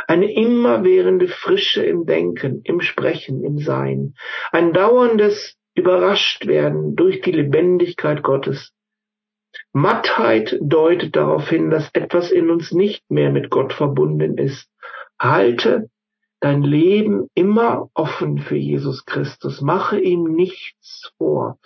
Eine 0.08 0.32
immerwährende 0.32 1.28
Frische 1.28 1.84
im 1.84 2.06
Denken, 2.06 2.62
im 2.64 2.82
Sprechen, 2.82 3.43
im 3.43 3.58
Sein. 3.58 4.16
Ein 4.51 4.74
dauerndes 4.74 5.58
Überraschtwerden 5.76 6.95
durch 6.95 7.21
die 7.21 7.32
Lebendigkeit 7.32 8.24
Gottes. 8.24 8.74
Mattheit 9.71 10.57
deutet 10.61 11.15
darauf 11.15 11.49
hin, 11.49 11.69
dass 11.69 11.89
etwas 11.93 12.32
in 12.32 12.49
uns 12.49 12.71
nicht 12.71 13.09
mehr 13.09 13.32
mit 13.32 13.49
Gott 13.49 13.74
verbunden 13.74 14.38
ist. 14.38 14.69
Halte 15.19 15.89
dein 16.39 16.61
Leben 16.61 17.30
immer 17.36 17.89
offen 17.93 18.38
für 18.39 18.57
Jesus 18.57 19.05
Christus. 19.05 19.61
Mache 19.61 19.99
ihm 19.99 20.24
nichts 20.24 21.11
vor. 21.17 21.57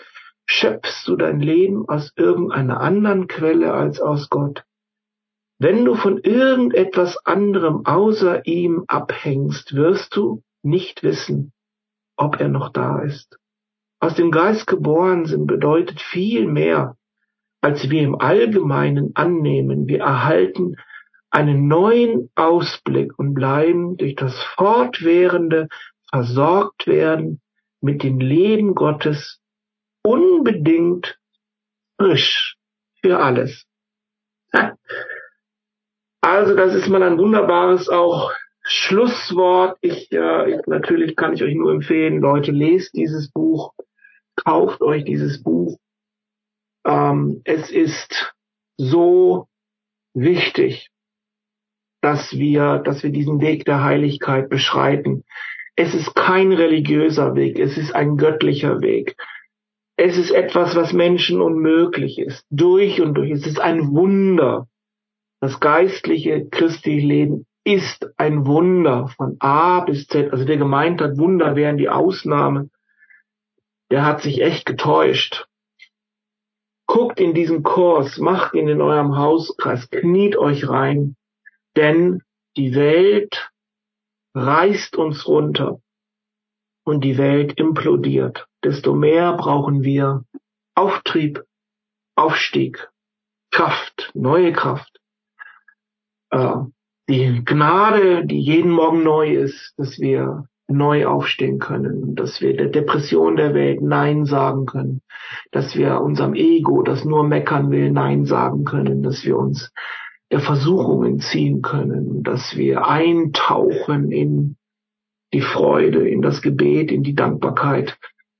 Schöpfst 0.45 1.07
du 1.07 1.15
dein 1.15 1.39
Leben 1.39 1.89
aus 1.89 2.13
irgendeiner 2.15 2.79
anderen 2.79 3.27
Quelle 3.27 3.73
als 3.73 3.99
aus 3.99 4.29
Gott? 4.29 4.63
Wenn 5.59 5.83
du 5.85 5.95
von 5.95 6.19
irgendetwas 6.19 7.17
anderem 7.25 7.85
außer 7.85 8.45
ihm 8.45 8.83
abhängst, 8.87 9.73
wirst 9.75 10.15
du 10.15 10.43
nicht 10.61 11.03
wissen, 11.03 11.51
ob 12.15 12.39
er 12.39 12.47
noch 12.47 12.69
da 12.69 12.99
ist. 12.99 13.39
Aus 13.99 14.15
dem 14.15 14.31
Geist 14.31 14.67
geboren 14.67 15.25
sind 15.25 15.47
bedeutet 15.47 15.99
viel 16.01 16.47
mehr 16.47 16.97
als 17.61 17.89
wir 17.89 18.01
im 18.01 18.19
Allgemeinen 18.19 19.11
annehmen. 19.15 19.87
Wir 19.87 19.99
erhalten 19.99 20.77
einen 21.29 21.67
neuen 21.67 22.29
Ausblick 22.35 23.17
und 23.17 23.33
bleiben 23.33 23.97
durch 23.97 24.15
das 24.15 24.41
fortwährende 24.55 25.67
versorgt 26.09 26.87
werden 26.87 27.41
mit 27.81 28.03
dem 28.03 28.19
Leben 28.19 28.75
Gottes 28.75 29.41
unbedingt 30.03 31.19
frisch 31.99 32.55
für 33.01 33.19
alles. 33.19 33.65
Also 36.19 36.55
das 36.55 36.73
ist 36.73 36.89
mal 36.89 37.03
ein 37.03 37.19
wunderbares 37.19 37.87
auch 37.87 38.33
Schlusswort. 38.61 39.77
Ich, 39.79 40.11
äh, 40.11 40.51
ich, 40.51 40.65
natürlich 40.65 41.15
kann 41.15 41.33
ich 41.33 41.43
euch 41.43 41.53
nur 41.53 41.71
empfehlen, 41.71 42.19
Leute, 42.19 42.51
lest 42.51 42.93
dieses 42.95 43.31
Buch, 43.31 43.73
kauft 44.37 44.81
euch 44.81 45.03
dieses 45.03 45.43
Buch. 45.43 45.77
Ähm, 46.85 47.41
es 47.43 47.69
ist 47.69 48.33
so 48.77 49.47
wichtig, 50.13 50.89
dass 52.01 52.37
wir, 52.37 52.79
dass 52.79 53.03
wir 53.03 53.11
diesen 53.11 53.41
Weg 53.41 53.65
der 53.65 53.83
Heiligkeit 53.83 54.49
beschreiten. 54.49 55.23
Es 55.75 55.93
ist 55.93 56.15
kein 56.15 56.53
religiöser 56.53 57.35
Weg, 57.35 57.59
es 57.59 57.77
ist 57.77 57.93
ein 57.93 58.17
göttlicher 58.17 58.81
Weg. 58.81 59.15
Es 59.99 60.17
ist 60.17 60.31
etwas, 60.31 60.75
was 60.75 60.93
Menschen 60.93 61.41
unmöglich 61.41 62.19
ist. 62.19 62.45
Durch 62.51 63.01
und 63.01 63.15
durch. 63.15 63.31
Es 63.31 63.47
ist 63.47 63.59
ein 63.59 63.91
Wunder. 63.95 64.67
Das 65.41 65.59
geistliche 65.59 66.47
christliche 66.49 67.05
Leben 67.05 67.47
ist 67.63 68.07
ein 68.17 68.45
Wunder 68.45 69.07
von 69.17 69.37
A 69.39 69.81
bis 69.81 70.07
Z. 70.07 70.31
Also 70.31 70.45
der 70.45 70.57
gemeint 70.57 71.01
hat, 71.01 71.17
Wunder 71.17 71.55
wären 71.55 71.77
die 71.77 71.89
Ausnahme. 71.89 72.69
Der 73.91 74.05
hat 74.05 74.21
sich 74.21 74.41
echt 74.41 74.65
getäuscht. 74.65 75.47
Guckt 76.87 77.19
in 77.19 77.33
diesen 77.33 77.63
Kurs, 77.63 78.17
macht 78.17 78.53
ihn 78.53 78.67
in 78.67 78.81
eurem 78.81 79.17
Hauskreis, 79.17 79.89
kniet 79.89 80.37
euch 80.37 80.69
rein, 80.69 81.15
denn 81.75 82.23
die 82.55 82.75
Welt 82.75 83.51
reißt 84.33 84.95
uns 84.95 85.27
runter 85.27 85.81
und 86.85 87.03
die 87.03 87.17
Welt 87.17 87.59
implodiert. 87.59 88.47
Desto 88.63 88.93
mehr 88.93 89.33
brauchen 89.33 89.83
wir 89.83 90.23
Auftrieb, 90.75 91.43
Aufstieg, 92.15 92.89
Kraft, 93.51 94.11
neue 94.13 94.53
Kraft. 94.53 94.99
Äh, 96.29 96.55
die 97.09 97.43
Gnade, 97.43 98.25
die 98.25 98.39
jeden 98.39 98.71
Morgen 98.71 99.03
neu 99.03 99.33
ist, 99.33 99.73
dass 99.77 99.99
wir 99.99 100.47
neu 100.67 101.05
aufstehen 101.07 101.59
können, 101.59 102.15
dass 102.15 102.41
wir 102.41 102.55
der 102.55 102.67
Depression 102.67 103.37
der 103.37 103.53
Welt 103.53 103.81
Nein 103.81 104.25
sagen 104.25 104.65
können, 104.65 105.01
dass 105.51 105.75
wir 105.75 106.01
unserem 106.01 106.33
Ego, 106.33 106.83
das 106.83 107.05
nur 107.05 107.23
meckern 107.23 107.71
will, 107.71 107.91
Nein 107.91 108.25
sagen 108.25 108.65
können, 108.65 109.01
dass 109.01 109.25
wir 109.25 109.37
uns 109.37 109.71
der 110.29 110.41
Versuchung 110.41 111.05
entziehen 111.05 111.61
können, 111.61 112.23
dass 112.23 112.57
wir 112.57 112.85
eintauchen 112.85 114.11
in 114.11 114.57
die 115.33 115.41
Freude, 115.41 116.07
in 116.07 116.21
das 116.21 116.41
Gebet, 116.41 116.91
in 116.91 117.03
die 117.03 117.15
Dankbarkeit, 117.15 117.97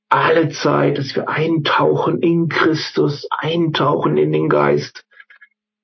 alle 0.09 0.49
Zeit, 0.49 0.97
dass 0.97 1.15
wir 1.15 1.29
eintauchen 1.29 2.21
in 2.21 2.49
Christus, 2.49 3.27
eintauchen 3.29 4.17
in 4.17 4.31
den 4.31 4.49
Geist 4.49 5.05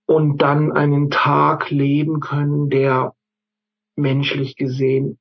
und 0.06 0.42
dann 0.42 0.72
einen 0.72 1.10
Tag 1.10 1.70
leben 1.70 2.20
können, 2.20 2.70
der 2.70 3.14
menschlich 3.96 4.56
gesehen 4.56 5.20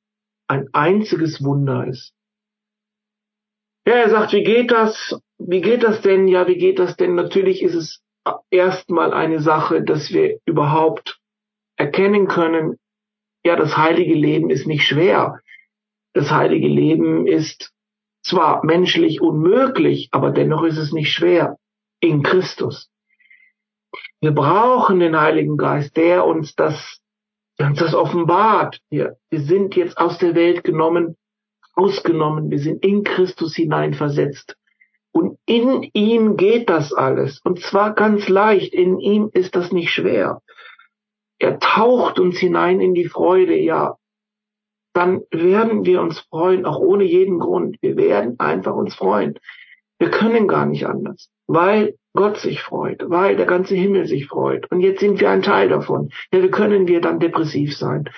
ein 0.52 0.68
einziges 0.72 1.42
Wunder 1.42 1.86
ist. 1.86 2.12
Ja, 3.86 3.94
er 3.94 4.10
sagt, 4.10 4.32
wie 4.32 4.44
geht 4.44 4.70
das? 4.70 5.18
Wie 5.38 5.60
geht 5.60 5.82
das 5.82 6.02
denn? 6.02 6.28
Ja, 6.28 6.46
wie 6.46 6.58
geht 6.58 6.78
das 6.78 6.96
denn? 6.96 7.14
Natürlich 7.14 7.62
ist 7.62 7.74
es 7.74 8.02
erstmal 8.50 9.12
eine 9.12 9.40
Sache, 9.40 9.82
dass 9.82 10.12
wir 10.12 10.38
überhaupt 10.44 11.18
erkennen 11.76 12.28
können, 12.28 12.78
ja, 13.44 13.56
das 13.56 13.76
heilige 13.76 14.14
Leben 14.14 14.50
ist 14.50 14.66
nicht 14.66 14.86
schwer. 14.86 15.40
Das 16.12 16.30
heilige 16.30 16.68
Leben 16.68 17.26
ist 17.26 17.72
zwar 18.22 18.64
menschlich 18.64 19.20
unmöglich, 19.20 20.10
aber 20.12 20.30
dennoch 20.30 20.62
ist 20.62 20.78
es 20.78 20.92
nicht 20.92 21.10
schwer 21.12 21.56
in 21.98 22.22
Christus. 22.22 22.88
Wir 24.20 24.30
brauchen 24.30 25.00
den 25.00 25.18
Heiligen 25.18 25.56
Geist, 25.56 25.96
der 25.96 26.24
uns 26.24 26.54
das, 26.54 27.01
der 27.58 27.68
uns 27.68 27.78
das 27.78 27.94
offenbart. 27.94 28.80
Wir, 28.90 29.16
wir 29.30 29.40
sind 29.40 29.76
jetzt 29.76 29.98
aus 29.98 30.18
der 30.18 30.34
Welt 30.34 30.64
genommen, 30.64 31.16
ausgenommen, 31.74 32.50
wir 32.50 32.58
sind 32.58 32.84
in 32.84 33.04
Christus 33.04 33.54
hineinversetzt. 33.54 34.56
Und 35.12 35.38
in 35.44 35.82
ihm 35.92 36.36
geht 36.36 36.70
das 36.70 36.92
alles. 36.92 37.40
Und 37.44 37.60
zwar 37.60 37.94
ganz 37.94 38.28
leicht. 38.28 38.72
In 38.72 38.98
ihm 38.98 39.30
ist 39.32 39.54
das 39.54 39.70
nicht 39.70 39.90
schwer. 39.90 40.40
Er 41.38 41.58
taucht 41.58 42.18
uns 42.18 42.38
hinein 42.38 42.80
in 42.80 42.94
die 42.94 43.08
Freude. 43.08 43.56
Ja, 43.58 43.96
dann 44.94 45.22
werden 45.30 45.84
wir 45.84 46.00
uns 46.00 46.20
freuen, 46.20 46.64
auch 46.64 46.78
ohne 46.78 47.04
jeden 47.04 47.38
Grund. 47.38 47.76
Wir 47.82 47.96
werden 47.96 48.38
einfach 48.38 48.74
uns 48.74 48.94
freuen. 48.94 49.38
Wir 49.98 50.10
können 50.10 50.48
gar 50.48 50.66
nicht 50.66 50.86
anders, 50.86 51.30
weil 51.46 51.96
Gott 52.14 52.38
sich 52.38 52.60
freut, 52.60 53.02
weil 53.06 53.36
der 53.36 53.46
ganze 53.46 53.74
Himmel 53.74 54.06
sich 54.06 54.26
freut. 54.26 54.70
Und 54.70 54.80
jetzt 54.80 55.00
sind 55.00 55.20
wir 55.20 55.30
ein 55.30 55.42
Teil 55.42 55.68
davon. 55.68 56.10
Ja, 56.32 56.42
wie 56.42 56.50
können 56.50 56.86
wir 56.86 57.00
dann 57.00 57.20
depressiv 57.20 57.76
sein? 57.76 58.10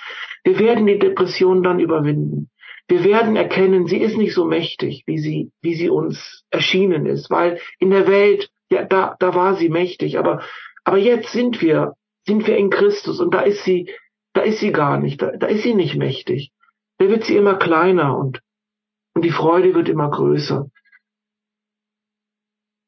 Wir 0.42 0.59
werden 0.59 0.86
die 0.86 0.99
Depression 0.99 1.62
dann 1.62 1.78
überwinden. 1.78 2.51
Wir 2.88 3.05
werden 3.05 3.36
erkennen, 3.36 3.86
sie 3.86 3.99
ist 3.99 4.18
nicht 4.18 4.34
so 4.34 4.45
mächtig, 4.45 5.05
wie 5.07 5.18
sie, 5.18 5.51
wie 5.62 5.74
sie 5.74 5.88
uns 5.88 6.45
erschienen 6.51 7.07
ist, 7.07 7.30
weil 7.30 7.59
in 7.78 7.90
der 7.90 8.07
Welt, 8.07 8.51
ja, 8.70 8.84
da, 8.84 9.16
da 9.18 9.34
war 9.34 9.55
sie 9.55 9.70
mächtig, 9.70 10.18
aber, 10.18 10.42
aber 10.84 10.99
jetzt 10.99 11.32
sind 11.32 11.62
wir, 11.62 11.95
sind 12.26 12.47
wir 12.47 12.59
in 12.59 12.68
Christus 12.68 13.20
und 13.20 13.32
da 13.32 13.40
ist 13.40 13.64
sie, 13.64 13.90
da 14.34 14.42
ist 14.42 14.59
sie 14.59 14.70
gar 14.70 14.99
nicht, 14.99 15.22
da, 15.22 15.30
da 15.30 15.47
ist 15.47 15.62
sie 15.62 15.74
nicht 15.74 15.97
mächtig 15.97 16.53
da 16.99 17.09
wird 17.09 17.24
sie 17.24 17.36
immer 17.36 17.57
kleiner 17.57 18.16
und, 18.16 18.40
und 19.14 19.24
die 19.24 19.30
Freude 19.30 19.74
wird 19.74 19.88
immer 19.88 20.11
größer. 20.11 20.68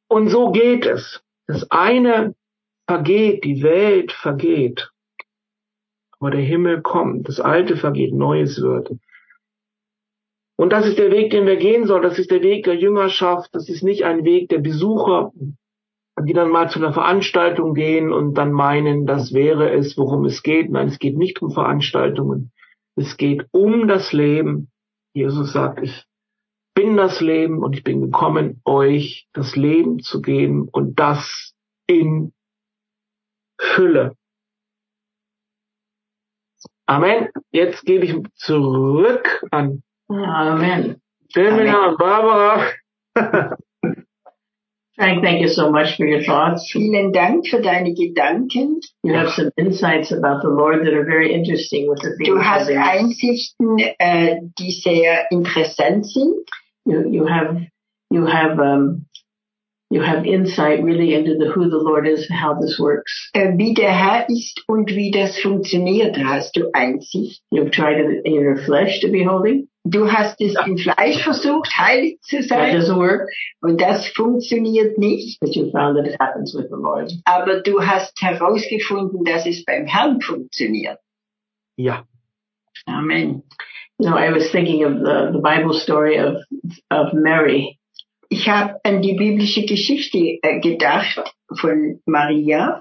Und 0.09 0.29
so 0.29 0.53
geht 0.53 0.87
es. 0.87 1.23
Das 1.47 1.71
eine 1.71 2.35
vergeht, 2.89 3.45
die 3.45 3.63
Welt 3.63 4.13
vergeht, 4.13 4.91
aber 6.19 6.31
der 6.31 6.41
Himmel 6.41 6.83
kommt, 6.83 7.29
das 7.29 7.41
Alte 7.41 7.77
vergeht, 7.77 8.15
Neues 8.15 8.61
wird. 8.61 8.91
Und 10.59 10.73
das 10.73 10.87
ist 10.87 10.99
der 10.99 11.11
Weg, 11.11 11.31
den 11.31 11.47
wir 11.47 11.57
gehen 11.57 11.87
sollen. 11.87 12.03
Das 12.03 12.19
ist 12.19 12.31
der 12.31 12.43
Weg 12.43 12.65
der 12.65 12.77
Jüngerschaft. 12.77 13.51
Das 13.55 13.69
ist 13.69 13.83
nicht 13.83 14.05
ein 14.05 14.25
Weg 14.25 14.49
der 14.49 14.59
Besucher, 14.59 15.33
die 16.25 16.33
dann 16.33 16.49
mal 16.49 16.71
zu 16.71 16.79
einer 16.79 16.95
Veranstaltung 16.95 17.75
gehen 17.75 18.11
und 18.11 18.35
dann 18.35 18.53
meinen, 18.53 19.07
das 19.07 19.35
wäre 19.35 19.71
es, 19.71 19.99
worum 19.99 20.25
es 20.25 20.43
geht. 20.43 20.71
Nein, 20.71 20.89
es 20.89 20.99
geht 20.99 21.19
nicht 21.19 21.43
um 21.43 21.51
Veranstaltungen. 21.51 22.53
Es 22.97 23.19
geht 23.19 23.47
um 23.51 23.87
das 23.87 24.15
Leben. 24.15 24.71
Jesus 25.13 25.53
sagt, 25.53 25.83
ich 25.83 26.07
bin 26.77 26.97
das 26.97 27.21
Leben 27.21 27.63
und 27.65 27.75
ich 27.75 27.83
bin 27.83 28.03
gekommen, 28.03 28.61
euch 28.65 29.27
das 29.33 29.57
Leben 29.57 30.01
zu 30.01 30.21
geben 30.21 30.69
und 30.71 31.01
das 31.01 31.55
in 31.87 32.33
Fülle. 33.59 34.15
Amen. 36.85 37.29
Jetzt 37.51 37.85
gebe 37.85 38.05
ich 38.05 38.15
zurück 38.35 39.43
an 39.51 39.83
Amen. 40.09 41.01
Seminar 41.33 41.89
und 41.89 41.99
Barbara. 41.99 42.71
Frank, 44.97 45.23
thank 45.23 45.41
you 45.41 45.49
so 45.49 45.71
much 45.71 45.97
for 45.97 46.07
your 46.07 46.23
thoughts. 46.23 46.71
Vielen 46.71 47.13
Dank 47.13 47.49
für 47.49 47.61
deine 47.61 47.93
Gedanken. 47.95 48.81
You 49.03 49.15
have 49.15 49.31
some 49.31 49.51
insights 49.57 50.13
about 50.13 50.43
the 50.43 50.49
Lord 50.49 50.85
that 50.85 50.95
are 50.95 51.05
very 51.05 51.33
interesting 51.33 51.89
with 51.89 52.01
the 52.03 52.25
Du 52.25 52.39
hast 52.39 52.71
Einsichten, 52.71 53.79
äh, 53.99 54.41
die 54.59 54.73
sehr 54.73 55.31
interessant 55.31 56.07
sind. 56.07 56.49
You, 56.87 57.09
you 57.11 57.27
have, 57.27 57.57
you 58.11 58.27
have, 58.27 58.59
um, 58.61 59.07
you 59.91 60.01
have 60.01 60.25
insight 60.25 60.83
really 60.83 61.15
into 61.15 61.37
the 61.39 61.51
who 61.51 61.69
the 61.69 61.79
Lord 61.79 62.07
is, 62.07 62.27
and 62.29 62.39
how 62.39 62.55
this 62.61 62.79
works. 62.79 63.31
Äh, 63.35 63.57
wie 63.57 63.75
der 63.75 63.93
Herr 63.93 64.29
ist 64.29 64.63
und 64.69 64.91
wie 64.91 65.11
das 65.11 65.39
funktioniert, 65.39 66.17
hast 66.17 66.57
du 66.57 66.71
Einsicht. 66.73 67.43
You've 67.53 67.73
tried 67.73 67.99
it 67.99 68.25
in 68.25 68.35
your 68.35 68.57
flesh 68.57 69.01
to 69.01 69.11
be 69.11 69.25
holy. 69.25 69.69
Du 69.85 70.11
hast 70.11 70.41
es 70.41 70.57
im 70.67 70.79
Fleisch 70.79 71.23
versucht, 71.23 71.71
heilig 71.79 72.21
zu 72.23 72.43
sein. 72.43 72.73
That 72.73 72.83
doesn't 72.83 72.99
work. 72.99 73.29
Und 73.61 73.81
das 73.81 74.09
funktioniert 74.09 74.99
nicht. 74.99 75.39
But 75.41 75.55
you 75.55 75.71
found 75.71 75.97
that 75.97 76.07
it 76.07 76.19
happens 76.19 76.55
with 76.55 76.69
the 76.71 76.77
Lord. 76.77 77.13
Aber 77.25 77.63
du 77.63 77.81
hast 77.81 78.21
herausgefunden, 78.21 79.25
dass 79.25 79.47
es 79.47 79.65
beim 79.65 79.87
Herrn 79.87 80.21
funktioniert. 80.21 80.99
Ja. 81.77 82.05
Amen. 82.87 83.45
You 83.99 84.11
know, 84.11 84.17
I 84.17 84.31
was 84.31 84.51
thinking 84.51 84.85
of 84.85 84.95
the, 85.05 85.31
the 85.33 85.41
Bible 85.41 85.73
story 85.73 86.19
of, 86.19 86.43
of 86.91 87.13
Mary. 87.13 87.79
Ich 88.29 88.49
habe 88.49 88.81
an 88.83 89.03
die 89.03 89.15
biblische 89.15 89.65
Geschichte 89.65 90.39
äh, 90.43 90.61
gedacht 90.61 91.35
von 91.55 92.01
Maria. 92.07 92.81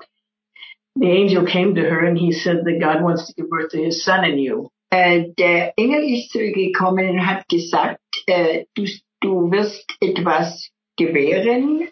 The 0.95 1.11
angel 1.11 1.45
came 1.45 1.75
to 1.75 1.81
her 1.81 2.05
and 2.05 2.17
he 2.17 2.31
said 2.31 2.63
that 2.65 2.79
God 2.79 3.03
wants 3.03 3.27
to 3.27 3.33
give 3.33 3.49
birth 3.49 3.71
to 3.71 3.77
his 3.77 4.03
son 4.03 4.23
in 4.23 4.39
you. 4.39 4.69
Äh, 4.91 5.33
der 5.37 5.73
Engel 5.77 6.03
ist 6.03 6.31
zu 6.31 6.41
ihr 6.41 6.53
gekommen 6.53 7.09
und 7.09 7.27
hat 7.27 7.47
gesagt, 7.49 7.99
äh, 8.27 8.65
du, 8.75 8.85
du 9.19 9.51
wirst 9.51 9.85
etwas 9.99 10.69
gewähren. 10.97 11.89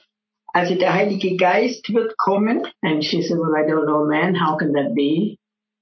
Also 0.53 0.75
der 0.75 0.93
Heilige 0.93 1.35
Geist 1.35 1.93
wird 1.93 2.17
kommen. 2.17 2.65
And 2.81 3.03
she 3.03 3.21
said, 3.21 3.37
well, 3.37 3.55
I 3.55 3.69
don't 3.69 3.85
know 3.85 4.05
man. 4.05 4.35
How 4.35 4.57
can 4.57 4.73
that 4.73 4.95
be? 4.95 5.37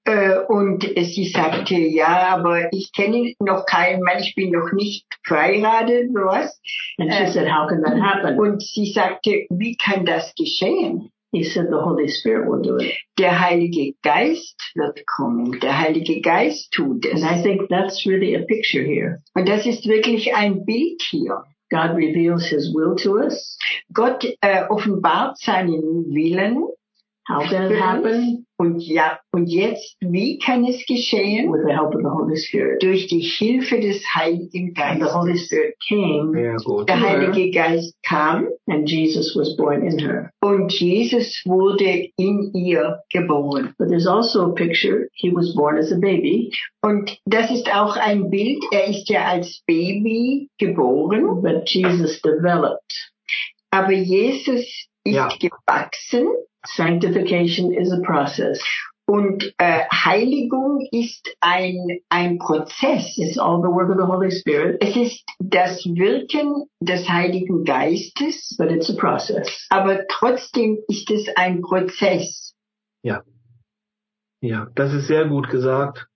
Äh, 0.06 0.40
und 0.48 0.84
sie 0.84 1.26
sagte, 1.26 1.76
ja, 1.76 2.36
aber 2.36 2.74
ich 2.74 2.92
kenne 2.92 3.34
noch 3.40 3.66
keinen 3.66 4.02
Mann, 4.02 4.20
ich 4.20 4.34
bin 4.36 4.52
noch 4.52 4.72
nicht 4.74 5.06
verheiratet 5.24 6.10
was. 6.14 6.60
And 6.98 7.14
she 7.14 7.28
said, 7.28 7.48
how 7.48 7.68
can 7.68 7.84
that 7.84 8.02
happen? 8.02 8.40
Und 8.40 8.64
sie 8.64 8.92
sagte, 8.92 9.46
wie 9.50 9.78
kann 9.78 10.06
das 10.06 10.34
geschehen? 10.36 11.12
He 11.32 11.44
said, 11.44 11.68
the 11.70 11.80
Holy 11.80 12.10
Spirit 12.10 12.50
will 12.50 12.62
do 12.62 12.78
it. 12.78 12.94
Der 13.18 13.40
Heilige 13.40 13.94
Geist 14.04 14.60
wird 14.76 15.06
kommen. 15.06 15.60
Der 15.62 15.80
Heilige 15.80 16.20
Geist 16.20 16.72
tut 16.74 17.06
es. 17.06 17.24
And 17.24 17.40
I 17.40 17.42
think 17.42 17.70
that's 17.70 18.06
really 18.06 18.36
a 18.36 18.44
picture 18.46 18.84
here. 18.84 19.22
Und 19.34 19.48
das 19.48 19.66
ist 19.66 19.88
wirklich 19.88 20.36
ein 20.36 20.66
Bild 20.66 21.02
hier. 21.02 21.46
God 21.70 21.96
reveals 21.96 22.48
his 22.48 22.74
will 22.74 22.96
to 22.98 23.18
us. 23.18 23.58
Gott 23.94 24.26
äh, 24.42 24.66
offenbart 24.68 25.38
seinen 25.38 26.12
Willen. 26.14 26.68
How 27.30 27.48
can 27.48 27.72
it 27.72 27.80
happen? 27.80 28.41
Und 28.62 28.80
ja, 28.84 29.20
und 29.32 29.48
jetzt, 29.48 29.96
wie 30.02 30.38
kann 30.38 30.64
es 30.66 30.86
geschehen? 30.86 31.52
With 31.52 31.64
the 31.66 31.74
help 31.74 31.96
of 31.96 32.02
the 32.02 32.10
Holy 32.10 32.38
Spirit. 32.38 32.84
Durch 32.84 33.08
die 33.08 33.22
Hilfe 33.22 33.80
des 33.80 34.04
Heiligen 34.16 34.74
And 34.78 35.02
the 35.02 35.10
Holy 35.12 35.32
Geistes. 35.32 35.48
Spirit 35.48 35.76
came 35.90 36.58
gut. 36.64 36.88
Der 36.88 37.00
Heilige 37.02 37.50
Geist 37.50 37.96
kam 38.04 38.48
and 38.68 38.88
Jesus 38.88 39.36
was 39.36 39.56
born 39.58 39.82
in 39.82 39.98
her. 39.98 40.30
und 40.44 40.72
Jesus 40.80 41.42
wurde 41.46 42.10
in 42.18 42.52
ihr 42.54 43.00
geboren. 43.12 43.74
But 43.80 43.88
there's 43.90 44.06
also 44.06 44.52
a 44.52 44.54
picture. 44.54 45.08
He 45.14 45.32
was 45.34 45.56
born 45.56 45.78
as 45.80 45.92
a 45.92 45.98
baby, 45.98 46.52
Und 46.84 47.18
das 47.26 47.50
ist 47.50 47.68
auch 47.74 47.96
ein 47.98 48.30
Bild. 48.30 48.64
Er 48.72 48.88
ist 48.90 49.10
ja 49.10 49.26
als 49.26 49.64
Baby 49.66 50.50
geboren, 50.60 51.42
but 51.42 51.68
Jesus 51.68 52.22
developed. 52.22 53.12
aber 53.72 53.92
Jesus 53.94 54.60
ist 55.04 55.16
Ja. 55.16 55.30
gewachsen 55.40 56.28
Sanctification 56.66 57.74
is 57.74 57.92
a 57.92 58.00
process. 58.04 58.60
und 59.08 59.54
äh, 59.58 59.82
Heiligung 59.92 60.88
ist 60.92 61.36
ein, 61.42 62.00
ein 62.10 62.38
Prozess. 62.38 63.18
It's 63.18 63.38
all 63.38 63.62
the 63.62 63.68
work 63.68 63.90
of 63.90 63.98
the 63.98 64.06
Holy 64.06 64.32
Spirit, 64.32 64.82
Es 64.82 64.96
ist 64.96 65.24
das 65.40 65.84
Wirken 65.86 66.70
des 66.80 67.10
Heiligen 67.10 67.66
Geistes, 67.66 68.56
but 68.58 68.72
it's 68.72 68.90
a 68.90 68.94
process. 68.94 69.68
aber 69.70 70.06
trotzdem 70.08 70.78
ist 70.88 71.12
es 71.12 71.28
ein 71.36 71.62
Prozess. 71.62 72.54
Ja. 73.04 73.24
Ja, 74.42 74.68
das 74.76 74.94
ist 74.94 75.08
sehr 75.08 75.26
gut 75.26 75.50
gesagt. 75.50 76.08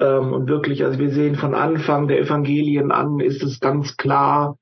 Ähm, 0.00 0.32
und 0.32 0.48
wirklich, 0.48 0.84
also 0.84 0.98
wir 0.98 1.10
sehen 1.10 1.36
von 1.36 1.54
Anfang 1.54 2.08
der 2.08 2.18
Evangelien 2.18 2.90
an, 2.90 3.20
ist 3.20 3.42
es 3.42 3.60
ganz 3.60 3.96
klar, 3.96 4.56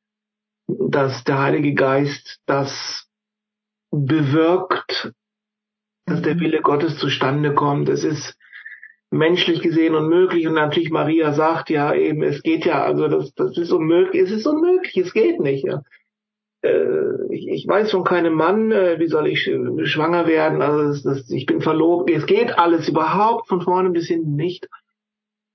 dass 0.66 1.24
der 1.24 1.38
Heilige 1.38 1.72
Geist 1.74 2.40
das 2.46 3.07
bewirkt, 3.90 5.12
dass 6.06 6.22
der 6.22 6.40
Wille 6.40 6.60
Gottes 6.60 6.98
zustande 6.98 7.54
kommt. 7.54 7.88
Es 7.88 8.04
ist 8.04 8.36
menschlich 9.10 9.62
gesehen 9.62 9.94
unmöglich 9.94 10.46
und 10.46 10.54
natürlich 10.54 10.90
Maria 10.90 11.32
sagt 11.32 11.70
ja 11.70 11.94
eben, 11.94 12.22
es 12.22 12.42
geht 12.42 12.64
ja, 12.66 12.82
also 12.82 13.08
das, 13.08 13.32
das 13.34 13.56
ist 13.56 13.72
unmöglich, 13.72 14.22
es 14.22 14.30
ist 14.30 14.46
unmöglich, 14.46 14.96
es 14.96 15.12
geht 15.12 15.40
nicht. 15.40 15.64
Ja. 15.64 15.82
Äh, 16.62 17.32
ich, 17.32 17.48
ich 17.48 17.66
weiß 17.66 17.90
von 17.90 18.04
keinem 18.04 18.34
Mann, 18.34 18.70
äh, 18.70 18.98
wie 18.98 19.06
soll 19.06 19.28
ich 19.28 19.50
schwanger 19.90 20.26
werden, 20.26 20.60
also 20.60 20.88
das, 20.88 21.02
das, 21.02 21.30
ich 21.30 21.46
bin 21.46 21.60
verlobt, 21.60 22.10
es 22.10 22.26
geht 22.26 22.58
alles 22.58 22.88
überhaupt 22.88 23.48
von 23.48 23.62
vorne 23.62 23.90
bis 23.90 24.08
hinten 24.08 24.36
nicht. 24.36 24.68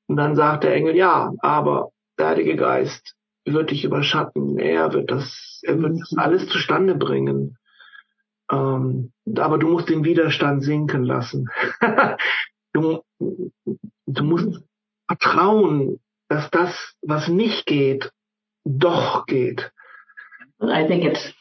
Und 0.07 0.17
dann 0.17 0.35
sagt 0.35 0.63
der 0.63 0.73
Engel, 0.73 0.95
ja, 0.95 1.31
aber 1.39 1.91
der 2.17 2.29
Heilige 2.29 2.55
Geist 2.55 3.15
wird 3.45 3.71
dich 3.71 3.83
überschatten, 3.83 4.57
er 4.57 4.93
wird 4.93 5.11
das, 5.11 5.61
er 5.63 5.81
wird 5.81 5.99
das 5.99 6.17
alles 6.17 6.47
zustande 6.47 6.95
bringen. 6.95 7.57
Ähm, 8.83 9.11
aber 9.37 9.57
du 9.57 9.67
musst 9.67 9.89
den 9.89 10.03
Widerstand 10.03 10.63
sinken 10.63 11.03
lassen. 11.03 11.49
du, 12.73 13.01
du 13.19 14.23
musst 14.23 14.61
vertrauen, 15.07 15.99
dass 16.29 16.49
das, 16.51 16.95
was 17.01 17.27
nicht 17.27 17.65
geht, 17.65 18.11
doch 18.65 19.25
geht. 19.25 19.71
I 20.61 20.87
think 20.87 21.03
it's 21.03 21.33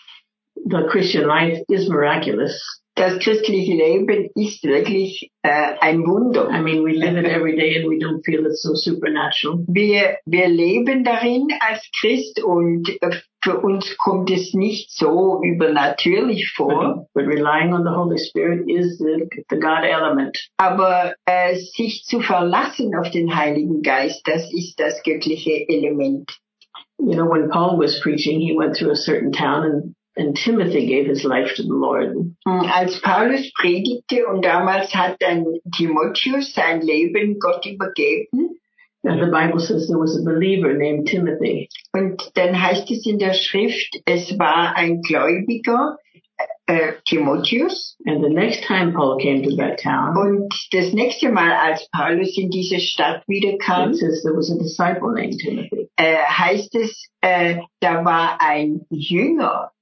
the 0.54 0.84
Christian 0.88 1.26
life 1.26 1.62
is 1.68 1.88
miraculous. 1.88 2.81
Das 2.94 3.18
christliche 3.20 3.72
Leben 3.74 4.28
ist 4.34 4.62
wirklich 4.64 5.30
äh, 5.42 5.74
ein 5.80 6.06
Wunder. 6.06 6.50
I 6.50 6.60
mean, 6.60 6.84
we 6.84 6.92
live 6.92 7.16
it 7.16 7.24
every 7.24 7.56
day 7.56 7.78
and 7.78 7.88
we 7.88 7.98
don't 7.98 8.22
feel 8.22 8.44
it's 8.44 8.60
so 8.62 8.74
supernatural. 8.74 9.64
Wir, 9.66 10.18
wir 10.26 10.48
leben 10.48 11.02
darin 11.02 11.48
als 11.60 11.88
Christ 11.98 12.42
und 12.42 12.90
äh, 13.00 13.16
für 13.42 13.60
uns 13.60 13.96
kommt 13.96 14.30
es 14.30 14.52
nicht 14.52 14.90
so 14.92 15.40
übernatürlich 15.42 16.52
vor. 16.54 17.06
But, 17.14 17.24
but 17.24 17.26
relying 17.26 17.72
on 17.72 17.82
the 17.82 17.90
Holy 17.90 18.18
Spirit 18.18 18.68
is 18.68 18.98
the, 18.98 19.26
the 19.48 19.56
God 19.56 19.84
element. 19.84 20.38
Aber 20.58 21.14
äh, 21.24 21.56
sich 21.56 22.04
zu 22.04 22.20
verlassen 22.20 22.94
auf 22.94 23.10
den 23.10 23.34
Heiligen 23.34 23.82
Geist, 23.82 24.22
das 24.26 24.52
ist 24.52 24.78
das 24.78 25.02
göttliche 25.02 25.66
Element. 25.68 26.30
You 26.98 27.16
know, 27.16 27.26
when 27.26 27.48
Paul 27.48 27.78
was 27.78 28.00
preaching, 28.00 28.38
he 28.38 28.54
went 28.54 28.76
through 28.76 28.92
a 28.92 28.96
certain 28.96 29.32
town 29.32 29.64
and 29.64 29.94
and 30.16 30.36
Timothy 30.36 30.86
gave 30.86 31.06
his 31.06 31.24
life 31.24 31.54
to 31.56 31.62
the 31.62 31.68
Lord. 31.72 32.14
Als 32.44 33.00
Paulus 33.00 33.50
predigte 33.54 34.26
und 34.26 34.44
damals 34.44 34.94
hat 34.94 35.16
dann 35.20 35.44
Timotheus 35.74 36.54
sein 36.54 36.80
Leben 36.82 37.38
Gott 37.38 37.64
übergeben. 37.66 38.58
And 39.04 39.20
the 39.20 39.30
Bible 39.32 39.58
says 39.58 39.88
there 39.88 39.98
was 39.98 40.16
a 40.16 40.22
believer 40.24 40.74
named 40.74 41.08
Timothy. 41.08 41.68
Und 41.92 42.22
dann 42.34 42.60
heißt 42.62 42.88
es 42.90 43.04
in 43.04 43.18
der 43.18 43.32
Schrift, 43.34 44.00
es 44.06 44.38
war 44.38 44.76
ein 44.76 45.00
Gläubiger, 45.02 45.96
äh, 46.66 46.92
Timotheus. 47.04 47.96
And 48.06 48.22
the 48.22 48.30
next 48.30 48.62
time 48.64 48.92
Paul 48.92 49.18
came 49.18 49.42
to 49.42 49.56
that 49.56 49.80
town, 49.80 50.16
Und 50.16 50.54
das 50.70 50.92
nächste 50.92 51.30
Mal, 51.30 51.52
als 51.52 51.88
Paulus 51.90 52.36
in 52.38 52.50
diese 52.50 52.78
Stadt 52.78 53.24
wiederkam, 53.26 53.90
it 53.90 53.96
says 53.96 54.22
there 54.22 54.36
was 54.36 54.50
a 54.52 54.58
disciple 54.58 55.12
named 55.12 55.38
Timothy. 55.40 55.88
äh, 55.96 56.16
heißt 56.18 56.74
es, 56.76 57.08
äh, 57.22 57.56
da 57.80 58.04
war 58.04 58.38
ein 58.40 58.82
Jünger, 58.90 59.72
äh, 59.72 59.81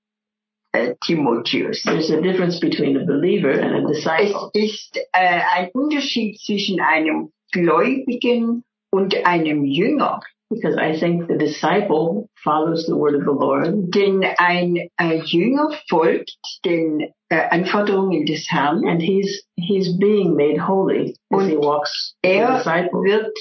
Timotheus. 1.06 1.82
There's 1.82 2.10
a 2.10 2.20
difference 2.20 2.60
between 2.60 2.96
a 2.96 3.04
believer 3.04 3.50
and 3.50 3.86
a 3.86 3.90
Es 3.90 3.96
disciple. 3.98 4.50
ist 4.54 4.96
äh, 5.12 5.40
ein 5.56 5.70
Unterschied 5.74 6.38
zwischen 6.40 6.80
einem 6.80 7.30
Gläubigen 7.52 8.62
und 8.92 9.14
einem 9.26 9.64
Jünger. 9.64 10.20
Because 10.52 10.76
I 10.76 10.98
think 10.98 11.28
the 11.28 11.36
disciple 11.38 12.28
follows 12.42 12.84
the 12.86 12.96
word 12.96 13.14
of 13.14 13.22
the 13.22 13.30
Lord 13.30 13.94
Denn 13.94 14.24
ein 14.38 14.88
äh, 14.98 15.20
Jünger 15.24 15.70
folgt 15.88 16.32
den 16.64 17.02
äh, 17.28 17.48
Anforderungen 17.50 18.26
des 18.26 18.50
Herrn. 18.50 18.84
and 18.88 19.00
he's 19.00 19.44
he's 19.56 19.96
being 19.98 20.34
made 20.34 20.58
holy 20.58 21.14
as 21.32 21.46
he 21.46 21.56
walks 21.56 22.16
Er 22.22 22.64
wird 22.64 23.32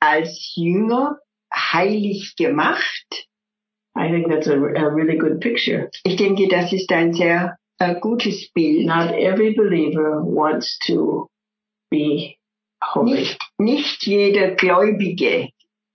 als 0.00 0.52
Jünger 0.56 1.18
heilig 1.54 2.34
gemacht. 2.36 3.26
I 3.96 4.10
think 4.10 4.28
that's 4.28 4.46
a, 4.46 4.54
a 4.56 4.90
really 4.90 5.16
good 5.18 5.40
picture. 5.40 5.90
Ich 6.04 6.16
denke, 6.16 6.48
das 6.48 6.72
ist 6.72 6.90
ein 6.92 7.12
sehr 7.14 7.56
äh, 7.78 7.94
gutes 8.00 8.50
Bild. 8.52 8.86
Not 8.86 9.12
every 9.12 9.54
believer 9.54 10.22
wants 10.22 10.78
to 10.86 11.28
be 11.90 12.36
holy. 12.82 13.14
Nicht, 13.20 13.38
nicht 13.58 14.06
jeder 14.06 14.54
Gläubige 14.54 15.48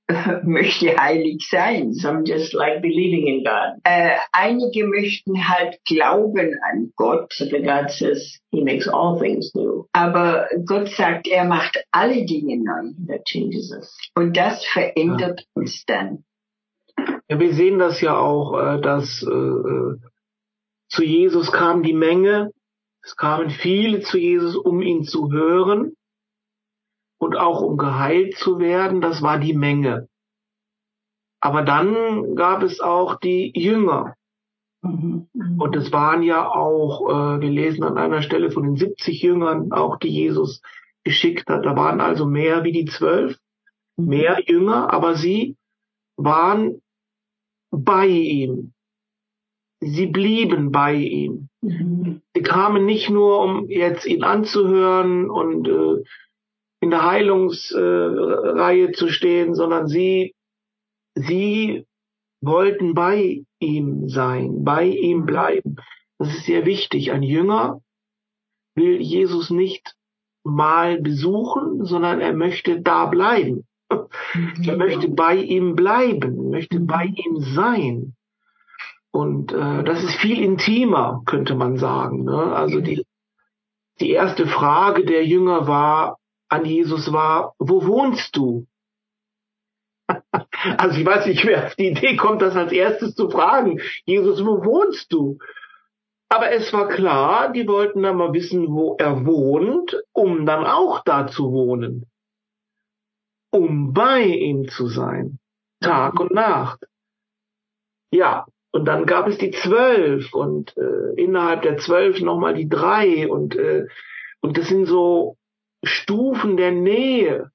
äh, 0.07 0.41
möchte 0.43 0.95
heilig 0.97 1.47
sein. 1.49 1.93
Some 1.93 2.23
just 2.25 2.53
like 2.53 2.81
believing 2.81 3.27
in 3.27 3.43
God. 3.43 3.79
Äh, 3.83 4.17
einige 4.31 4.85
möchten 4.87 5.47
halt 5.47 5.77
glauben 5.85 6.57
an 6.71 6.91
Gott, 6.95 7.33
But 7.39 7.49
the 7.49 7.61
God 7.61 7.89
says 7.91 8.39
he 8.51 8.63
makes 8.63 8.87
all 8.87 9.19
things 9.19 9.53
new. 9.55 9.85
aber 9.93 10.47
Gott 10.65 10.89
sagt, 10.89 11.27
er 11.27 11.45
macht 11.45 11.77
alle 11.91 12.25
Dinge 12.25 12.57
neu. 12.57 12.91
That 13.07 13.25
changes 13.25 13.71
us. 13.71 13.95
Und 14.15 14.35
das 14.35 14.65
verändert 14.65 15.45
uns 15.53 15.85
dann. 15.85 16.23
Ja, 17.31 17.39
wir 17.39 17.53
sehen 17.53 17.79
das 17.79 18.01
ja 18.01 18.17
auch, 18.17 18.59
äh, 18.59 18.81
dass 18.81 19.23
äh, 19.23 19.29
äh, 19.29 19.95
zu 20.89 21.01
Jesus 21.01 21.49
kam 21.53 21.81
die 21.81 21.93
Menge, 21.93 22.51
es 23.01 23.15
kamen 23.15 23.49
viele 23.49 24.01
zu 24.01 24.17
Jesus, 24.17 24.57
um 24.57 24.81
ihn 24.81 25.05
zu 25.05 25.31
hören 25.31 25.95
und 27.19 27.37
auch 27.37 27.61
um 27.61 27.77
geheilt 27.77 28.35
zu 28.35 28.59
werden, 28.59 28.99
das 28.99 29.21
war 29.21 29.39
die 29.39 29.53
Menge. 29.53 30.09
Aber 31.39 31.61
dann 31.61 32.35
gab 32.35 32.63
es 32.63 32.81
auch 32.81 33.17
die 33.17 33.53
Jünger. 33.55 34.13
Und 34.81 35.75
es 35.77 35.93
waren 35.93 36.23
ja 36.23 36.49
auch, 36.49 37.39
wir 37.39 37.49
lesen 37.49 37.83
an 37.83 37.97
einer 37.97 38.21
Stelle 38.21 38.51
von 38.51 38.63
den 38.63 38.75
70 38.75 39.21
Jüngern, 39.21 39.71
auch 39.71 39.97
die 39.97 40.09
Jesus 40.09 40.61
geschickt 41.03 41.49
hat. 41.49 41.65
Da 41.65 41.75
waren 41.75 42.01
also 42.01 42.25
mehr 42.25 42.63
wie 42.63 42.71
die 42.73 42.85
zwölf, 42.85 43.37
mehr 43.95 44.41
Jünger, 44.45 44.91
aber 44.93 45.15
sie 45.15 45.55
waren 46.17 46.81
bei 47.71 48.07
ihm. 48.07 48.73
Sie 49.79 50.05
blieben 50.05 50.71
bei 50.71 50.93
ihm. 50.93 51.49
Mhm. 51.61 52.21
Sie 52.35 52.43
kamen 52.43 52.85
nicht 52.85 53.09
nur, 53.09 53.41
um 53.41 53.67
jetzt 53.69 54.05
ihn 54.05 54.23
anzuhören 54.23 55.29
und 55.29 55.67
äh, 55.67 56.03
in 56.81 56.91
der 56.91 57.05
Heilungsreihe 57.05 58.89
äh, 58.89 58.91
zu 58.91 59.07
stehen, 59.09 59.55
sondern 59.55 59.87
sie, 59.87 60.35
sie 61.15 61.85
wollten 62.41 62.93
bei 62.93 63.43
ihm 63.59 64.09
sein, 64.09 64.63
bei 64.63 64.85
ihm 64.85 65.25
bleiben. 65.25 65.77
Das 66.17 66.35
ist 66.35 66.45
sehr 66.45 66.65
wichtig. 66.65 67.11
Ein 67.11 67.23
Jünger 67.23 67.81
will 68.75 69.01
Jesus 69.01 69.49
nicht 69.49 69.95
mal 70.43 70.99
besuchen, 70.99 71.85
sondern 71.85 72.19
er 72.19 72.33
möchte 72.33 72.81
da 72.81 73.05
bleiben. 73.05 73.67
Er 74.65 74.77
möchte 74.77 75.09
bei 75.09 75.35
ihm 75.35 75.75
bleiben, 75.75 76.49
möchte 76.49 76.79
bei 76.79 77.05
ihm 77.05 77.41
sein. 77.41 78.15
Und 79.11 79.51
äh, 79.51 79.83
das 79.83 80.03
ist 80.03 80.15
viel 80.15 80.41
intimer, 80.41 81.21
könnte 81.25 81.55
man 81.55 81.77
sagen. 81.77 82.23
Ne? 82.23 82.55
Also 82.55 82.79
die, 82.79 83.05
die 83.99 84.11
erste 84.11 84.47
Frage 84.47 85.05
der 85.05 85.25
Jünger 85.25 85.67
war 85.67 86.17
an 86.47 86.65
Jesus 86.65 87.11
war, 87.11 87.55
wo 87.59 87.85
wohnst 87.85 88.35
du? 88.35 88.67
also 90.77 90.99
ich 90.99 91.05
weiß 91.05 91.25
nicht, 91.25 91.45
wer 91.45 91.65
auf 91.65 91.75
die 91.75 91.87
Idee 91.87 92.15
kommt, 92.17 92.41
das 92.41 92.55
als 92.55 92.71
erstes 92.71 93.15
zu 93.15 93.29
fragen. 93.29 93.81
Jesus, 94.05 94.45
wo 94.45 94.63
wohnst 94.63 95.11
du? 95.11 95.37
Aber 96.29 96.51
es 96.51 96.71
war 96.71 96.87
klar, 96.87 97.51
die 97.51 97.67
wollten 97.67 98.03
dann 98.03 98.17
mal 98.17 98.33
wissen, 98.33 98.67
wo 98.69 98.95
er 98.97 99.25
wohnt, 99.25 99.97
um 100.13 100.45
dann 100.45 100.65
auch 100.65 101.03
da 101.03 101.27
zu 101.27 101.51
wohnen. 101.51 102.10
Um 103.51 103.93
bei 103.93 104.23
ihm 104.23 104.67
zu 104.69 104.87
sein. 104.87 105.39
Tag 105.81 106.19
und 106.19 106.31
Nacht. 106.31 106.79
Ja, 108.11 108.45
und 108.71 108.85
dann 108.85 109.05
gab 109.05 109.27
es 109.27 109.37
die 109.37 109.51
zwölf 109.51 110.33
und 110.33 110.75
äh, 110.77 111.21
innerhalb 111.21 111.61
der 111.63 111.77
zwölf 111.77 112.21
nochmal 112.21 112.53
die 112.53 112.69
drei 112.69 113.29
und, 113.29 113.55
äh, 113.55 113.87
und 114.39 114.57
das 114.57 114.69
sind 114.69 114.85
so 114.85 115.37
Stufen 115.83 116.55
der 116.57 116.71
Nähe. 116.71 117.51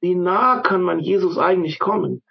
Wie 0.00 0.14
nah 0.14 0.60
kann 0.60 0.82
man 0.82 1.00
Jesus 1.00 1.36
eigentlich 1.36 1.78
kommen? 1.78 2.22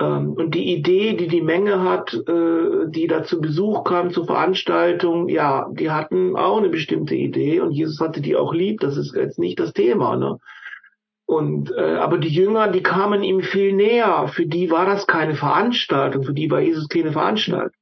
Ähm, 0.00 0.32
und 0.32 0.54
die 0.54 0.72
Idee, 0.72 1.14
die 1.14 1.28
die 1.28 1.42
Menge 1.42 1.82
hat, 1.82 2.14
äh, 2.14 2.88
die 2.88 3.06
da 3.06 3.24
zu 3.24 3.40
Besuch 3.40 3.84
kam, 3.84 4.10
zur 4.10 4.26
Veranstaltung, 4.26 5.28
ja, 5.28 5.68
die 5.72 5.90
hatten 5.90 6.36
auch 6.36 6.58
eine 6.58 6.68
bestimmte 6.68 7.14
Idee 7.14 7.60
und 7.60 7.72
Jesus 7.72 8.00
hatte 8.00 8.20
die 8.20 8.36
auch 8.36 8.54
lieb, 8.54 8.80
das 8.80 8.96
ist 8.96 9.14
jetzt 9.14 9.38
nicht 9.38 9.60
das 9.60 9.72
Thema, 9.72 10.16
ne? 10.16 10.38
Und 11.26 11.72
äh, 11.72 11.96
aber 11.96 12.18
die 12.18 12.28
Jünger, 12.28 12.68
die 12.68 12.82
kamen 12.82 13.22
ihm 13.22 13.40
viel 13.40 13.72
näher. 13.72 14.28
Für 14.28 14.46
die 14.46 14.70
war 14.70 14.84
das 14.84 15.06
keine 15.06 15.34
Veranstaltung, 15.34 16.22
für 16.22 16.34
die 16.34 16.50
war 16.50 16.60
Jesus 16.60 16.88
keine 16.88 17.12
Veranstaltung. 17.12 17.72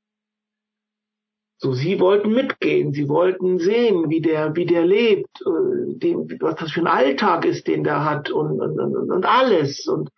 So, 1.59 1.73
sie 1.73 2.01
wollten 2.01 2.33
mitgehen, 2.33 2.93
sie 2.93 3.09
wollten 3.09 3.61
sehen, 3.61 4.11
wie 4.11 4.21
der, 4.21 4.57
wie 4.57 4.67
der 4.67 4.85
lebt, 4.85 5.41
äh, 5.43 5.97
dem, 5.97 6.29
was 6.41 6.57
das 6.57 6.73
für 6.73 6.81
ein 6.81 6.89
Alltag 6.89 7.45
ist, 7.45 7.69
den 7.69 7.85
der 7.85 8.05
hat 8.05 8.31
und, 8.31 8.61
und, 8.61 8.81
und, 8.81 9.11
und 9.11 9.27
alles 9.27 9.87
und 9.87 10.11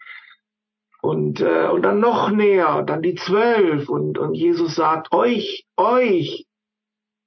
und 1.03 1.43
äh, 1.43 1.69
und 1.69 1.83
dann 1.83 2.01
noch 2.01 2.31
näher, 2.31 2.83
dann 2.83 3.03
die 3.03 3.15
zwölf 3.15 3.91
und 3.91 4.17
und 4.17 4.33
Jesus 4.33 4.75
sagt 4.75 5.13
euch, 5.13 5.67
euch 5.77 6.47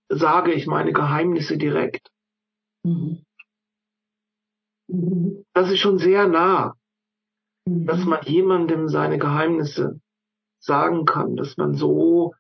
sage 0.10 0.52
ich 0.52 0.66
meine 0.66 0.94
Geheimnisse 0.94 1.60
direkt. 1.60 2.10
Mhm. 2.84 3.27
Mhm. 4.88 5.44
Das 5.54 5.72
ist 5.72 5.80
schon 5.80 5.98
sehr 5.98 6.28
nah, 6.28 6.76
mhm. 7.66 7.86
dass 7.86 8.06
man 8.06 8.20
jemandem 8.24 8.90
seine 8.90 9.18
Geheimnisse 9.18 10.00
sagen 10.60 11.06
kann, 11.06 11.36
dass 11.36 11.58
man 11.58 11.74
so 11.74 12.34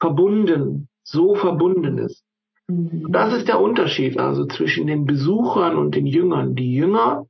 verbunden 0.00 0.88
so 1.04 1.34
verbunden 1.34 1.98
ist. 1.98 2.24
Mhm. 2.68 3.10
Das 3.10 3.34
ist 3.34 3.48
der 3.48 3.60
Unterschied 3.60 4.18
also 4.18 4.46
zwischen 4.46 4.86
den 4.86 5.04
Besuchern 5.04 5.76
und 5.76 5.94
den 5.94 6.06
Jüngern. 6.06 6.54
Die 6.54 6.74
Jünger 6.74 7.26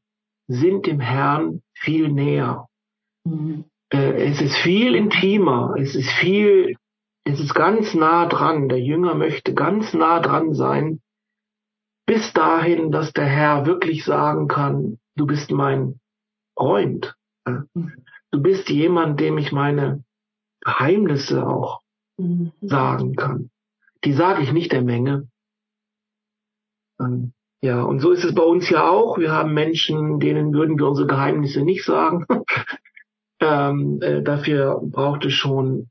sind 0.48 0.86
dem 0.86 1.00
Herrn 1.00 1.62
viel 1.74 2.08
näher. 2.08 2.66
Mhm. 3.24 3.64
Äh, 3.92 4.30
es 4.30 4.40
ist 4.40 4.56
viel 4.56 4.94
intimer, 4.94 5.74
es 5.78 5.94
ist 5.94 6.10
viel, 6.10 6.76
es 7.24 7.40
ist 7.40 7.54
ganz 7.54 7.94
nah 7.94 8.26
dran. 8.26 8.68
Der 8.68 8.80
Jünger 8.80 9.14
möchte 9.14 9.54
ganz 9.54 9.94
nah 9.94 10.20
dran 10.20 10.54
sein, 10.54 11.00
bis 12.12 12.32
dahin, 12.32 12.90
dass 12.92 13.12
der 13.12 13.26
Herr 13.26 13.66
wirklich 13.66 14.04
sagen 14.04 14.48
kann, 14.48 14.98
du 15.16 15.26
bist 15.26 15.50
mein 15.50 16.00
Freund. 16.56 17.14
Mhm. 17.46 17.92
Du 18.30 18.42
bist 18.42 18.68
jemand, 18.70 19.20
dem 19.20 19.38
ich 19.38 19.52
meine 19.52 20.04
Geheimnisse 20.60 21.46
auch 21.46 21.80
sagen 22.60 23.16
kann 23.16 23.50
die 24.04 24.12
sage 24.12 24.42
ich 24.42 24.52
nicht 24.52 24.72
der 24.72 24.82
Menge. 24.82 25.28
Ähm, 27.00 27.32
ja, 27.62 27.82
und 27.82 28.00
so 28.00 28.10
ist 28.10 28.24
es 28.24 28.34
bei 28.34 28.42
uns 28.42 28.68
ja 28.68 28.88
auch. 28.88 29.18
Wir 29.18 29.30
haben 29.30 29.54
Menschen, 29.54 30.18
denen 30.18 30.52
würden 30.52 30.78
wir 30.78 30.88
unsere 30.88 31.06
Geheimnisse 31.06 31.62
nicht 31.62 31.84
sagen. 31.84 32.26
ähm, 33.40 34.00
äh, 34.02 34.22
dafür 34.22 34.80
braucht 34.82 35.24
es 35.24 35.32
schon 35.34 35.88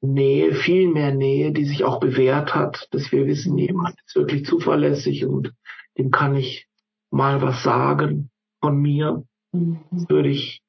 Nähe, 0.00 0.54
viel 0.54 0.88
mehr 0.88 1.12
Nähe, 1.12 1.50
die 1.50 1.64
sich 1.64 1.82
auch 1.82 1.98
bewährt 1.98 2.54
hat, 2.54 2.86
dass 2.92 3.10
wir 3.10 3.26
wissen, 3.26 3.58
jemand 3.58 3.96
ist 4.06 4.14
wirklich 4.14 4.44
zuverlässig 4.44 5.26
und 5.26 5.52
dem 5.98 6.10
kann 6.10 6.36
ich 6.36 6.66
mal 7.10 7.42
was 7.42 7.62
sagen 7.62 8.30
von 8.62 8.80
mir. 8.80 9.24
Das 9.52 10.08
würde 10.08 10.28
ich 10.28 10.62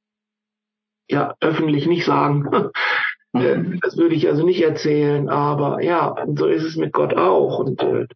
ja 1.09 1.35
öffentlich 1.39 1.87
nicht 1.87 2.05
sagen. 2.05 2.71
Äh, 3.31 3.77
das 3.81 3.95
würde 3.95 4.15
ich 4.15 4.27
also 4.27 4.43
nicht 4.43 4.61
erzählen, 4.61 5.29
aber 5.29 5.83
ja, 5.83 6.15
so 6.33 6.47
ist 6.47 6.63
es 6.63 6.77
mit 6.77 6.93
Gott 6.93 7.13
auch. 7.13 7.59
Und, 7.59 7.81
äh, 7.83 8.07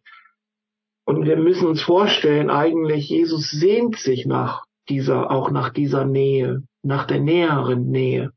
und 1.06 1.24
wir 1.24 1.36
müssen 1.36 1.68
uns 1.68 1.82
vorstellen, 1.82 2.50
eigentlich, 2.50 3.10
Jesus 3.10 3.50
sehnt 3.50 3.96
sich 3.96 4.26
nach 4.26 4.64
dieser, 4.88 5.30
auch 5.30 5.52
nach 5.52 5.70
dieser 5.70 6.04
Nähe, 6.04 6.64
nach 6.82 7.06
der 7.06 7.20
näheren 7.20 7.90
Nähe. 7.90 8.32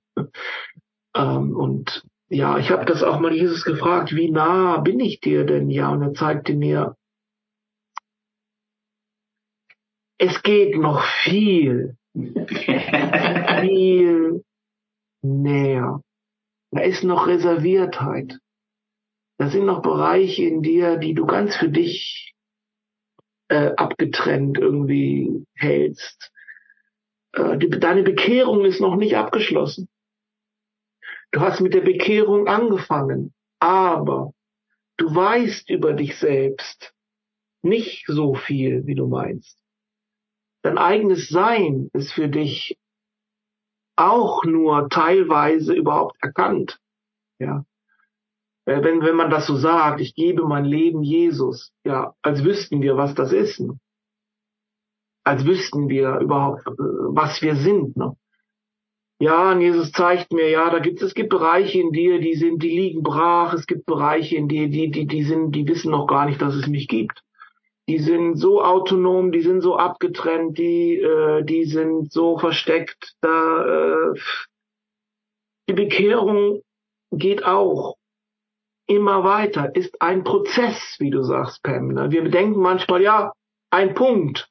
Ähm, 1.15 1.55
und 1.55 2.03
ja, 2.29 2.57
ich 2.57 2.71
habe 2.71 2.85
das 2.85 3.03
auch 3.03 3.19
mal 3.19 3.33
Jesus 3.33 3.63
gefragt, 3.63 4.15
wie 4.15 4.29
nah 4.29 4.77
bin 4.77 4.99
ich 4.99 5.19
dir 5.19 5.45
denn? 5.45 5.69
Ja, 5.69 5.89
und 5.89 6.01
er 6.01 6.13
zeigte 6.13 6.53
mir, 6.53 6.96
es 10.17 10.41
geht 10.43 10.77
noch 10.77 11.03
viel, 11.23 11.97
viel 12.13 14.43
näher. 15.21 16.01
Da 16.71 16.81
ist 16.81 17.03
noch 17.03 17.27
Reserviertheit. 17.27 18.39
Da 19.37 19.49
sind 19.49 19.65
noch 19.65 19.81
Bereiche 19.81 20.43
in 20.43 20.63
dir, 20.63 20.97
die 20.97 21.13
du 21.13 21.25
ganz 21.25 21.55
für 21.55 21.69
dich 21.69 22.33
äh, 23.49 23.71
abgetrennt 23.77 24.57
irgendwie 24.57 25.45
hältst. 25.53 26.31
Äh, 27.33 27.57
die, 27.57 27.69
deine 27.69 28.03
Bekehrung 28.03 28.65
ist 28.65 28.81
noch 28.81 28.95
nicht 28.95 29.15
abgeschlossen. 29.15 29.87
Du 31.31 31.41
hast 31.41 31.61
mit 31.61 31.73
der 31.73 31.81
Bekehrung 31.81 32.47
angefangen, 32.47 33.33
aber 33.59 34.33
du 34.97 35.13
weißt 35.13 35.69
über 35.69 35.93
dich 35.93 36.17
selbst 36.17 36.93
nicht 37.61 38.05
so 38.07 38.33
viel, 38.33 38.87
wie 38.87 38.95
du 38.95 39.07
meinst. 39.07 39.66
Dein 40.63 40.77
eigenes 40.77 41.29
Sein 41.29 41.89
ist 41.93 42.11
für 42.11 42.27
dich 42.27 42.77
auch 43.95 44.43
nur 44.43 44.89
teilweise 44.89 45.73
überhaupt 45.73 46.17
erkannt. 46.21 46.79
Ja. 47.39 47.65
Äh, 48.65 48.83
wenn, 48.83 49.01
wenn 49.01 49.15
man 49.15 49.29
das 49.29 49.47
so 49.47 49.55
sagt, 49.55 50.01
ich 50.01 50.13
gebe 50.13 50.45
mein 50.45 50.65
Leben 50.65 51.03
Jesus, 51.03 51.71
ja, 51.83 52.13
als 52.21 52.43
wüssten 52.43 52.81
wir, 52.81 52.97
was 52.97 53.15
das 53.15 53.31
ist. 53.31 53.59
Ne? 53.59 53.79
Als 55.23 55.45
wüssten 55.45 55.89
wir 55.89 56.19
überhaupt, 56.19 56.67
äh, 56.67 56.71
was 56.77 57.41
wir 57.41 57.55
sind. 57.55 57.97
Ne? 57.97 58.15
Ja, 59.19 59.51
und 59.51 59.61
Jesus 59.61 59.91
zeigt 59.91 60.31
mir, 60.31 60.49
ja, 60.49 60.69
da 60.69 60.79
gibt 60.79 61.01
es, 61.01 61.07
es 61.07 61.13
gibt 61.15 61.29
Bereiche 61.29 61.79
in 61.79 61.91
dir, 61.91 62.19
die 62.19 62.35
sind, 62.35 62.61
die 62.61 62.69
liegen 62.69 63.01
brach, 63.01 63.53
es 63.53 63.65
gibt 63.65 63.87
Bereiche 63.87 64.35
in 64.35 64.47
dir, 64.47 64.69
die, 64.69 64.91
die, 64.91 65.07
die 65.07 65.23
sind, 65.23 65.53
die 65.53 65.67
wissen 65.67 65.89
noch 65.89 66.05
gar 66.05 66.27
nicht, 66.27 66.41
dass 66.41 66.53
es 66.53 66.67
mich 66.67 66.87
gibt 66.87 67.23
die 67.87 67.99
sind 67.99 68.35
so 68.35 68.63
autonom, 68.63 69.31
die 69.31 69.41
sind 69.41 69.61
so 69.61 69.77
abgetrennt, 69.77 70.57
die, 70.57 70.97
äh, 70.97 71.43
die 71.43 71.65
sind 71.65 72.11
so 72.11 72.37
versteckt. 72.37 73.15
Da, 73.21 74.11
äh, 74.11 74.19
die 75.69 75.73
Bekehrung 75.73 76.61
geht 77.11 77.45
auch 77.45 77.95
immer 78.87 79.23
weiter, 79.23 79.75
ist 79.75 80.01
ein 80.01 80.23
Prozess, 80.23 80.95
wie 80.99 81.09
du 81.09 81.23
sagst, 81.23 81.63
Pam. 81.63 81.89
Ne? 81.89 82.11
Wir 82.11 82.27
denken 82.29 82.59
manchmal, 82.59 83.01
ja, 83.01 83.33
ein 83.69 83.93
Punkt. 83.93 84.49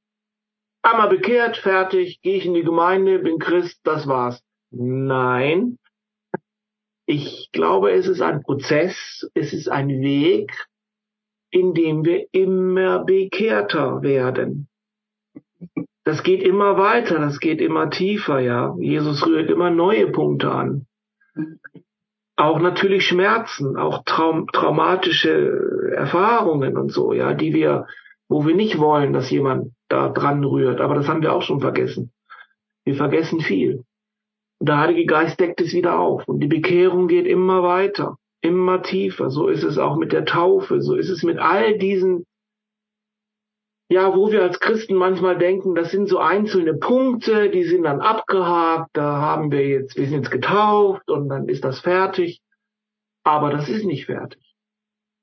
Einmal 0.83 1.09
bekehrt, 1.09 1.57
fertig, 1.57 2.21
gehe 2.23 2.37
ich 2.37 2.47
in 2.47 2.55
die 2.55 2.63
Gemeinde, 2.63 3.19
bin 3.19 3.39
Christ, 3.39 3.81
das 3.85 4.07
war's. 4.07 4.43
Nein. 4.71 5.79
Ich 7.07 7.51
glaube, 7.53 7.93
es 7.93 8.07
ist 8.07 8.21
ein 8.21 8.43
Prozess, 8.43 9.29
es 9.35 9.53
ist 9.53 9.69
ein 9.69 9.89
Weg, 9.89 10.53
indem 11.51 12.05
wir 12.05 12.27
immer 12.33 13.05
bekehrter 13.05 14.03
werden. 14.03 14.69
Das 16.05 16.23
geht 16.23 16.43
immer 16.43 16.79
weiter, 16.79 17.19
das 17.19 17.41
geht 17.41 17.61
immer 17.61 17.91
tiefer, 17.91 18.39
ja. 18.39 18.77
Jesus 18.79 19.27
rührt 19.27 19.51
immer 19.51 19.71
neue 19.71 20.09
Punkte 20.09 20.51
an. 20.51 20.87
Auch 22.37 22.61
natürlich 22.61 23.07
Schmerzen, 23.07 23.77
auch 23.77 24.05
traum 24.05 24.47
traumatische 24.49 25.93
Erfahrungen 25.97 26.77
und 26.77 26.93
so, 26.93 27.13
ja, 27.13 27.35
die 27.35 27.55
wir, 27.55 27.87
wo 28.29 28.47
wir 28.47 28.55
nicht 28.55 28.79
wollen, 28.79 29.13
dass 29.13 29.31
jemand 29.31 29.73
da 29.89 30.09
dran 30.11 30.45
rührt. 30.45 30.81
Aber 30.81 30.95
das 30.95 31.09
haben 31.09 31.23
wir 31.23 31.33
auch 31.33 31.43
schon 31.43 31.61
vergessen. 31.61 32.13
Wir 32.85 32.95
vergessen 32.95 33.41
viel. 33.41 33.85
Und 34.59 34.69
der 34.69 34.79
Heilige 34.79 35.07
Geist 35.07 35.41
deckt 35.41 35.61
es 35.61 35.73
wieder 35.73 35.99
auf. 35.99 36.29
Und 36.29 36.41
die 36.41 36.47
Bekehrung 36.47 37.09
geht 37.09 37.27
immer 37.27 37.63
weiter 37.63 38.17
immer 38.47 38.83
tiefer. 38.83 39.31
So 39.31 39.49
ist 39.49 39.65
es 39.65 39.79
auch 39.79 39.97
mit 39.97 40.13
der 40.13 40.25
Taufe, 40.25 40.81
so 40.81 40.95
ist 40.95 41.11
es 41.11 41.23
mit 41.23 41.39
all 41.39 41.79
diesen, 41.79 42.25
ja, 43.89 44.15
wo 44.15 44.33
wir 44.33 44.43
als 44.43 44.61
Christen 44.61 44.95
manchmal 44.95 45.39
denken, 45.39 45.75
das 45.75 45.91
sind 45.91 46.09
so 46.09 46.19
einzelne 46.19 46.75
Punkte, 46.75 47.51
die 47.51 47.65
sind 47.65 47.85
dann 47.85 48.01
abgehakt, 48.01 48.91
da 48.95 49.21
haben 49.21 49.51
wir 49.51 49.67
jetzt, 49.67 49.97
wir 49.97 50.07
sind 50.07 50.19
jetzt 50.19 50.31
getauft 50.31 51.09
und 51.09 51.29
dann 51.29 51.49
ist 51.49 51.65
das 51.65 51.81
fertig. 51.81 52.41
Aber 53.25 53.51
das 53.51 53.69
ist 53.69 53.85
nicht 53.85 54.07
fertig. 54.07 54.41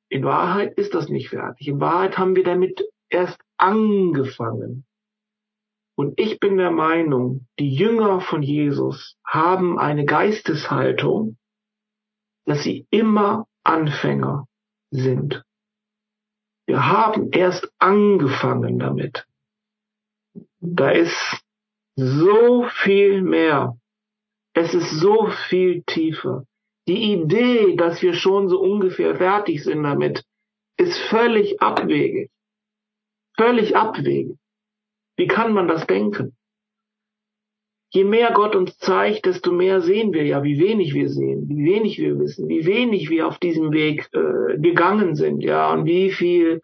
In 0.09 0.23
Wahrheit 0.23 0.77
ist 0.77 0.93
das 0.93 1.09
nicht 1.09 1.29
fertig. 1.29 1.67
In 1.67 1.79
Wahrheit 1.79 2.17
haben 2.17 2.35
wir 2.35 2.43
damit 2.43 2.83
erst 3.09 3.39
angefangen. 3.57 4.85
Und 5.95 6.19
ich 6.19 6.39
bin 6.39 6.57
der 6.57 6.71
Meinung, 6.71 7.47
die 7.59 7.73
Jünger 7.73 8.19
von 8.19 8.41
Jesus 8.41 9.17
haben 9.25 9.77
eine 9.77 10.05
Geisteshaltung, 10.05 11.37
dass 12.45 12.63
sie 12.63 12.87
immer 12.89 13.47
Anfänger 13.63 14.47
sind. 14.91 15.43
Wir 16.65 16.85
haben 16.87 17.31
erst 17.31 17.71
angefangen 17.79 18.79
damit. 18.79 19.25
Da 20.59 20.91
ist 20.91 21.43
so 21.95 22.67
viel 22.83 23.21
mehr. 23.21 23.77
Es 24.53 24.73
ist 24.73 24.91
so 24.91 25.27
viel 25.49 25.83
tiefer. 25.83 26.45
Die 26.87 27.13
Idee, 27.13 27.75
dass 27.75 28.01
wir 28.01 28.13
schon 28.13 28.49
so 28.49 28.59
ungefähr 28.59 29.15
fertig 29.15 29.63
sind 29.63 29.83
damit, 29.83 30.23
ist 30.77 30.97
völlig 31.09 31.61
abwegig. 31.61 32.29
Völlig 33.37 33.75
abwegig. 33.75 34.37
Wie 35.17 35.27
kann 35.27 35.53
man 35.53 35.67
das 35.67 35.85
denken? 35.87 36.35
Je 37.93 38.03
mehr 38.03 38.31
Gott 38.31 38.55
uns 38.55 38.77
zeigt, 38.79 39.25
desto 39.25 39.51
mehr 39.51 39.81
sehen 39.81 40.13
wir 40.13 40.25
ja, 40.25 40.43
wie 40.43 40.59
wenig 40.59 40.93
wir 40.93 41.09
sehen, 41.09 41.47
wie 41.47 41.63
wenig 41.63 41.99
wir 41.99 42.19
wissen, 42.19 42.49
wie 42.49 42.65
wenig 42.65 43.09
wir 43.09 43.27
auf 43.27 43.37
diesem 43.37 43.71
Weg 43.71 44.09
äh, 44.13 44.57
gegangen 44.57 45.15
sind, 45.15 45.43
ja, 45.43 45.71
und 45.71 45.85
wie 45.85 46.11
viel 46.11 46.61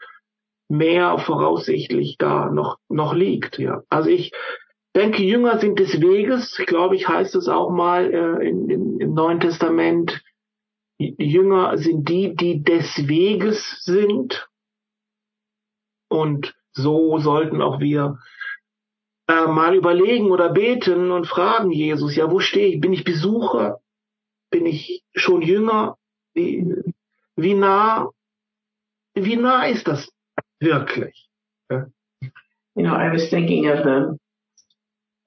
mehr 0.69 1.19
voraussichtlich 1.19 2.17
da 2.17 2.49
noch, 2.49 2.77
noch 2.89 3.13
liegt, 3.13 3.59
ja. 3.59 3.83
Also 3.89 4.09
ich 4.09 4.31
denke, 4.95 5.23
Jünger 5.23 5.59
sind 5.59 5.79
des 5.79 6.01
Weges, 6.01 6.57
glaube 6.65 6.95
ich, 6.95 7.07
heißt 7.07 7.35
es 7.35 7.47
auch 7.47 7.69
mal 7.69 8.11
äh, 8.11 8.47
in, 8.47 8.69
in, 8.69 8.99
im 8.99 9.13
Neuen 9.13 9.39
Testament. 9.39 10.23
Jünger 10.97 11.77
sind 11.77 12.09
die, 12.09 12.35
die 12.35 12.63
des 12.63 13.07
Weges 13.07 13.83
sind. 13.83 14.49
Und 16.09 16.55
so 16.73 17.19
sollten 17.19 17.61
auch 17.61 17.79
wir 17.79 18.17
äh, 19.29 19.47
mal 19.47 19.75
überlegen 19.75 20.31
oder 20.31 20.49
beten 20.49 21.11
und 21.11 21.27
fragen 21.27 21.71
Jesus, 21.71 22.15
ja, 22.15 22.31
wo 22.31 22.39
stehe 22.39 22.67
ich? 22.67 22.81
Bin 22.81 22.93
ich 22.93 23.03
Besucher? 23.03 23.79
Bin 24.49 24.65
ich 24.65 25.03
schon 25.13 25.43
Jünger? 25.43 25.97
Wie, 26.33 26.65
wie 27.35 27.53
nah, 27.53 28.09
wie 29.13 29.35
nah 29.35 29.65
ist 29.67 29.87
das 29.87 30.11
wirklich? 30.59 31.29
Ja. 31.69 31.87
You 32.75 32.83
know, 32.83 32.95
I 32.95 33.11
was 33.11 33.29
thinking 33.29 33.67
of 33.67 33.83
the 33.83 34.17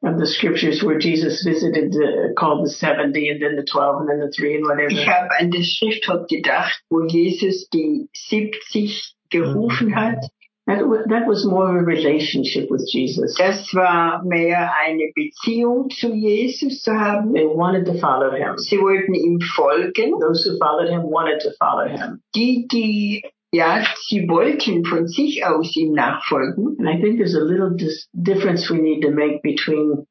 of 0.05 0.19
the 0.19 0.27
scriptures 0.27 0.83
where 0.83 0.99
Jesus 0.99 1.45
visited, 1.45 1.93
the, 1.93 2.35
called 2.37 2.67
the 2.67 2.71
70 2.71 3.29
and 3.29 3.41
then 3.41 3.55
the 3.55 3.65
12 3.65 4.01
and 4.01 4.09
then 4.09 4.19
the 4.19 4.33
3 4.33 4.57
and 4.57 4.65
whatever. 4.65 4.91
Ich 4.91 5.07
habe 5.07 5.29
an 5.39 5.53
das 5.53 5.67
Schriftwort 5.67 6.29
gedacht, 6.29 6.83
wo 6.91 7.07
Jesus 7.07 7.69
die 7.69 8.09
70 8.15 9.15
gerufen 9.31 9.95
hat. 9.95 10.25
That, 10.67 10.79
that 11.09 11.27
was 11.27 11.45
more 11.45 11.69
of 11.71 11.75
a 11.75 11.85
relationship 11.85 12.71
with 12.71 12.89
Jesus. 12.93 13.35
Das 13.37 13.75
war 13.75 14.23
mehr 14.25 14.71
eine 14.87 15.11
Beziehung 15.15 15.91
zu 15.91 16.15
Jesus 16.15 16.83
zu 16.83 16.93
haben. 16.93 17.35
They 17.35 17.47
wanted 17.47 17.85
to 17.87 17.95
follow 17.95 18.31
him. 18.31 18.59
Sie 18.59 18.79
wollten 18.79 19.15
ihm 19.15 19.41
folgen. 19.41 20.21
Those 20.21 20.45
who 20.45 20.59
followed 20.59 20.89
him 20.89 21.03
wanted 21.11 21.41
to 21.41 21.51
follow 21.59 21.89
him. 21.89 22.23
Die, 22.37 22.69
die, 22.71 23.23
ja, 23.51 23.83
sie 24.07 24.29
wollten 24.29 24.85
von 24.85 25.09
sich 25.09 25.45
aus 25.45 25.75
ihm 25.77 25.95
nachfolgen. 25.95 26.77
And 26.79 26.89
I 26.89 27.01
think 27.01 27.19
there's 27.19 27.35
a 27.35 27.43
little 27.45 27.71
dis- 27.77 28.09
difference 28.15 28.71
we 28.71 28.79
need 28.79 29.03
to 29.03 29.11
make 29.11 29.43
between 29.43 30.07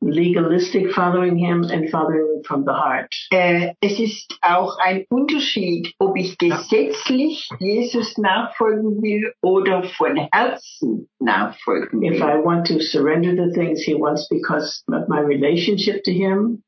legalistic 0.00 0.92
following 0.92 1.36
him 1.36 1.64
and 1.64 1.90
following 1.90 2.36
him 2.36 2.42
from 2.44 2.64
the 2.64 2.72
heart. 2.72 3.14
Äh, 3.32 3.74
es 3.80 3.98
ist 3.98 4.38
auch 4.42 4.78
ein 4.78 5.04
Unterschied, 5.10 5.94
ob 5.98 6.16
ich 6.16 6.38
gesetzlich 6.38 7.48
Jesus 7.58 8.18
nachfolgen 8.18 9.02
will 9.02 9.32
oder 9.42 9.82
von 9.82 10.16
Herzen 10.32 11.08
nachfolgen 11.18 12.02
If. 12.02 12.20
I 12.20 12.38
want 12.42 12.66
to 12.66 12.80
surrender 12.80 13.34
the 13.34 13.52
things 13.52 13.82
he 13.82 13.94
wants 13.94 14.28
because 14.28 14.82
of 14.92 15.08
my 15.08 15.20
relationship 15.20 16.04
to 16.04 16.12
him, 16.12 16.62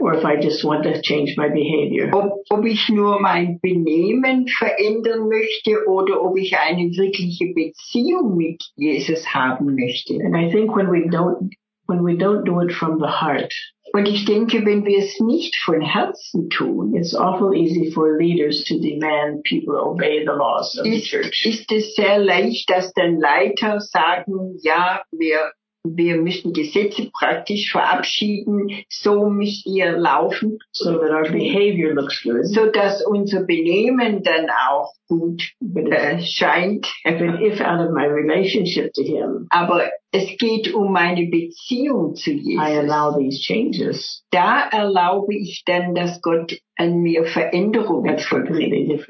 or 0.00 0.14
if 0.14 0.24
I 0.24 0.36
just 0.36 0.64
want 0.64 0.84
to 0.84 1.00
change 1.02 1.34
my 1.36 1.48
behavior. 1.48 2.10
Ob, 2.12 2.42
ob 2.50 2.64
ich 2.64 2.88
nur 2.88 3.20
mein 3.20 3.60
Benehmen 3.60 4.48
verändern 4.48 5.28
möchte 5.28 5.86
oder 5.86 6.22
ob 6.22 6.36
ich 6.36 6.56
eine 6.56 6.90
wirkliche 6.90 7.52
Beziehung 7.54 8.36
mit 8.36 8.62
Jesus 8.76 9.26
haben 9.34 9.74
möchte. 9.74 10.14
And 10.14 10.36
I 10.36 10.50
think 10.50 10.74
when 10.74 10.90
we 10.90 11.08
don't, 11.08 11.50
when 11.88 12.04
we 12.04 12.16
don't 12.16 12.44
do 12.44 12.60
it 12.60 12.72
from 12.72 12.98
the 13.00 13.08
heart, 13.08 13.52
Und 13.94 14.06
ich 14.06 14.26
denke, 14.26 14.66
wenn 14.66 14.84
wir 14.84 14.98
es 14.98 15.18
nicht 15.18 15.56
von 15.64 15.80
Herzen 15.80 16.50
tun, 16.50 16.94
it's 16.94 17.14
awful 17.14 17.54
easy 17.54 17.90
for 17.90 18.18
leaders 18.18 18.62
to 18.64 18.78
demand 18.78 19.42
people 19.44 19.76
obey 19.76 20.20
the 20.26 20.32
laws 20.32 20.78
of 20.78 20.84
the 20.84 20.96
ist, 20.96 21.06
church. 21.06 21.46
ist 21.46 21.72
es 21.72 21.94
sehr 21.94 22.18
leicht, 22.18 22.68
dass 22.68 22.92
dann 22.92 23.18
Leiter 23.18 23.80
sagen, 23.80 24.58
ja, 24.62 25.02
wir, 25.10 25.52
wir 25.96 26.16
müssen 26.16 26.52
Gesetze 26.52 27.10
praktisch 27.12 27.70
verabschieden, 27.70 28.68
so 28.88 29.28
müsst 29.28 29.66
ihr 29.66 29.92
laufen, 29.92 30.58
So 30.72 30.92
that 30.98 31.10
our 31.10 31.22
behavior 31.30 31.94
looks 31.94 32.22
good. 32.22 32.46
so 32.46 32.66
dass 32.66 33.04
unser 33.04 33.44
Benehmen 33.44 34.22
dann 34.22 34.46
auch 34.68 34.92
gut 35.08 35.42
äh, 35.74 36.18
scheint. 36.20 36.86
but 37.04 37.40
if 37.40 37.60
out 37.60 37.80
of 37.80 37.92
my 37.94 38.06
relationship 38.06 38.92
to 38.94 39.02
him, 39.02 39.46
Aber 39.50 39.90
es 40.12 40.36
geht 40.38 40.72
um 40.74 40.92
meine 40.92 41.26
Beziehung 41.26 42.14
zu 42.14 42.30
I 42.30 42.40
Jesus. 42.40 42.64
allow 42.64 43.16
these 43.18 43.40
changes, 43.40 44.24
Da 44.30 44.68
erlaube 44.70 45.34
ich 45.34 45.62
dann, 45.66 45.94
dass 45.94 46.20
Gott 46.22 46.58
an 46.76 46.98
mir 47.00 47.24
Veränderungen 47.24 48.18
vollbringt. 48.18 49.04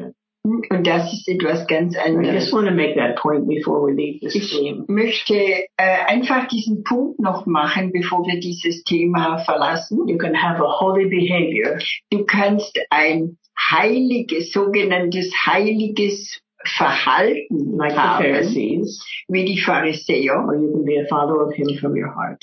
Und 0.44 0.86
das 0.86 1.12
ist 1.12 1.28
etwas 1.28 1.66
ganz 1.66 1.94
I 1.94 1.98
just 1.98 2.16
anderes. 2.16 2.52
want 2.52 2.68
to 2.68 2.74
make 2.74 2.94
that 2.94 3.16
point 3.16 3.46
before 3.48 3.86
we 3.86 3.92
leave 3.92 4.20
this 4.20 4.34
Ich 4.34 4.88
möchte 4.88 5.34
äh, 5.34 5.66
einfach 6.06 6.48
diesen 6.48 6.84
Punkt 6.84 7.20
noch 7.20 7.46
machen, 7.46 7.92
bevor 7.92 8.26
wir 8.26 8.40
dieses 8.40 8.82
Thema 8.84 9.38
verlassen. 9.38 10.06
You 10.06 10.16
can 10.16 10.40
have 10.40 10.62
a 10.62 10.80
holy 10.80 11.06
behavior 11.06 11.78
Du 12.10 12.24
kannst 12.24 12.78
ein 12.90 13.36
heiliges, 13.58 14.52
sogenanntes 14.52 15.32
heiliges 15.46 16.40
Verhalten 16.64 17.76
like 17.76 17.92
the 17.92 17.98
haben, 17.98 18.24
Pharisees, 18.24 19.04
wie 19.28 19.44
die 19.44 19.58
Pharisäer. 19.58 20.44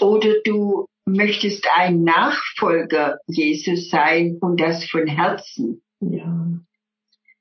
Oder 0.02 0.34
du 0.44 0.86
möchtest 1.06 1.68
ein 1.76 2.04
Nachfolger 2.04 3.18
Jesus 3.28 3.90
sein 3.90 4.38
und 4.42 4.60
das 4.60 4.86
von 4.86 5.08
Herzen. 5.08 5.82
Yeah. 6.02 6.45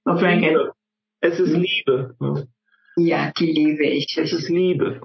Frank, 0.04 0.42
I, 0.42 0.56
Es 1.20 1.40
ist 1.40 1.54
Liebe. 1.54 2.14
Ja, 2.96 3.32
die 3.38 3.50
liebe 3.52 3.84
ich. 3.84 4.16
Es 4.18 4.32
ist 4.32 4.48
Liebe. 4.48 5.00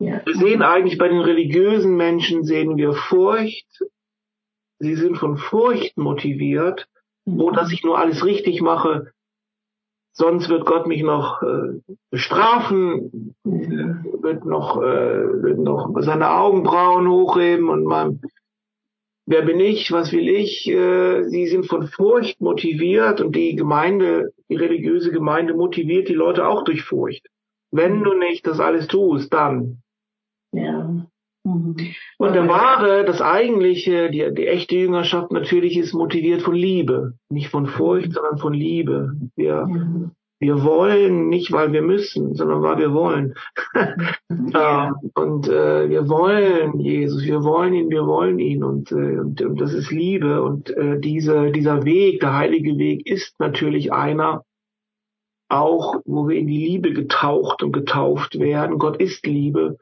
yeah. 0.00 0.20
Wir 0.24 0.34
sehen 0.34 0.62
eigentlich 0.62 0.98
bei 0.98 1.08
den 1.08 1.20
religiösen 1.20 1.96
Menschen 1.96 2.44
sehen 2.44 2.76
wir 2.76 2.92
Furcht. 2.92 3.66
Sie 4.78 4.94
sind 4.96 5.16
von 5.16 5.36
Furcht 5.36 5.96
motiviert. 5.96 6.88
Oh, 7.26 7.50
dass 7.50 7.70
ich 7.72 7.84
nur 7.84 7.98
alles 7.98 8.24
richtig 8.24 8.60
mache. 8.60 9.12
Sonst 10.12 10.48
wird 10.48 10.66
Gott 10.66 10.86
mich 10.86 11.02
noch 11.02 11.40
äh, 11.42 11.80
bestrafen, 12.10 13.34
Mhm. 13.44 14.04
wird 14.20 14.44
noch, 14.44 14.82
äh, 14.82 15.42
wird 15.42 15.58
noch 15.58 15.94
seine 16.00 16.30
Augenbrauen 16.30 17.08
hochheben 17.08 17.68
und 17.68 17.84
man, 17.84 18.20
wer 19.30 19.42
bin 19.42 19.60
ich, 19.60 19.92
was 19.92 20.12
will 20.12 20.28
ich? 20.28 20.68
Äh, 20.68 21.24
sie 21.24 21.46
sind 21.46 21.66
von 21.66 21.86
Furcht 21.86 22.40
motiviert 22.40 23.20
und 23.20 23.34
die 23.34 23.54
Gemeinde, 23.54 24.32
die 24.48 24.56
religiöse 24.56 25.12
Gemeinde 25.12 25.54
motiviert 25.54 26.08
die 26.08 26.14
Leute 26.14 26.46
auch 26.46 26.64
durch 26.64 26.82
Furcht. 26.82 27.26
Wenn 27.70 28.02
du 28.02 28.14
nicht 28.14 28.46
das 28.46 28.58
alles 28.58 28.88
tust, 28.88 29.32
dann. 29.32 29.82
Yeah. 30.52 31.06
Mhm. 31.44 31.76
Und 32.18 32.34
der 32.34 32.48
wahre, 32.48 33.04
das 33.04 33.22
eigentliche, 33.22 34.10
die, 34.10 34.34
die 34.34 34.48
echte 34.48 34.74
Jüngerschaft 34.74 35.30
natürlich 35.30 35.76
ist 35.76 35.94
motiviert 35.94 36.42
von 36.42 36.54
Liebe. 36.54 37.14
Nicht 37.30 37.48
von 37.48 37.66
Furcht, 37.66 38.12
sondern 38.12 38.38
von 38.38 38.52
Liebe. 38.52 39.14
Wir, 39.36 39.64
Mhm. 39.66 40.10
Wir 40.40 40.64
wollen 40.64 41.28
nicht, 41.28 41.52
weil 41.52 41.72
wir 41.72 41.82
müssen, 41.82 42.34
sondern 42.34 42.62
weil 42.62 42.78
wir 42.78 42.94
wollen. 42.94 43.34
ähm, 44.30 44.94
und 45.14 45.48
äh, 45.48 45.90
wir 45.90 46.08
wollen 46.08 46.80
Jesus, 46.80 47.24
wir 47.24 47.44
wollen 47.44 47.74
ihn, 47.74 47.90
wir 47.90 48.06
wollen 48.06 48.38
ihn. 48.38 48.64
Und, 48.64 48.90
äh, 48.90 49.18
und, 49.18 49.42
und 49.42 49.60
das 49.60 49.74
ist 49.74 49.90
Liebe. 49.90 50.42
Und 50.42 50.70
äh, 50.70 50.98
diese, 50.98 51.50
dieser 51.52 51.84
Weg, 51.84 52.20
der 52.20 52.34
heilige 52.34 52.78
Weg, 52.78 53.06
ist 53.06 53.38
natürlich 53.38 53.92
einer, 53.92 54.46
auch 55.50 55.96
wo 56.06 56.26
wir 56.26 56.38
in 56.38 56.46
die 56.46 56.64
Liebe 56.64 56.94
getaucht 56.94 57.62
und 57.62 57.72
getauft 57.72 58.38
werden. 58.38 58.78
Gott 58.78 58.96
ist 58.96 59.26
Liebe. 59.26 59.76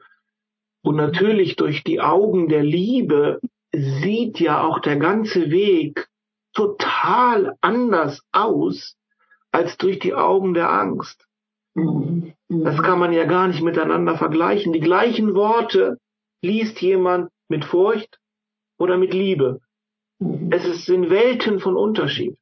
Und 0.81 0.97
natürlich 0.97 1.55
durch 1.55 1.85
die 1.85 2.01
Augen 2.01 2.49
der 2.49 2.63
Liebe 2.63 3.39
sieht 3.71 4.41
ja 4.41 4.61
auch 4.67 4.79
der 4.79 4.97
ganze 4.97 5.51
Weg 5.51 6.09
total 6.53 7.55
anders 7.61 8.21
aus 8.33 8.97
als 9.51 9.77
durch 9.77 9.99
die 9.99 10.13
Augen 10.13 10.53
der 10.53 10.71
Angst. 10.71 11.27
Das 12.49 12.81
kann 12.81 12.99
man 12.99 13.13
ja 13.13 13.25
gar 13.25 13.47
nicht 13.47 13.61
miteinander 13.61 14.17
vergleichen. 14.17 14.73
Die 14.73 14.79
gleichen 14.79 15.35
Worte 15.35 15.97
liest 16.41 16.81
jemand 16.81 17.29
mit 17.47 17.65
Furcht 17.65 18.19
oder 18.77 18.97
mit 18.97 19.13
Liebe. 19.13 19.61
Es 20.49 20.65
in 20.89 21.09
Welten 21.09 21.59
von 21.59 21.75
Unterschied. 21.75 22.37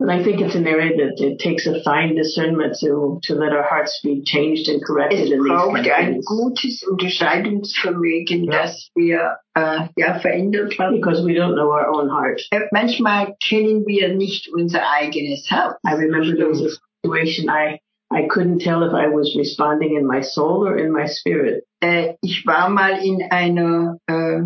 And 0.00 0.12
I 0.12 0.22
think 0.22 0.40
it's 0.40 0.54
an 0.54 0.66
area 0.68 0.94
that 0.96 1.18
it 1.20 1.40
takes 1.40 1.66
a 1.66 1.82
fine 1.82 2.14
discernment 2.14 2.76
to, 2.80 3.18
to 3.24 3.34
let 3.34 3.52
our 3.52 3.64
hearts 3.64 3.98
be 4.04 4.22
changed 4.22 4.68
and 4.68 4.80
corrected 4.84 5.18
Es 5.26 5.30
in 5.32 5.42
these 5.42 5.48
braucht 5.48 5.74
kind 5.74 5.86
of 5.88 5.92
ein 5.92 6.12
things. 6.12 6.26
gutes 6.26 6.82
Unterscheidungsvermögen, 6.88 8.44
Ja. 8.44 8.62
dass 8.62 8.90
wir 8.94 9.36
äh, 9.54 9.88
ja 9.96 10.18
verändert 10.20 10.78
werden. 10.78 11.00
Because 11.00 11.24
we 11.24 11.32
don't 11.34 11.54
know 11.54 11.70
our 11.72 11.88
own 11.90 12.10
heart. 12.10 12.40
Äh, 12.52 12.60
Manchmal 12.70 13.34
kennen 13.42 13.86
wir 13.86 14.14
nicht 14.14 14.48
unser 14.52 14.82
eigenes 14.88 15.50
Herz. 15.50 15.74
I 15.84 15.94
remember 15.94 16.34
there 16.36 16.48
was 16.48 16.62
a 16.62 16.70
situation 17.04 17.48
I, 17.48 17.80
I 18.12 18.28
couldn't 18.28 18.60
tell 18.60 18.82
if 18.84 18.92
I 18.92 19.08
was 19.08 19.34
responding 19.36 19.96
in 19.96 20.06
my 20.06 20.22
soul 20.22 20.66
or 20.66 20.76
in 20.78 20.92
my 20.92 21.06
spirit. 21.08 21.64
Äh, 21.80 22.14
ich 22.22 22.44
war 22.46 22.68
mal 22.68 22.98
in 23.04 23.22
einer 23.30 23.98
äh, 24.06 24.42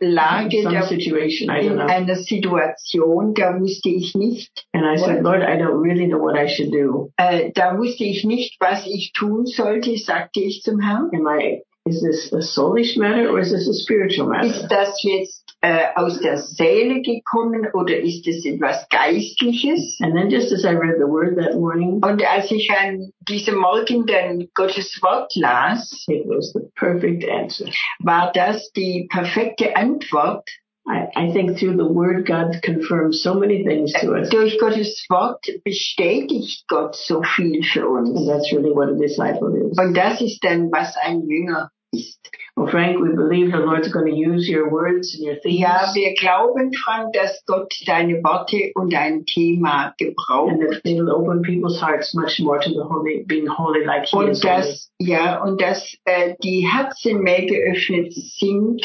Lage, 0.00 0.62
da, 0.62 0.82
situation, 0.82 1.48
in 1.54 1.78
einer 1.80 2.14
Situation, 2.16 3.34
da 3.34 3.58
wusste 3.60 3.88
ich 3.88 4.14
nicht, 4.14 4.66
And 4.72 4.84
I 4.84 4.96
said, 4.96 5.22
Lord, 5.22 5.42
I 5.42 5.56
don't 5.56 5.80
really 5.80 6.06
know 6.06 6.18
what 6.18 6.36
I 6.36 6.46
should 6.48 6.72
do. 6.72 7.10
äh, 7.16 7.50
da 7.54 7.76
wusste 7.78 8.04
ich 8.04 8.24
nicht, 8.24 8.56
was 8.60 8.86
ich 8.86 9.12
tun 9.12 9.46
sollte, 9.46 9.96
sagte 9.96 10.40
ich 10.40 10.62
zum 10.62 10.80
Herrn. 10.80 11.10
Am 11.14 11.26
I, 11.26 11.62
is 11.84 12.00
this 12.02 12.32
a 12.32 12.42
soulish 12.42 12.96
matter 12.98 13.30
or 13.30 13.38
is 13.40 13.50
this 13.50 13.68
a 13.68 13.72
spiritual 13.72 14.30
Ist 14.42 14.62
matter? 14.62 14.68
das 14.68 15.02
jetzt 15.02 15.44
äh, 15.60 15.86
aus 15.96 16.20
der 16.20 16.38
Seele 16.38 17.02
gekommen 17.02 17.66
oder 17.74 17.98
ist 17.98 18.26
es 18.28 18.44
etwas 18.44 18.88
Geistliches? 18.90 19.98
And 20.00 20.14
then 20.14 20.30
just 20.30 20.52
as 20.52 20.64
I 20.64 20.74
read 20.74 20.96
the 20.98 21.06
word 21.08 21.36
that 21.38 21.54
morning, 21.58 22.00
Und 22.02 22.22
als 22.24 22.50
ich 22.50 22.70
an 22.70 23.10
diesem 23.28 23.56
Morgen 23.56 24.06
dann 24.06 24.48
Gottes 24.54 25.00
Wort 25.02 25.32
las, 25.34 26.04
it 26.08 26.24
was 26.26 26.52
the 26.52 26.60
perfect 26.76 27.28
answer. 27.28 27.66
war 28.00 28.30
das 28.32 28.70
die 28.72 29.08
perfekte 29.10 29.74
Antwort. 29.76 30.48
I, 30.90 31.30
think 31.34 31.58
through 31.58 31.76
the 31.76 31.84
Word, 31.84 32.24
God 32.26 32.62
confirms 32.62 33.22
so 33.22 33.34
many 33.34 33.62
things 33.62 33.92
to 34.00 34.14
us. 34.14 34.30
Durch 34.30 34.58
Gottes 34.58 35.04
Wort 35.10 35.44
bestätigt 35.62 36.64
Gott 36.66 36.96
so 36.96 37.20
viel 37.22 37.62
für 37.62 37.82
And 37.86 38.08
uns. 38.08 38.26
that's 38.26 38.50
really 38.52 38.70
what 38.74 38.88
a 38.88 38.94
disciple 38.94 39.54
is. 39.70 39.78
Und 39.78 39.94
das 39.94 40.22
ist 40.22 40.42
dann, 40.42 40.72
was 40.72 40.96
ein 41.02 41.20
Jünger. 41.28 41.70
Well, 42.56 42.68
Frank, 42.70 43.00
we 43.00 43.14
believe 43.14 43.52
the 43.52 43.58
Lord's 43.58 43.90
going 43.92 44.06
to 44.12 44.16
use 44.16 44.48
your 44.48 44.68
words 44.68 45.14
and 45.14 45.24
your 45.24 45.36
themes. 45.36 45.60
Ja, 45.60 45.94
wir 45.94 46.14
glauben, 46.20 46.72
Frank, 46.74 47.12
dass 47.14 47.42
Gott 47.46 47.72
deine 47.86 48.22
Worte 48.24 48.72
und 48.74 48.92
dein 48.92 49.24
Thema 49.26 49.94
gebraucht. 49.98 50.50
and 50.52 50.60
that 50.62 50.80
it'll 50.84 51.10
open 51.10 51.42
people's 51.42 51.80
hearts 51.80 52.14
much 52.14 52.40
more 52.40 52.58
to 52.58 52.68
the 52.70 52.82
holy, 52.84 53.24
being 53.26 53.46
holy 53.46 53.84
like 53.84 54.06
He 54.06 54.16
is 54.18 54.42
Und 54.42 54.44
holy. 54.44 54.56
dass, 54.60 54.90
ja, 54.98 55.42
und 55.42 55.60
dass 55.62 55.96
äh, 56.04 56.34
die 56.42 56.66
Herzen 56.68 57.22
mehr 57.22 57.46
geöffnet 57.46 58.12
sind, 58.12 58.82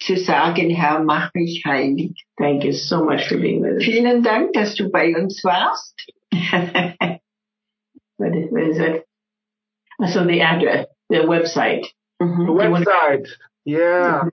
zu 0.00 0.16
sagen, 0.16 0.68
Herr, 0.70 0.98
mach 1.04 1.32
mich 1.32 1.62
heilig. 1.64 2.12
Thank 2.36 2.64
you 2.64 2.72
so 2.72 3.04
much 3.04 3.28
for 3.28 3.38
being 3.38 3.62
with 3.62 3.74
us. 3.76 3.84
Vielen 3.84 4.22
Dank, 4.24 4.52
dass 4.52 4.74
du 4.74 4.90
bei 4.90 5.14
uns 5.16 5.42
warst. 5.44 5.94
What 8.18 8.34
is, 8.36 8.50
what 8.50 8.62
is 8.68 8.78
it? 8.78 9.06
So 10.12 10.24
the 10.24 10.42
address, 10.42 10.86
the 11.08 11.18
website. 11.26 11.86
Mhm. 12.22 12.56
Website. 12.56 13.38
Ja, 13.64 14.28